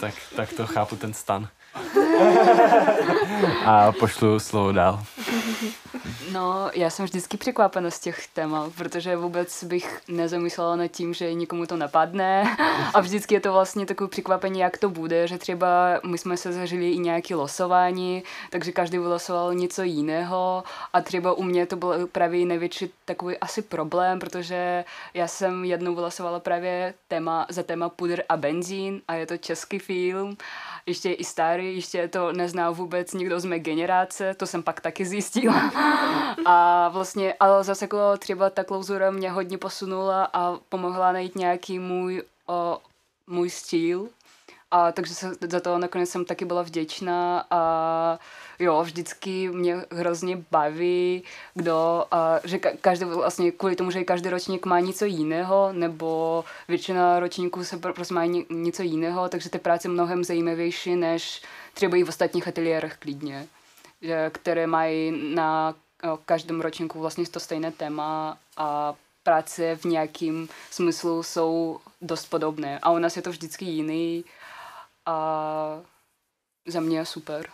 tak, 0.00 0.14
tak 0.36 0.52
to 0.52 0.66
chápu 0.66 0.96
ten 0.96 1.14
stan. 1.14 1.48
a 3.64 3.92
pošlu 3.92 4.40
slovo 4.40 4.72
dál. 4.72 5.04
No, 6.34 6.70
já 6.74 6.90
jsem 6.90 7.04
vždycky 7.04 7.36
překvapena 7.36 7.90
z 7.90 8.00
těch 8.00 8.26
témat, 8.26 8.72
protože 8.76 9.16
vůbec 9.16 9.64
bych 9.64 10.00
nezamyslela 10.08 10.76
nad 10.76 10.88
tím, 10.88 11.14
že 11.14 11.34
někomu 11.34 11.66
to 11.66 11.76
napadne. 11.76 12.56
A 12.94 13.00
vždycky 13.00 13.34
je 13.34 13.40
to 13.40 13.52
vlastně 13.52 13.86
takové 13.86 14.08
překvapení, 14.08 14.60
jak 14.60 14.78
to 14.78 14.88
bude, 14.88 15.28
že 15.28 15.38
třeba 15.38 16.00
my 16.06 16.18
jsme 16.18 16.36
se 16.36 16.52
zažili 16.52 16.90
i 16.90 16.98
nějaké 16.98 17.34
losování, 17.34 18.22
takže 18.50 18.72
každý 18.72 18.98
vylosoval 18.98 19.54
něco 19.54 19.82
jiného. 19.82 20.64
A 20.92 21.00
třeba 21.00 21.32
u 21.32 21.42
mě 21.42 21.66
to 21.66 21.76
byl 21.76 22.06
právě 22.06 22.46
největší 22.46 22.90
takový 23.04 23.38
asi 23.38 23.62
problém, 23.62 24.18
protože 24.18 24.84
já 25.14 25.28
jsem 25.28 25.64
jednou 25.64 25.94
vylosovala 25.94 26.40
právě 26.40 26.94
téma, 27.08 27.46
za 27.48 27.62
téma 27.62 27.88
Puder 27.88 28.24
a 28.28 28.36
benzín 28.36 29.00
a 29.08 29.14
je 29.14 29.26
to 29.26 29.36
český 29.36 29.78
film 29.78 30.36
ještě 30.86 31.12
i 31.12 31.24
starý, 31.24 31.76
ještě 31.76 32.08
to 32.08 32.32
nezná 32.32 32.70
vůbec 32.70 33.12
nikdo 33.12 33.40
z 33.40 33.44
mé 33.44 33.58
generace, 33.58 34.34
to 34.34 34.46
jsem 34.46 34.62
pak 34.62 34.80
taky 34.80 35.06
zjistila. 35.06 35.72
A 36.46 36.88
vlastně, 36.88 37.34
ale 37.40 37.64
zase 37.64 37.84
jako 37.84 38.16
třeba 38.18 38.50
ta 38.50 38.64
klauzura 38.64 39.10
mě 39.10 39.30
hodně 39.30 39.58
posunula 39.58 40.28
a 40.32 40.58
pomohla 40.68 41.12
najít 41.12 41.36
nějaký 41.36 41.78
můj, 41.78 42.22
o, 42.46 42.78
můj 43.26 43.50
styl. 43.50 44.08
A 44.70 44.92
takže 44.92 45.14
se, 45.14 45.32
za 45.48 45.60
to 45.60 45.78
nakonec 45.78 46.10
jsem 46.10 46.24
taky 46.24 46.44
byla 46.44 46.62
vděčná 46.62 47.46
a 47.50 48.18
jo, 48.58 48.82
vždycky 48.82 49.48
mě 49.48 49.84
hrozně 49.90 50.44
baví, 50.50 51.22
kdo, 51.54 52.04
a, 52.10 52.40
že 52.44 52.58
každý 52.58 53.04
vlastně 53.04 53.52
kvůli 53.52 53.76
tomu, 53.76 53.90
že 53.90 54.04
každý 54.04 54.28
ročník 54.28 54.66
má 54.66 54.80
něco 54.80 55.04
jiného, 55.04 55.72
nebo 55.72 56.44
většina 56.68 57.20
ročníků 57.20 57.64
se 57.64 57.76
prostě 57.76 58.14
má 58.14 58.24
něco 58.50 58.82
jiného, 58.82 59.28
takže 59.28 59.50
ty 59.50 59.58
práce 59.58 59.88
mnohem 59.88 60.24
zajímavější, 60.24 60.96
než 60.96 61.42
třeba 61.74 61.96
i 61.96 62.02
v 62.02 62.08
ostatních 62.08 62.48
ateliérech 62.48 62.96
klidně, 62.96 63.46
které 64.30 64.66
mají 64.66 65.34
na 65.34 65.74
každém 66.24 66.60
ročníku 66.60 67.00
vlastně 67.00 67.26
to 67.26 67.40
stejné 67.40 67.72
téma 67.72 68.38
a 68.56 68.94
práce 69.22 69.76
v 69.76 69.84
nějakém 69.84 70.48
smyslu 70.70 71.22
jsou 71.22 71.80
dost 72.00 72.26
podobné. 72.26 72.78
A 72.82 72.90
u 72.90 72.98
nás 72.98 73.16
je 73.16 73.22
to 73.22 73.30
vždycky 73.30 73.64
jiný 73.64 74.24
a 75.06 75.80
za 76.66 76.80
mě 76.80 76.98
je 76.98 77.06
super. 77.06 77.46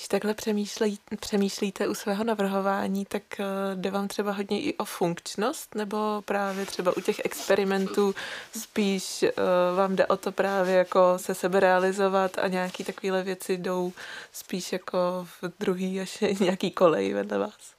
Když 0.00 0.08
takhle 0.08 0.34
přemýšlí, 0.34 0.98
přemýšlíte 1.20 1.88
u 1.88 1.94
svého 1.94 2.24
navrhování, 2.24 3.04
tak 3.04 3.22
uh, 3.38 3.80
jde 3.80 3.90
vám 3.90 4.08
třeba 4.08 4.32
hodně 4.32 4.60
i 4.60 4.76
o 4.76 4.84
funkčnost, 4.84 5.74
nebo 5.74 6.22
právě 6.24 6.66
třeba 6.66 6.96
u 6.96 7.00
těch 7.00 7.20
experimentů 7.24 8.14
spíš 8.56 9.22
uh, 9.22 9.76
vám 9.76 9.96
jde 9.96 10.06
o 10.06 10.16
to 10.16 10.32
právě 10.32 10.74
jako 10.74 11.18
se 11.18 11.34
sebe 11.34 11.60
realizovat 11.60 12.38
a 12.38 12.48
nějaký 12.48 12.84
takovéhle 12.84 13.22
věci 13.22 13.56
jdou 13.56 13.92
spíš 14.32 14.72
jako 14.72 15.26
v 15.42 15.52
druhý 15.60 16.00
až 16.00 16.20
nějaký 16.40 16.70
kolej 16.70 17.12
vedle 17.12 17.38
vás? 17.38 17.74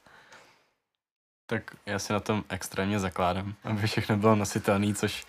Tak 1.45 1.63
já 1.85 1.99
si 1.99 2.13
na 2.13 2.19
tom 2.19 2.43
extrémně 2.49 2.99
zakládám, 2.99 3.53
aby 3.63 3.87
všechno 3.87 4.17
bylo 4.17 4.35
nositelné, 4.35 4.93
což 4.93 5.25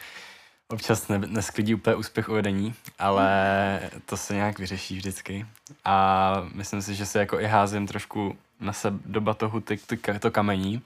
občas 0.72 1.08
ne, 1.08 1.18
nesklidí 1.18 1.74
úplně 1.74 1.96
úspěch 1.96 2.28
uvedení, 2.28 2.74
ale 2.98 3.80
to 4.06 4.16
se 4.16 4.34
nějak 4.34 4.58
vyřeší 4.58 4.96
vždycky. 4.96 5.46
A 5.84 6.48
myslím 6.54 6.82
si, 6.82 6.94
že 6.94 7.06
se 7.06 7.18
jako 7.18 7.40
i 7.40 7.46
házím 7.46 7.86
trošku 7.86 8.36
na 8.60 8.72
sebe 8.72 8.98
do 9.06 9.20
batohu 9.20 9.60
ty, 9.60 9.76
ty, 9.76 10.18
to 10.18 10.30
kamení, 10.30 10.82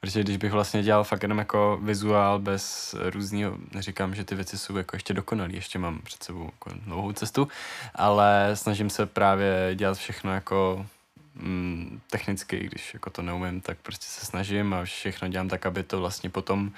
protože 0.00 0.20
když 0.20 0.36
bych 0.36 0.52
vlastně 0.52 0.82
dělal 0.82 1.04
fakt 1.04 1.22
jenom 1.22 1.38
jako 1.38 1.78
vizuál 1.82 2.38
bez 2.38 2.94
různého, 3.10 3.58
neříkám, 3.74 4.14
že 4.14 4.24
ty 4.24 4.34
věci 4.34 4.58
jsou 4.58 4.76
jako 4.76 4.96
ještě 4.96 5.14
dokonalý, 5.14 5.54
ještě 5.54 5.78
mám 5.78 6.00
před 6.04 6.22
sebou 6.22 6.44
jako 6.44 6.70
dlouhou 6.84 7.12
cestu, 7.12 7.48
ale 7.94 8.50
snažím 8.54 8.90
se 8.90 9.06
právě 9.06 9.70
dělat 9.74 9.98
všechno 9.98 10.34
jako 10.34 10.86
mm, 11.34 12.00
technicky, 12.10 12.58
když 12.58 12.94
jako 12.94 13.10
to 13.10 13.22
neumím, 13.22 13.60
tak 13.60 13.78
prostě 13.82 14.06
se 14.06 14.26
snažím 14.26 14.74
a 14.74 14.84
všechno 14.84 15.28
dělám 15.28 15.48
tak, 15.48 15.66
aby 15.66 15.82
to 15.82 16.00
vlastně 16.00 16.30
potom 16.30 16.72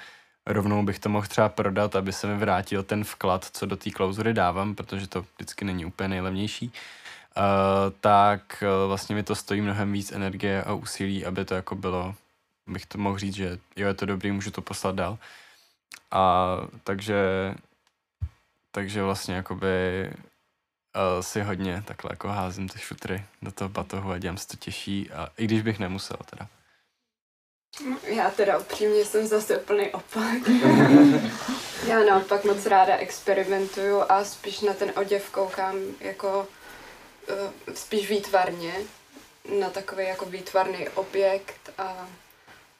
rovnou 0.53 0.83
bych 0.83 0.99
to 0.99 1.09
mohl 1.09 1.27
třeba 1.27 1.49
prodat, 1.49 1.95
aby 1.95 2.13
se 2.13 2.27
mi 2.27 2.37
vrátil 2.37 2.83
ten 2.83 3.03
vklad, 3.03 3.45
co 3.53 3.65
do 3.65 3.77
té 3.77 3.91
klauzury 3.91 4.33
dávám, 4.33 4.75
protože 4.75 5.07
to 5.07 5.25
vždycky 5.35 5.65
není 5.65 5.85
úplně 5.85 6.07
nejlevnější, 6.07 6.65
uh, 6.65 7.43
tak 7.99 8.63
uh, 8.63 8.87
vlastně 8.87 9.15
mi 9.15 9.23
to 9.23 9.35
stojí 9.35 9.61
mnohem 9.61 9.91
víc 9.91 10.11
energie 10.11 10.63
a 10.63 10.73
úsilí, 10.73 11.25
aby 11.25 11.45
to 11.45 11.53
jako 11.53 11.75
bylo, 11.75 12.15
bych 12.67 12.85
to 12.85 12.97
mohl 12.97 13.17
říct, 13.17 13.35
že 13.35 13.57
jo, 13.75 13.87
je 13.87 13.93
to 13.93 14.05
dobrý, 14.05 14.31
můžu 14.31 14.51
to 14.51 14.61
poslat 14.61 14.95
dál. 14.95 15.17
A 16.11 16.55
takže, 16.83 17.15
takže 18.71 19.03
vlastně 19.03 19.35
jakoby 19.35 20.07
uh, 20.11 21.21
si 21.21 21.41
hodně 21.41 21.83
takhle 21.85 22.09
jako 22.13 22.27
házím 22.27 22.69
ty 22.69 22.79
šutry 22.79 23.25
do 23.41 23.51
toho 23.51 23.69
batohu 23.69 24.11
a 24.11 24.17
dělám 24.17 24.37
si 24.37 24.47
to 24.47 24.57
těžší, 24.57 25.11
a, 25.11 25.29
i 25.37 25.45
když 25.45 25.61
bych 25.61 25.79
nemusel 25.79 26.17
teda. 26.29 26.47
Já 28.05 28.29
teda 28.29 28.57
upřímně 28.57 29.05
jsem 29.05 29.27
zase 29.27 29.57
úplný 29.57 29.89
opak. 29.89 30.37
Já 31.87 31.99
naopak 31.99 32.43
moc 32.43 32.65
ráda 32.65 32.97
experimentuju 32.97 34.03
a 34.09 34.23
spíš 34.23 34.61
na 34.61 34.73
ten 34.73 34.93
oděv 34.95 35.29
koukám 35.29 35.75
jako 35.99 36.47
uh, 37.67 37.73
spíš 37.73 38.09
výtvarně, 38.09 38.73
na 39.59 39.69
takový 39.69 40.05
jako 40.05 40.25
výtvarný 40.25 40.89
objekt 40.89 41.69
a 41.77 42.09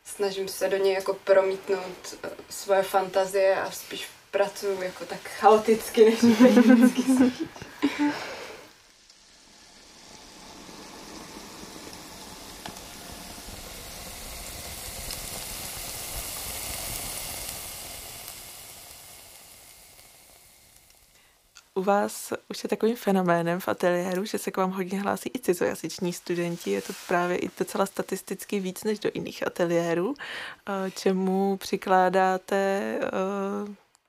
snažím 0.06 0.48
se 0.48 0.70
do 0.70 0.78
něj 0.78 0.94
jako 0.94 1.14
promítnout 1.14 2.16
uh, 2.24 2.30
svoje 2.50 2.84
fantazie 2.84 3.62
a 3.62 3.72
spíš 3.72 4.08
pracuji 4.32 4.82
jako 4.82 5.06
tak 5.06 5.20
chaoticky, 5.40 6.06
než 6.06 6.20
u 21.82 21.84
vás 21.84 22.34
už 22.50 22.64
je 22.64 22.70
takovým 22.70 22.96
fenoménem 22.96 23.60
v 23.60 23.68
ateliéru, 23.68 24.26
že 24.26 24.38
se 24.38 24.52
k 24.52 24.58
vám 24.58 24.72
hodně 24.72 25.02
hlásí 25.02 25.32
i 25.36 25.40
cizojazyční 25.40 26.14
studenti. 26.14 26.72
Je 26.72 26.82
to 26.82 26.94
právě 27.08 27.38
i 27.38 27.50
docela 27.60 27.86
statisticky 27.86 28.60
víc 28.60 28.84
než 28.84 29.00
do 29.00 29.10
jiných 29.14 29.48
ateliérů. 29.48 30.16
Čemu 30.96 31.58
přikládáte 31.58 32.56
eh, 32.56 33.10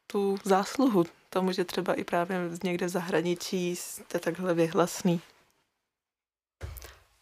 tu 0.06 0.36
zásluhu 0.44 1.04
tomu, 1.30 1.52
že 1.52 1.64
třeba 1.64 1.94
i 1.94 2.04
právě 2.04 2.38
někde 2.64 2.86
v 2.86 2.88
zahraničí 2.88 3.76
jste 3.76 4.18
takhle 4.18 4.54
vyhlasný? 4.54 5.20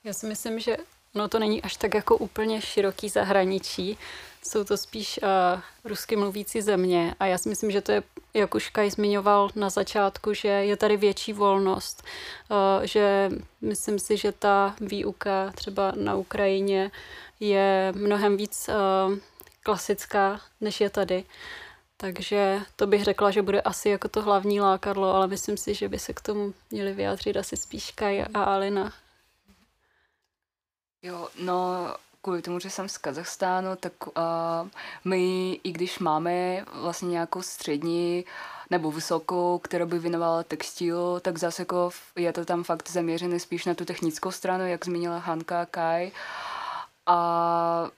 Já 0.04 0.12
si 0.12 0.26
myslím, 0.26 0.60
že 0.60 0.76
no 1.14 1.28
to 1.28 1.38
není 1.38 1.62
až 1.62 1.76
tak 1.76 1.94
jako 1.94 2.16
úplně 2.16 2.60
široký 2.60 3.08
zahraničí. 3.08 3.98
Jsou 4.42 4.64
to 4.64 4.76
spíš 4.76 5.20
uh, 5.22 5.60
rusky 5.84 6.16
mluvící 6.16 6.62
země 6.62 7.14
a 7.20 7.26
já 7.26 7.38
si 7.38 7.48
myslím, 7.48 7.70
že 7.70 7.80
to 7.80 7.92
je, 7.92 8.02
jak 8.34 8.54
už 8.54 8.70
Kaj 8.70 8.90
zmiňoval 8.90 9.50
na 9.54 9.70
začátku, 9.70 10.34
že 10.34 10.48
je 10.48 10.76
tady 10.76 10.96
větší 10.96 11.32
volnost, 11.32 12.02
uh, 12.48 12.56
že 12.82 13.30
myslím 13.60 13.98
si, 13.98 14.16
že 14.16 14.32
ta 14.32 14.76
výuka 14.80 15.52
třeba 15.54 15.92
na 15.96 16.14
Ukrajině 16.14 16.90
je 17.40 17.92
mnohem 17.96 18.36
víc 18.36 18.68
uh, 18.68 19.18
klasická, 19.62 20.40
než 20.60 20.80
je 20.80 20.90
tady. 20.90 21.24
Takže 21.96 22.60
to 22.76 22.86
bych 22.86 23.04
řekla, 23.04 23.30
že 23.30 23.42
bude 23.42 23.60
asi 23.60 23.88
jako 23.88 24.08
to 24.08 24.22
hlavní 24.22 24.60
lákadlo, 24.60 25.14
ale 25.14 25.26
myslím 25.26 25.56
si, 25.56 25.74
že 25.74 25.88
by 25.88 25.98
se 25.98 26.12
k 26.12 26.20
tomu 26.20 26.54
měli 26.70 26.92
vyjádřit 26.92 27.36
asi 27.36 27.56
spíš 27.56 27.90
Kaj 27.90 28.24
a 28.34 28.42
Alina. 28.42 28.92
Jo, 31.02 31.28
no 31.40 31.86
kvůli 32.22 32.42
tomu, 32.42 32.60
že 32.60 32.70
jsem 32.70 32.88
z 32.88 32.98
Kazachstánu, 32.98 33.76
tak 33.76 33.92
uh, 34.06 34.12
my, 35.04 35.52
i 35.52 35.72
když 35.72 35.98
máme 35.98 36.64
vlastně 36.72 37.08
nějakou 37.08 37.42
střední 37.42 38.24
nebo 38.70 38.90
vysokou, 38.90 39.58
která 39.58 39.86
by 39.86 39.98
věnovala 39.98 40.42
textil, 40.42 41.20
tak 41.20 41.38
zase 41.38 41.62
jako 41.62 41.90
je 42.16 42.32
to 42.32 42.44
tam 42.44 42.64
fakt 42.64 42.90
zaměřené 42.90 43.40
spíš 43.40 43.64
na 43.64 43.74
tu 43.74 43.84
technickou 43.84 44.30
stranu, 44.30 44.66
jak 44.66 44.84
zmínila 44.84 45.18
Hanka 45.18 45.66
Kai. 45.66 46.12
A 47.06 47.90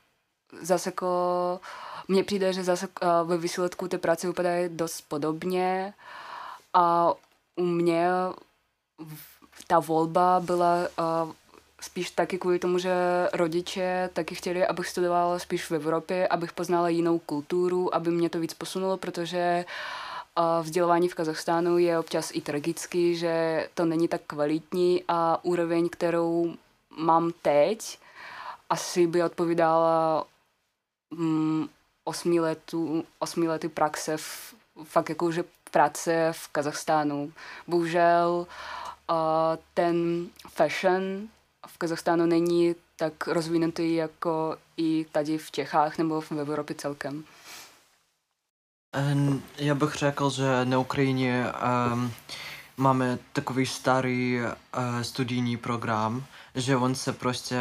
zase 0.60 0.88
jako 0.88 1.60
mně 2.08 2.24
přijde, 2.24 2.52
že 2.52 2.64
zase 2.64 2.88
uh, 2.88 3.28
ve 3.28 3.38
výsledku 3.38 3.88
ty 3.88 3.98
práce 3.98 4.26
vypadají 4.26 4.68
dost 4.68 5.00
podobně 5.00 5.94
a 6.74 7.12
u 7.56 7.62
mě 7.62 8.08
ta 9.66 9.78
volba 9.78 10.40
byla 10.40 10.74
uh, 10.76 11.32
spíš 11.82 12.10
taky 12.10 12.38
kvůli 12.38 12.58
tomu, 12.58 12.78
že 12.78 12.94
rodiče 13.32 14.10
taky 14.12 14.34
chtěli, 14.34 14.66
abych 14.66 14.88
studovala 14.88 15.38
spíš 15.38 15.70
v 15.70 15.72
Evropě, 15.72 16.28
abych 16.28 16.52
poznala 16.52 16.88
jinou 16.88 17.18
kulturu, 17.18 17.94
aby 17.94 18.10
mě 18.10 18.30
to 18.30 18.40
víc 18.40 18.54
posunulo, 18.54 18.96
protože 18.96 19.64
vzdělávání 20.62 21.08
v 21.08 21.14
Kazachstánu 21.14 21.78
je 21.78 21.98
občas 21.98 22.30
i 22.34 22.40
tragický, 22.40 23.16
že 23.16 23.68
to 23.74 23.84
není 23.84 24.08
tak 24.08 24.20
kvalitní 24.26 25.04
a 25.08 25.44
úroveň, 25.44 25.88
kterou 25.88 26.54
mám 26.98 27.32
teď, 27.42 27.98
asi 28.70 29.06
by 29.06 29.22
odpovídala 29.22 30.24
mm, 31.10 31.68
osmi, 32.04 32.40
letu, 32.40 33.04
osmi 33.18 33.48
lety 33.48 33.68
praxe 33.68 34.16
v, 34.16 34.54
fakt 34.84 35.08
jako, 35.08 35.32
že 35.32 35.44
práce 35.70 36.28
v 36.32 36.48
Kazachstánu. 36.48 37.32
Bohužel 37.66 38.46
uh, 39.10 39.16
ten 39.74 40.26
fashion 40.48 41.28
v 41.66 41.78
Kazachstánu 41.78 42.26
není 42.26 42.74
tak 42.96 43.26
rozvinutý 43.26 43.94
jako 43.94 44.56
i 44.76 45.06
tady 45.12 45.38
v 45.38 45.50
Čechách 45.50 45.98
nebo 45.98 46.20
v 46.20 46.32
Evropě 46.32 46.76
celkem. 46.76 47.24
Já 49.58 49.74
bych 49.74 49.94
řekl, 49.94 50.30
že 50.30 50.64
na 50.64 50.78
Ukrajině 50.78 51.46
um, 51.92 52.12
máme 52.76 53.18
takový 53.32 53.66
starý 53.66 54.40
uh, 54.40 55.02
studijní 55.02 55.56
program, 55.56 56.24
že 56.54 56.76
on 56.76 56.94
se 56.94 57.12
prostě 57.12 57.56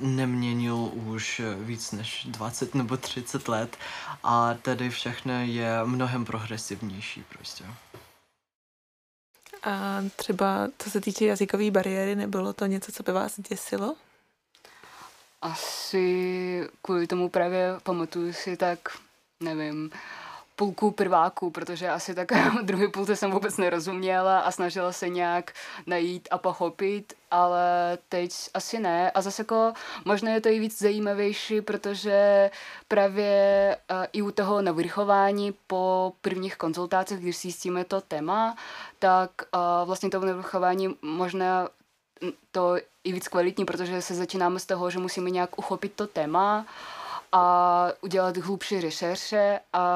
neměnil 0.00 0.76
už 0.94 1.42
víc 1.58 1.92
než 1.92 2.26
20 2.30 2.74
nebo 2.74 2.96
30 2.96 3.48
let 3.48 3.76
a 4.22 4.54
tady 4.62 4.90
všechno 4.90 5.32
je 5.32 5.84
mnohem 5.84 6.24
progresivnější 6.24 7.24
prostě. 7.28 7.64
A 9.64 10.02
třeba 10.16 10.68
co 10.78 10.90
se 10.90 11.00
týče 11.00 11.24
jazykové 11.24 11.70
bariéry, 11.70 12.14
nebylo 12.14 12.52
to 12.52 12.66
něco, 12.66 12.92
co 12.92 13.02
by 13.02 13.12
vás 13.12 13.40
děsilo? 13.40 13.96
Asi 15.42 16.68
kvůli 16.82 17.06
tomu 17.06 17.28
právě 17.28 17.68
pamatuju 17.82 18.32
si 18.32 18.56
tak, 18.56 18.78
nevím, 19.40 19.90
půlku 20.56 20.90
prváku, 20.90 21.50
protože 21.50 21.90
asi 21.90 22.14
tak 22.14 22.28
druhý 22.62 22.90
půlce 22.90 23.16
jsem 23.16 23.30
vůbec 23.30 23.56
nerozuměla 23.56 24.38
a 24.38 24.50
snažila 24.50 24.92
se 24.92 25.08
nějak 25.08 25.52
najít 25.86 26.28
a 26.30 26.38
pochopit, 26.38 27.12
ale 27.30 27.98
teď 28.08 28.30
asi 28.54 28.78
ne. 28.78 29.10
A 29.10 29.22
zase 29.22 29.40
jako 29.42 29.72
možná 30.04 30.30
je 30.30 30.40
to 30.40 30.48
i 30.48 30.58
víc 30.58 30.78
zajímavější, 30.78 31.60
protože 31.60 32.50
právě 32.88 33.76
uh, 33.90 34.06
i 34.12 34.22
u 34.22 34.30
toho 34.30 34.62
navrchování 34.62 35.54
po 35.66 36.12
prvních 36.20 36.56
konzultacích, 36.56 37.18
když 37.18 37.36
si 37.36 37.48
jistíme 37.48 37.84
to 37.84 38.00
téma, 38.00 38.56
tak 38.98 39.30
uh, 39.54 39.86
vlastně 39.86 40.10
to 40.10 40.20
navrchování 40.20 40.96
možná 41.02 41.68
to 42.52 42.76
i 43.04 43.12
víc 43.12 43.28
kvalitní, 43.28 43.64
protože 43.64 44.02
se 44.02 44.14
začínáme 44.14 44.58
z 44.58 44.66
toho, 44.66 44.90
že 44.90 44.98
musíme 44.98 45.30
nějak 45.30 45.58
uchopit 45.58 45.92
to 45.94 46.06
téma, 46.06 46.66
a 47.34 47.88
udělat 48.00 48.36
hlubší 48.36 48.80
rešerše 48.80 49.60
a 49.72 49.86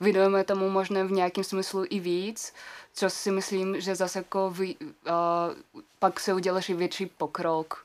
věnujeme 0.00 0.44
tomu 0.44 0.70
možná 0.70 1.04
v 1.04 1.10
nějakém 1.10 1.44
smyslu 1.44 1.84
i 1.90 2.00
víc, 2.00 2.54
co 2.92 3.10
si 3.10 3.30
myslím, 3.30 3.80
že 3.80 3.94
zase 3.94 4.18
jako 4.18 4.50
vy, 4.50 4.76
uh, 4.76 5.82
pak 5.98 6.20
se 6.20 6.34
uděláš 6.34 6.68
i 6.68 6.74
větší 6.74 7.06
pokrok. 7.06 7.84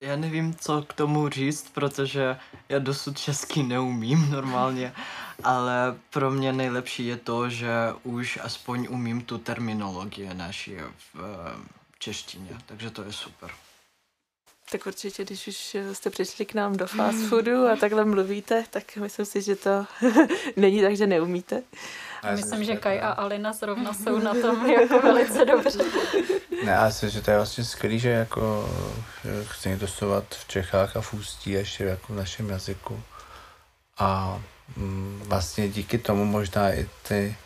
Já 0.00 0.16
nevím, 0.16 0.54
co 0.54 0.82
k 0.82 0.92
tomu 0.92 1.28
říct, 1.28 1.70
protože 1.74 2.38
já 2.68 2.78
dosud 2.78 3.18
česky 3.18 3.62
neumím 3.62 4.30
normálně, 4.30 4.94
ale 5.42 5.96
pro 6.10 6.30
mě 6.30 6.52
nejlepší 6.52 7.06
je 7.06 7.16
to, 7.16 7.48
že 7.48 7.70
už 8.02 8.38
aspoň 8.42 8.86
umím 8.90 9.22
tu 9.22 9.38
terminologii 9.38 10.34
naší 10.34 10.76
v 11.14 11.16
češtině, 11.98 12.58
takže 12.66 12.90
to 12.90 13.02
je 13.02 13.12
super. 13.12 13.50
Tak 14.70 14.86
určitě, 14.86 15.24
když 15.24 15.48
už 15.48 15.76
jste 15.92 16.10
přišli 16.10 16.44
k 16.44 16.54
nám 16.54 16.76
do 16.76 16.86
fast 16.86 17.18
foodu 17.28 17.66
a 17.66 17.76
takhle 17.76 18.04
mluvíte, 18.04 18.64
tak 18.70 18.96
myslím 18.96 19.26
si, 19.26 19.42
že 19.42 19.56
to 19.56 19.86
není 20.56 20.82
tak, 20.82 20.96
že 20.96 21.06
neumíte. 21.06 21.62
A 22.22 22.32
myslím, 22.32 22.64
že 22.64 22.76
Kaj 22.76 23.00
a 23.00 23.10
Alina 23.10 23.52
zrovna 23.52 23.94
jsou 23.94 24.18
na 24.18 24.34
tom 24.34 24.66
jako 24.70 25.00
velice 25.00 25.44
dobře. 25.44 25.78
Ne, 26.64 26.72
já 26.72 26.86
myslím, 26.86 27.10
že 27.10 27.22
to 27.22 27.30
je 27.30 27.36
vlastně 27.36 27.64
skvělý, 27.64 27.98
že 27.98 28.08
jako 28.08 28.68
chci 29.44 29.68
někdo 29.68 29.88
studovat 29.88 30.24
v 30.30 30.48
Čechách 30.48 30.96
a 30.96 31.00
v 31.00 31.14
Ústí 31.14 31.50
ještě 31.50 31.84
jako 31.84 32.12
v 32.12 32.16
našem 32.16 32.50
jazyku. 32.50 33.02
A 33.98 34.40
mm, 34.76 35.22
vlastně 35.26 35.68
díky 35.68 35.98
tomu 35.98 36.24
možná 36.24 36.72
i 36.72 36.88
ty 37.08 37.36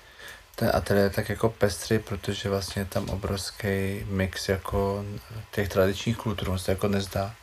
ten 0.59 0.71
ateliér 0.75 1.05
je 1.05 1.11
tak 1.11 1.29
jako 1.29 1.49
pestrý, 1.49 1.99
protože 1.99 2.49
vlastně 2.49 2.83
je 2.83 2.87
tam 2.87 3.09
obrovský 3.09 4.05
mix 4.11 4.49
jako 4.49 5.05
těch 5.51 5.69
tradičních 5.69 6.17
kultur, 6.17 6.51
on 6.51 6.59
se 6.59 6.73
jako 6.73 6.89
nezdá, 6.89 7.35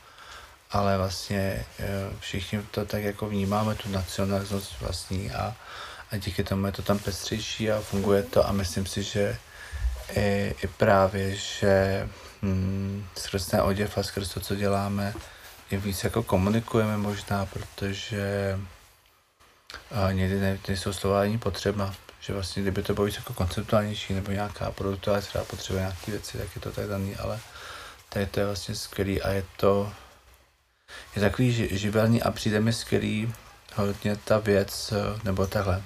ale 0.72 0.97
vlastně 0.97 1.66
eh, 1.80 1.86
všichni 2.20 2.61
to 2.72 2.86
tak 2.86 3.03
jako 3.03 3.30
vnímáme, 3.30 3.76
tu 3.76 3.89
nacionalismus 3.89 4.76
vlastní 4.82 5.32
a, 5.32 5.55
a 6.11 6.18
díky 6.18 6.43
tomu 6.43 6.66
je 6.66 6.72
to 6.72 6.82
tam 6.82 6.99
pestřejší 6.99 7.72
a 7.72 7.82
funguje 7.82 8.24
to 8.24 8.47
a 8.47 8.51
myslím 8.51 8.86
si, 8.86 9.03
že 9.03 9.38
i, 10.16 10.55
i 10.63 10.68
právě, 10.68 11.36
že 11.36 12.07
hm, 12.41 13.07
skrz 13.18 13.47
ten 13.47 13.61
oděv 13.61 13.97
a 13.97 14.03
skrz 14.03 14.30
to, 14.30 14.39
co 14.39 14.55
děláme, 14.55 15.13
i 15.72 15.78
víc 15.78 16.03
jako 16.03 16.24
komunikujeme 16.24 16.97
možná, 16.97 17.45
protože 17.45 18.59
a 19.91 20.11
někdy 20.11 20.59
nejsou 20.68 20.93
slova 20.93 21.22
ani 21.22 21.38
potřeba 21.38 21.93
že 22.26 22.34
vlastně 22.34 22.61
kdyby 22.61 22.84
to 22.84 22.93
bylo 22.93 23.07
jako 23.07 23.34
konceptuálnější 23.34 24.13
nebo 24.13 24.32
nějaká 24.32 24.71
produktová, 24.71 25.21
která 25.21 25.43
potřebuje 25.43 25.82
nějaké 25.82 26.11
věci, 26.11 26.38
tak 26.38 26.47
je 26.55 26.61
to 26.61 26.71
tak 26.71 26.88
daný, 26.88 27.15
ale 27.15 27.39
tady 28.09 28.26
to 28.26 28.39
je 28.39 28.45
vlastně 28.45 28.76
skvělý 28.76 29.21
a 29.21 29.30
je 29.30 29.43
to 29.57 29.93
je 31.15 31.21
takový 31.21 31.78
živelný 31.78 32.23
a 32.23 32.32
přijde 32.32 32.59
mi 32.59 32.73
skvělý 32.73 33.34
hodně 33.76 34.15
ta 34.15 34.38
věc, 34.38 34.93
nebo 35.23 35.47
takhle. 35.47 35.84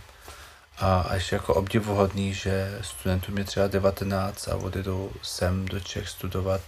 A 0.78 1.02
až 1.02 1.32
jako 1.32 1.54
obdivuhodný, 1.54 2.34
že 2.34 2.80
studentům 2.82 3.38
je 3.38 3.44
třeba 3.44 3.68
19 3.68 4.48
a 4.48 4.56
odjedou 4.56 5.12
sem 5.24 5.66
do 5.66 5.80
Čech 5.80 6.10
studovat, 6.10 6.62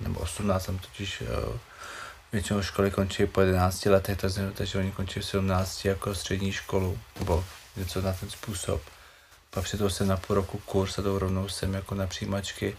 nebo 0.00 0.20
18, 0.20 0.66
tam 0.66 0.78
totiž 0.78 1.22
většinou 2.32 2.62
školy 2.62 2.90
končí 2.90 3.26
po 3.26 3.40
11 3.40 3.86
letech, 3.86 4.18
takže 4.54 4.78
oni 4.78 4.92
končí 4.92 5.20
v 5.20 5.24
17 5.24 5.84
jako 5.84 6.14
střední 6.14 6.52
školu, 6.52 6.98
nebo 7.18 7.44
něco 7.76 8.02
na 8.02 8.12
ten 8.12 8.30
způsob 8.30 8.82
pak 9.50 9.64
přijdou 9.64 9.90
se 9.90 10.04
na 10.04 10.16
půl 10.16 10.36
roku 10.36 10.58
kurz 10.58 10.98
a 10.98 11.02
jdou 11.02 11.18
rovnou 11.18 11.48
sem 11.48 11.74
jako 11.74 11.94
na 11.94 12.06
přijímačky 12.06 12.76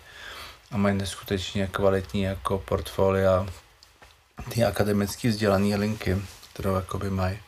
a 0.71 0.77
mají 0.77 0.97
neskutečně 0.97 1.67
kvalitní 1.67 2.21
jako 2.21 2.57
portfolia 2.59 3.47
ty 4.49 4.63
akademicky 4.63 5.27
vzdělané 5.29 5.75
linky, 5.75 6.17
kterou 6.53 6.75
jakoby 6.75 7.09
mají. 7.09 7.39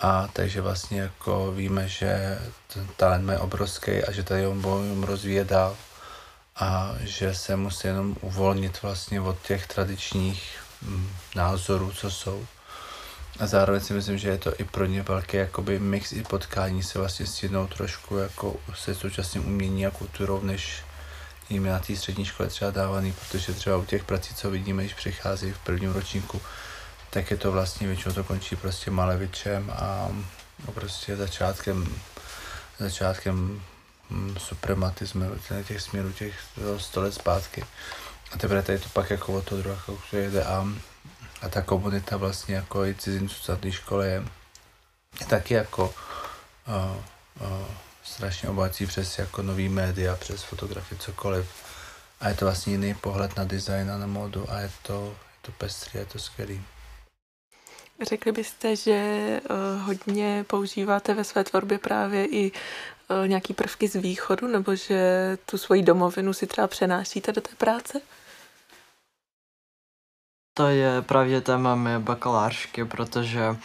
A 0.00 0.28
takže 0.32 0.60
vlastně 0.60 1.00
jako 1.00 1.52
víme, 1.52 1.88
že 1.88 2.38
ten 2.74 2.88
talent 2.96 3.30
je 3.30 3.38
obrovský 3.38 4.04
a 4.04 4.12
že 4.12 4.22
tady 4.22 4.46
on 4.46 4.60
bude 4.60 5.06
rozvíjet 5.06 5.48
dál 5.48 5.76
a 6.56 6.94
že 7.00 7.34
se 7.34 7.56
musí 7.56 7.86
jenom 7.86 8.16
uvolnit 8.20 8.82
vlastně 8.82 9.20
od 9.20 9.42
těch 9.42 9.66
tradičních 9.66 10.58
mm, 10.82 11.10
názorů, 11.34 11.92
co 11.92 12.10
jsou 12.10 12.46
a 13.40 13.46
zároveň 13.46 13.80
si 13.80 13.92
myslím, 13.92 14.18
že 14.18 14.28
je 14.28 14.38
to 14.38 14.60
i 14.60 14.64
pro 14.64 14.84
ně 14.84 15.02
velký 15.02 15.36
jakoby 15.36 15.78
mix 15.78 16.12
i 16.12 16.22
potkání 16.22 16.82
se 16.82 16.98
vlastně 16.98 17.26
s 17.26 17.42
jednou 17.42 17.66
trošku 17.66 18.16
jako 18.16 18.56
se 18.74 18.94
současným 18.94 19.46
umění 19.46 19.86
a 19.86 19.90
kulturou, 19.90 20.40
než 20.42 20.82
jim 21.48 21.64
na 21.64 21.78
té 21.78 21.96
střední 21.96 22.24
škole 22.24 22.48
třeba 22.48 22.70
dávaný, 22.70 23.12
protože 23.12 23.54
třeba 23.54 23.76
u 23.76 23.84
těch 23.84 24.04
prací, 24.04 24.34
co 24.34 24.50
vidíme, 24.50 24.82
když 24.82 24.94
přichází 24.94 25.52
v 25.52 25.58
prvním 25.58 25.92
ročníku, 25.92 26.40
tak 27.10 27.30
je 27.30 27.36
to 27.36 27.52
vlastně 27.52 27.86
většinou 27.86 28.14
to 28.14 28.24
končí 28.24 28.56
prostě 28.56 28.90
Malevičem 28.90 29.72
a 29.76 30.08
prostě 30.74 31.16
začátkem, 31.16 31.86
začátkem 32.78 33.62
hm, 34.10 34.34
suprematismu 34.38 35.24
těch 35.64 35.80
směrů 35.80 36.12
těch 36.12 36.34
sto 36.76 37.00
let 37.00 37.14
zpátky. 37.14 37.64
A 38.32 38.38
teprve 38.38 38.62
tady 38.62 38.78
to 38.78 38.88
pak 38.88 39.10
jako 39.10 39.32
o 39.32 39.42
to 39.42 39.56
druhá 39.56 39.82
jde 40.12 40.44
a, 40.44 40.68
a 41.42 41.48
ta 41.48 41.62
komunita 41.62 42.16
vlastně 42.16 42.54
jako 42.54 42.84
i 42.84 42.94
cizinců 42.94 43.52
na 43.52 43.56
té 43.56 43.72
škole 43.72 44.06
je 44.06 44.22
taky 45.28 45.54
jako 45.54 45.94
uh, 46.68 46.96
uh, 47.46 47.66
strašně 48.02 48.48
obohací 48.48 48.86
přes 48.86 49.18
jako 49.18 49.42
nový 49.42 49.68
média, 49.68 50.16
přes 50.16 50.42
fotografii, 50.42 50.98
cokoliv. 50.98 51.46
A 52.20 52.28
je 52.28 52.34
to 52.34 52.44
vlastně 52.44 52.72
jiný 52.72 52.94
pohled 52.94 53.36
na 53.36 53.44
design 53.44 53.90
a 53.90 53.98
na 53.98 54.06
módu 54.06 54.50
a 54.50 54.58
je 54.58 54.70
to, 54.82 55.04
je 55.04 55.38
to 55.42 55.52
pestrý, 55.52 55.98
je 55.98 56.06
to 56.06 56.18
skvělý. 56.18 56.62
Řekli 58.02 58.32
byste, 58.32 58.76
že 58.76 59.00
uh, 59.50 59.82
hodně 59.82 60.44
používáte 60.46 61.14
ve 61.14 61.24
své 61.24 61.44
tvorbě 61.44 61.78
právě 61.78 62.26
i 62.26 62.52
uh, 62.52 63.28
nějaký 63.28 63.54
prvky 63.54 63.88
z 63.88 63.96
východu, 63.96 64.46
nebo 64.46 64.74
že 64.74 65.38
tu 65.46 65.58
svoji 65.58 65.82
domovinu 65.82 66.32
si 66.32 66.46
třeba 66.46 66.66
přenášíte 66.66 67.32
do 67.32 67.40
té 67.40 67.50
práce? 67.58 68.00
To 70.58 70.66
je 70.66 71.02
právě 71.02 71.40
téma 71.40 71.74
mé 71.74 71.98
bakalářky, 71.98 72.84
protože 72.84 73.50
uh, 73.50 73.56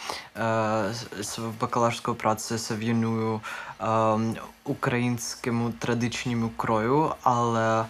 v 1.50 1.58
bakalářskou 1.58 2.14
práci 2.14 2.58
se 2.58 2.76
věnuju 2.76 3.34
um, 3.34 4.36
ukrajinskému 4.64 5.72
tradičnímu 5.72 6.48
kroju, 6.48 7.12
ale 7.24 7.86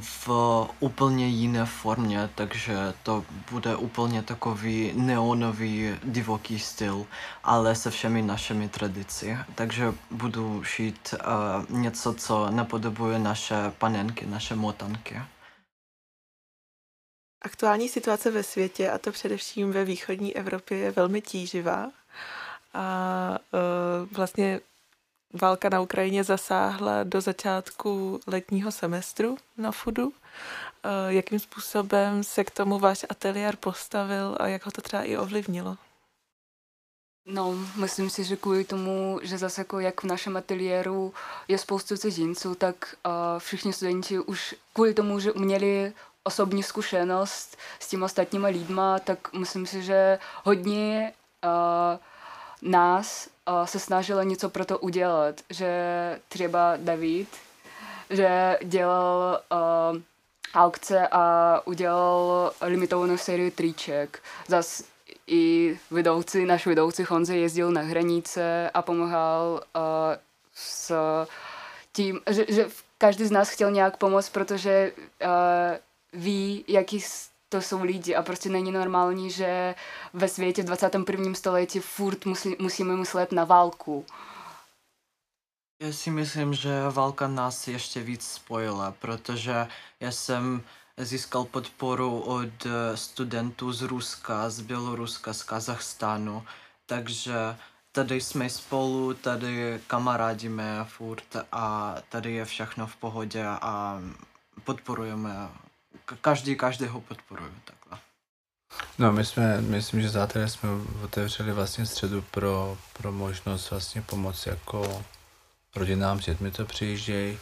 v 0.00 0.28
úplně 0.80 1.26
jiné 1.28 1.66
formě, 1.66 2.30
takže 2.34 2.94
to 3.02 3.24
bude 3.50 3.76
úplně 3.76 4.22
takový 4.22 4.92
neonový 4.94 5.94
divoký 6.04 6.58
styl, 6.58 7.06
ale 7.44 7.74
se 7.74 7.90
všemi 7.90 8.22
našimi 8.22 8.68
tradici. 8.68 9.38
Takže 9.54 9.94
budu 10.10 10.64
šít 10.64 11.14
uh, 11.14 11.78
něco, 11.78 12.14
co 12.14 12.50
napodobuje 12.50 13.18
naše 13.18 13.72
panenky, 13.78 14.26
naše 14.26 14.56
motanky. 14.56 15.22
Aktuální 17.46 17.88
situace 17.88 18.30
ve 18.30 18.42
světě, 18.42 18.90
a 18.90 18.98
to 18.98 19.12
především 19.12 19.72
ve 19.72 19.84
východní 19.84 20.36
Evropě, 20.36 20.78
je 20.78 20.90
velmi 20.90 21.20
tíživá. 21.20 21.90
A 22.74 23.38
uh, 23.52 24.08
vlastně 24.16 24.60
válka 25.32 25.68
na 25.68 25.80
Ukrajině 25.80 26.24
zasáhla 26.24 27.04
do 27.04 27.20
začátku 27.20 28.20
letního 28.26 28.72
semestru 28.72 29.36
na 29.56 29.72
FUDu. 29.72 30.06
Uh, 30.06 30.12
jakým 31.08 31.38
způsobem 31.38 32.24
se 32.24 32.44
k 32.44 32.50
tomu 32.50 32.78
váš 32.78 33.06
ateliér 33.08 33.56
postavil 33.56 34.36
a 34.40 34.46
jak 34.46 34.66
ho 34.66 34.72
to 34.72 34.82
třeba 34.82 35.02
i 35.02 35.16
ovlivnilo? 35.16 35.76
No, 37.26 37.54
myslím 37.76 38.10
si, 38.10 38.24
že 38.24 38.36
kvůli 38.36 38.64
tomu, 38.64 39.20
že 39.22 39.38
zase 39.38 39.60
jako 39.60 39.80
jak 39.80 40.02
v 40.02 40.06
našem 40.06 40.36
ateliéru 40.36 41.14
je 41.48 41.58
spoustu 41.58 41.96
cizinců, 41.96 42.54
tak 42.54 42.94
uh, 43.06 43.12
všichni 43.38 43.72
studenti 43.72 44.18
už 44.18 44.54
kvůli 44.72 44.94
tomu, 44.94 45.20
že 45.20 45.32
měli 45.36 45.92
osobní 46.26 46.62
zkušenost 46.62 47.56
s 47.80 47.88
těmi 47.88 48.04
ostatními 48.04 48.48
lidma, 48.48 48.98
tak 48.98 49.32
myslím 49.32 49.66
si, 49.66 49.82
že 49.82 50.18
hodně 50.44 51.12
uh, 51.44 52.70
nás 52.70 53.28
uh, 53.48 53.64
se 53.64 53.78
snažilo 53.78 54.22
něco 54.22 54.48
pro 54.50 54.64
to 54.64 54.78
udělat. 54.78 55.40
Že 55.50 55.70
třeba 56.28 56.72
David, 56.76 57.28
že 58.10 58.58
dělal 58.64 59.40
uh, 59.52 59.98
aukce 60.54 61.08
a 61.08 61.60
udělal 61.64 62.52
limitovanou 62.60 63.16
sérii 63.16 63.50
triček. 63.50 64.22
Zas 64.48 64.82
i 65.26 65.78
vedoucí, 65.90 66.44
náš 66.44 66.66
vedoucí 66.66 67.04
Honze 67.08 67.36
jezdil 67.36 67.70
na 67.70 67.80
hranice 67.80 68.70
a 68.74 68.82
pomáhal 68.82 69.60
uh, 69.76 69.82
s 70.54 70.92
tím, 71.92 72.20
že, 72.30 72.44
že 72.48 72.66
každý 72.98 73.24
z 73.24 73.30
nás 73.30 73.48
chtěl 73.50 73.70
nějak 73.70 73.96
pomoct, 73.96 74.28
protože 74.28 74.92
uh, 74.96 75.28
ví, 76.12 76.64
jaký 76.68 77.04
to 77.48 77.62
jsou 77.62 77.82
lidi 77.82 78.14
a 78.14 78.22
prostě 78.22 78.48
není 78.48 78.72
normální, 78.72 79.30
že 79.30 79.74
ve 80.12 80.28
světě 80.28 80.62
v 80.62 80.66
21. 80.66 81.34
století 81.34 81.80
furt 81.80 82.26
musí, 82.26 82.56
musíme 82.58 82.96
myslet 82.96 83.32
na 83.32 83.44
válku. 83.44 84.06
Já 85.82 85.92
si 85.92 86.10
myslím, 86.10 86.54
že 86.54 86.88
válka 86.90 87.28
nás 87.28 87.68
ještě 87.68 88.02
víc 88.02 88.26
spojila, 88.26 88.94
protože 88.98 89.68
já 90.00 90.12
jsem 90.12 90.62
získal 90.98 91.44
podporu 91.44 92.20
od 92.20 92.66
studentů 92.94 93.72
z 93.72 93.82
Ruska, 93.82 94.50
z 94.50 94.60
Běloruska, 94.60 95.32
z 95.32 95.42
Kazachstánu, 95.42 96.44
takže 96.86 97.56
tady 97.92 98.20
jsme 98.20 98.50
spolu, 98.50 99.14
tady 99.14 99.80
kamarádíme 99.86 100.84
furt 100.88 101.36
a 101.52 101.94
tady 102.08 102.32
je 102.32 102.44
všechno 102.44 102.86
v 102.86 102.96
pohodě 102.96 103.44
a 103.46 104.00
podporujeme 104.64 105.48
každý 106.20 106.56
každého 106.56 107.00
podporuje 107.00 107.50
takhle. 107.64 107.98
No 108.98 109.12
my 109.12 109.24
jsme, 109.24 109.60
myslím, 109.60 110.02
že 110.02 110.08
zátem 110.08 110.48
jsme 110.48 110.68
otevřeli 111.04 111.52
vlastně 111.52 111.86
středu 111.86 112.22
pro, 112.22 112.78
pro 112.92 113.12
možnost 113.12 113.70
vlastně 113.70 114.02
pomoci 114.02 114.48
jako 114.48 115.04
rodinám 115.76 116.20
s 116.20 116.24
dětmi, 116.24 116.50
to 116.50 116.64
přijíždějí. 116.64 117.38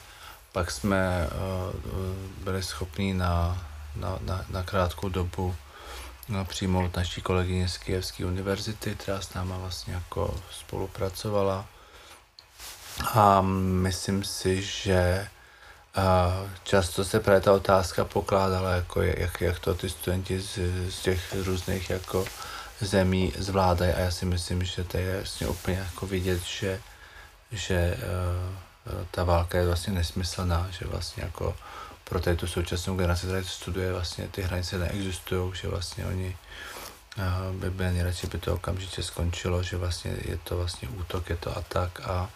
Pak 0.53 0.71
jsme 0.71 1.29
uh, 1.29 2.45
byli 2.45 2.62
schopni 2.62 3.15
na, 3.15 3.67
na, 3.97 4.19
na, 4.21 4.45
na 4.51 4.62
krátkou 4.62 5.09
dobu 5.09 5.57
uh, 6.29 6.45
přijmout 6.45 6.97
naší 6.97 7.23
kolegyně 7.23 7.69
z 7.69 7.79
Kijevské 7.79 8.27
univerzity, 8.27 8.95
která 8.95 9.21
s 9.21 9.35
náma 9.35 9.59
vlastně 9.59 9.95
jako 9.95 10.41
spolupracovala. 10.51 11.67
A 13.15 13.41
myslím 13.41 14.25
si, 14.25 14.62
že 14.62 15.29
a 15.95 16.36
často 16.64 17.05
se 17.05 17.20
právě 17.20 17.40
ta 17.40 17.53
otázka 17.53 18.05
pokládala, 18.05 18.70
jako 18.70 19.03
jak, 19.03 19.40
jak 19.40 19.59
to 19.59 19.74
ty 19.74 19.90
studenti 19.90 20.40
z, 20.40 20.59
z 20.90 21.03
těch 21.03 21.34
různých 21.45 21.90
jako 21.90 22.24
zemí 22.80 23.32
zvládají. 23.38 23.92
A 23.92 24.01
já 24.01 24.11
si 24.11 24.26
myslím, 24.26 24.64
že 24.64 24.84
to 24.84 24.97
je 24.97 25.16
vlastně 25.16 25.47
úplně 25.47 25.76
jako 25.76 26.07
vidět, 26.07 26.42
že, 26.42 26.80
že 27.53 27.97
uh, 27.97 29.05
ta 29.11 29.24
válka 29.24 29.59
je 29.59 29.66
vlastně 29.66 29.92
nesmyslná, 29.92 30.68
že 30.70 30.86
vlastně 30.86 31.22
jako 31.22 31.57
pro 32.05 32.20
tady 32.20 32.36
tu 32.36 32.47
současnou 32.47 32.97
generaci, 32.97 33.26
která 33.26 33.42
studuje, 33.45 33.92
vlastně 33.92 34.28
ty 34.28 34.42
hranice 34.42 34.78
neexistují, 34.78 35.53
že 35.55 35.68
vlastně 35.68 36.07
oni 36.07 36.36
uh, 37.18 37.57
by 37.57 37.70
byli 37.70 37.92
nejradši, 37.92 38.26
by 38.26 38.38
to 38.38 38.55
okamžitě 38.55 39.03
skončilo, 39.03 39.62
že 39.62 39.76
vlastně 39.76 40.16
je 40.24 40.38
to 40.45 40.57
vlastně 40.57 40.88
útok, 40.88 41.30
je 41.30 41.36
to 41.36 41.59
atak 41.59 42.01
a 42.01 42.30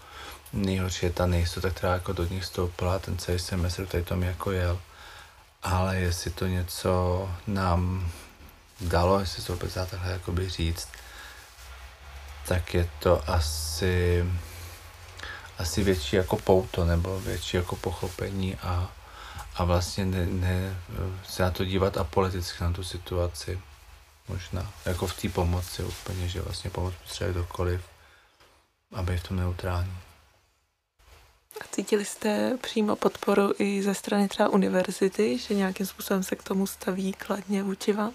nejhorší 0.52 1.06
je 1.06 1.12
ta 1.12 1.26
nejistota, 1.26 1.70
která 1.70 1.92
jako 1.92 2.12
do 2.12 2.24
nich 2.24 2.44
stoupila, 2.44 2.98
ten 2.98 3.18
celý 3.18 3.38
semestr 3.38 3.86
tady 3.86 4.04
tom 4.04 4.22
jako 4.22 4.50
jel. 4.52 4.80
Ale 5.62 5.96
jestli 5.96 6.30
to 6.30 6.46
něco 6.46 7.28
nám 7.46 8.10
dalo, 8.80 9.20
jestli 9.20 9.42
to 9.42 9.52
vůbec 9.52 9.74
dá 9.74 9.86
takhle 9.86 10.12
jakoby 10.12 10.48
říct, 10.48 10.88
tak 12.48 12.74
je 12.74 12.90
to 12.98 13.30
asi, 13.30 14.24
asi 15.58 15.82
větší 15.82 16.16
jako 16.16 16.36
pouto 16.36 16.84
nebo 16.84 17.20
větší 17.20 17.56
jako 17.56 17.76
pochopení 17.76 18.54
a, 18.56 18.92
a 19.54 19.64
vlastně 19.64 20.04
ne, 20.04 20.26
ne, 20.26 20.76
se 21.28 21.42
na 21.42 21.50
to 21.50 21.64
dívat 21.64 21.96
a 21.96 22.04
politicky 22.04 22.64
na 22.64 22.72
tu 22.72 22.84
situaci. 22.84 23.60
Možná, 24.28 24.72
jako 24.84 25.06
v 25.06 25.20
té 25.20 25.28
pomoci 25.28 25.82
úplně, 25.84 26.28
že 26.28 26.42
vlastně 26.42 26.70
pomoc 26.70 26.94
potřebuje 26.94 27.32
kdokoliv, 27.32 27.80
aby 28.94 29.18
v 29.18 29.28
tom 29.28 29.36
neutrální. 29.36 29.98
A 31.60 31.64
cítili 31.70 32.04
jste 32.04 32.58
přímo 32.60 32.96
podporu 32.96 33.52
i 33.58 33.82
ze 33.82 33.94
strany 33.94 34.28
třeba 34.28 34.48
univerzity, 34.48 35.38
že 35.38 35.54
nějakým 35.54 35.86
způsobem 35.86 36.22
se 36.22 36.36
k 36.36 36.42
tomu 36.42 36.66
staví 36.66 37.12
kladně 37.12 37.62
vůči 37.62 37.92
vám? 37.92 38.12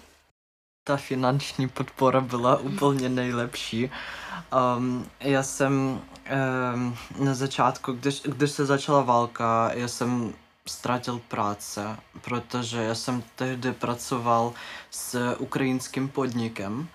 Ta 0.86 0.96
finanční 0.96 1.68
podpora 1.68 2.20
byla 2.20 2.56
úplně 2.56 3.08
nejlepší. 3.08 3.90
Um, 4.76 5.06
já 5.20 5.42
jsem 5.42 5.72
um, 6.74 6.96
na 7.18 7.34
začátku, 7.34 7.92
když, 7.92 8.22
když 8.22 8.50
se 8.50 8.66
začala 8.66 9.02
válka, 9.02 9.70
já 9.74 9.88
jsem 9.88 10.34
ztratil 10.66 11.20
práce, 11.28 11.96
protože 12.20 12.82
já 12.82 12.94
jsem 12.94 13.22
tehdy 13.34 13.72
pracoval 13.72 14.52
s 14.90 15.34
ukrajinským 15.38 16.08
podnikem 16.08 16.88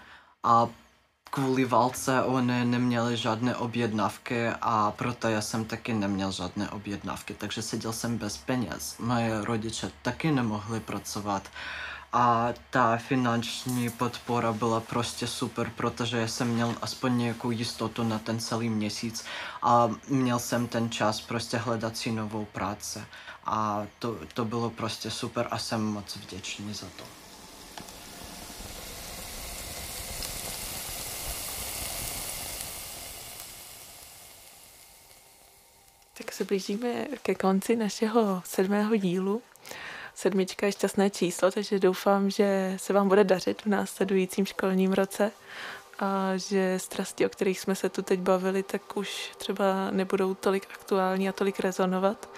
a 0.43 0.68
kvůli 1.30 1.66
válce 1.66 2.24
oni 2.24 2.66
neměli 2.66 3.18
žádné 3.18 3.56
objednávky 3.56 4.48
a 4.62 4.92
proto 4.92 5.28
já 5.28 5.42
jsem 5.42 5.66
taky 5.66 5.94
neměl 5.94 6.32
žádné 6.32 6.70
objednávky, 6.70 7.34
takže 7.34 7.62
seděl 7.62 7.94
jsem 7.94 8.18
bez 8.18 8.38
peněz. 8.38 8.96
Moje 9.00 9.46
rodiče 9.46 9.92
taky 10.02 10.32
nemohli 10.32 10.80
pracovat 10.80 11.44
a 12.14 12.54
ta 12.70 12.98
finanční 12.98 13.90
podpora 13.90 14.54
byla 14.54 14.80
prostě 14.80 15.28
super, 15.28 15.72
protože 15.76 16.28
jsem 16.28 16.48
měl 16.48 16.76
aspoň 16.82 17.18
nějakou 17.18 17.52
jistotu 17.52 18.04
na 18.04 18.20
ten 18.20 18.40
celý 18.40 18.70
měsíc 18.70 19.26
a 19.62 19.90
měl 20.08 20.40
jsem 20.40 20.68
ten 20.68 20.90
čas 20.90 21.22
prostě 21.22 21.58
hledat 21.58 21.98
si 21.98 22.12
novou 22.12 22.46
práci. 22.46 23.00
a 23.46 23.86
to, 24.00 24.18
to 24.34 24.46
bylo 24.46 24.70
prostě 24.70 25.12
super 25.12 25.48
a 25.52 25.58
jsem 25.58 25.86
moc 25.86 26.16
vděčný 26.16 26.74
za 26.74 26.88
to. 26.98 27.29
Se 36.40 36.46
blížíme 36.46 37.06
ke 37.22 37.36
konci 37.36 37.76
našeho 37.76 38.42
sedmého 38.46 38.96
dílu. 38.96 39.42
Sedmička 40.16 40.66
je 40.66 40.72
šťastné 40.72 41.10
číslo, 41.10 41.52
takže 41.52 41.80
doufám, 41.80 42.30
že 42.30 42.74
se 42.78 42.94
vám 42.94 43.08
bude 43.08 43.24
dařit 43.24 43.62
v 43.62 43.66
následujícím 43.66 44.46
školním 44.46 44.94
roce 44.94 45.32
a 46.00 46.38
že 46.38 46.80
strasti, 46.80 47.26
o 47.26 47.30
kterých 47.30 47.60
jsme 47.60 47.76
se 47.76 47.90
tu 47.90 48.02
teď 48.02 48.20
bavili, 48.20 48.64
tak 48.64 48.98
už 48.98 49.32
třeba 49.38 49.92
nebudou 49.92 50.34
tolik 50.34 50.68
aktuální 50.74 51.30
a 51.30 51.32
tolik 51.32 51.60
rezonovat. 51.60 52.30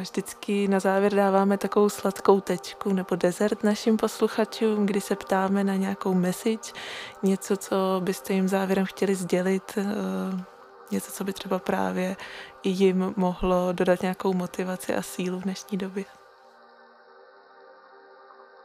Vždycky 0.00 0.68
na 0.68 0.80
závěr 0.80 1.14
dáváme 1.14 1.58
takovou 1.58 1.88
sladkou 1.88 2.40
tečku 2.40 2.92
nebo 2.92 3.16
dezert 3.16 3.64
našim 3.64 3.96
posluchačům, 3.96 4.86
kdy 4.86 5.00
se 5.00 5.16
ptáme 5.16 5.64
na 5.64 5.76
nějakou 5.76 6.14
message, 6.14 6.72
něco, 7.22 7.56
co 7.56 7.76
byste 8.04 8.32
jim 8.32 8.48
závěrem 8.48 8.86
chtěli 8.86 9.14
sdělit, 9.14 9.78
něco, 10.90 11.12
co 11.12 11.24
by 11.24 11.32
třeba 11.32 11.58
právě 11.58 12.16
jim 12.64 13.14
mohlo 13.16 13.72
dodat 13.72 14.02
nějakou 14.02 14.32
motivaci 14.32 14.94
a 14.94 15.02
sílu 15.02 15.40
v 15.40 15.42
dnešní 15.42 15.78
době. 15.78 16.04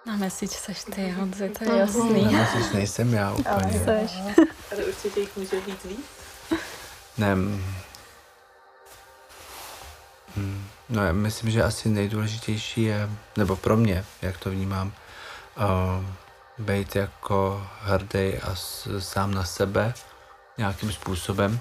Na 0.06 0.16
message 0.16 0.56
seš 0.56 0.84
ty, 0.84 1.10
Honzi, 1.10 1.50
to 1.50 1.64
je 1.64 1.80
jasný. 1.80 2.26
Na 2.26 2.32
message 2.32 2.74
nejsem 2.74 3.14
já 3.14 3.32
úplně. 3.32 3.50
Ale 3.50 3.74
seš. 3.74 4.12
Ale 4.72 4.86
určitě 4.86 5.20
jich 5.20 5.38
může 5.38 5.62
být 5.62 5.84
víc. 5.84 6.06
Ne, 7.18 7.36
no 10.90 11.06
já 11.06 11.12
myslím, 11.12 11.52
že 11.52 11.64
asi 11.64 11.90
nejdůležitější 11.90 12.84
je, 12.84 13.10
nebo 13.38 13.56
pro 13.56 13.78
mě, 13.78 14.06
jak 14.22 14.38
to 14.38 14.50
vnímám, 14.50 14.94
uh, 15.58 16.06
být 16.66 16.96
jako 16.96 17.68
hrdý 17.82 18.38
a 18.38 18.56
s, 18.56 19.00
sám 19.00 19.34
na 19.34 19.44
sebe 19.44 19.94
nějakým 20.58 20.92
způsobem 20.92 21.60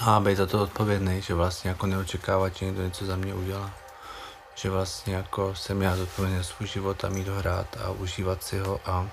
a 0.00 0.20
být 0.20 0.36
za 0.36 0.46
to 0.46 0.62
odpovědný, 0.62 1.22
že 1.22 1.34
vlastně 1.34 1.70
jako 1.70 1.86
neočekávat, 1.86 2.56
že 2.56 2.66
někdo 2.66 2.82
něco 2.82 3.06
za 3.06 3.16
mě 3.16 3.34
udělá. 3.34 3.70
Že 4.54 4.70
vlastně 4.70 5.14
jako 5.14 5.54
jsem 5.54 5.82
já 5.82 5.96
zodpovědný 5.96 6.38
za 6.38 6.44
svůj 6.44 6.68
život 6.68 7.04
a 7.04 7.08
mít 7.08 7.28
ho 7.28 7.34
hrát 7.34 7.76
a 7.84 7.90
užívat 7.90 8.42
si 8.42 8.58
ho 8.58 8.80
a, 8.84 9.08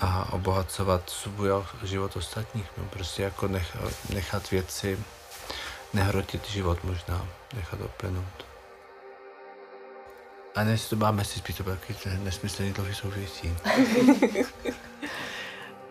a 0.00 0.32
obohacovat 0.32 1.10
svůj 1.10 1.50
život 1.82 2.16
ostatních. 2.16 2.66
No, 2.78 2.84
prostě 2.84 3.22
jako 3.22 3.48
nech, 3.48 3.76
nechat 4.10 4.50
věci, 4.50 4.98
nehrotit 5.92 6.48
život 6.48 6.84
možná, 6.84 7.26
nechat 7.54 7.80
oplynout. 7.80 8.46
A 10.54 10.64
než 10.64 10.88
to 10.88 10.96
máme 10.96 11.24
si 11.24 11.38
spíš 11.38 11.56
to 11.56 11.64
nesmyslný 12.18 12.72
dlouhý 12.72 12.94
souvisí. 12.94 13.56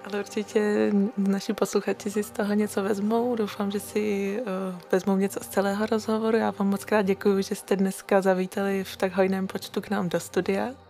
Ale 0.06 0.20
určitě 0.20 0.92
naši 1.18 1.54
posluchači 1.54 2.12
si 2.12 2.24
z 2.24 2.32
toho 2.32 2.54
něco 2.54 2.84
vezmou. 2.84 3.36
Doufám, 3.36 3.72
že 3.72 3.80
si 3.80 4.38
uh, 4.42 4.80
vezmou 4.92 5.18
něco 5.18 5.40
z 5.44 5.48
celého 5.48 5.86
rozhovoru. 5.86 6.38
Já 6.38 6.52
vám 6.52 6.70
moc 6.70 6.86
krát 6.86 7.02
děkuji, 7.02 7.44
že 7.44 7.56
jste 7.56 7.76
dneska 7.76 8.22
zavítali 8.22 8.84
v 8.84 8.98
tak 8.98 9.14
hojném 9.14 9.48
počtu 9.48 9.82
k 9.82 9.90
nám 9.90 10.10
do 10.10 10.20
studia. 10.20 10.85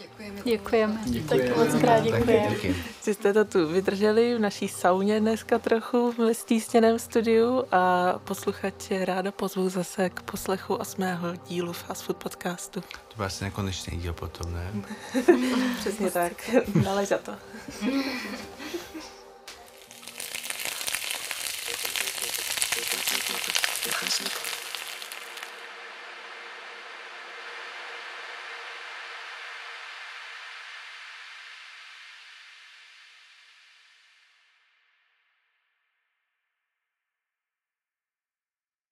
Děkujeme. 0.00 0.40
Děkujeme. 0.44 1.00
děkujeme. 1.04 1.48
Tak 1.48 1.56
moc 1.56 1.80
krát 1.80 2.00
děkujeme. 2.00 2.56
Že 3.04 3.14
jste 3.14 3.32
to 3.32 3.44
tu 3.44 3.68
vydrželi 3.68 4.34
v 4.34 4.38
naší 4.38 4.68
sauně 4.68 5.20
dneska 5.20 5.58
trochu 5.58 6.12
ve 6.12 6.34
stísněném 6.34 6.98
studiu 6.98 7.64
a 7.72 8.14
posluchače 8.24 9.04
ráda 9.04 9.32
pozvu 9.32 9.68
zase 9.68 10.10
k 10.10 10.22
poslechu 10.22 10.74
osmého 10.74 11.34
dílu 11.46 11.72
Fast 11.72 12.02
Food 12.02 12.16
podcastu. 12.16 12.80
To 12.80 13.16
byl 13.16 13.26
asi 13.26 13.44
nekonečný 13.44 13.98
díl 13.98 14.12
potom, 14.12 14.52
ne? 14.52 14.72
Přesně 15.80 16.10
tak. 16.10 16.50
Nalež 16.84 17.08
za 17.08 17.18
to. 17.18 17.32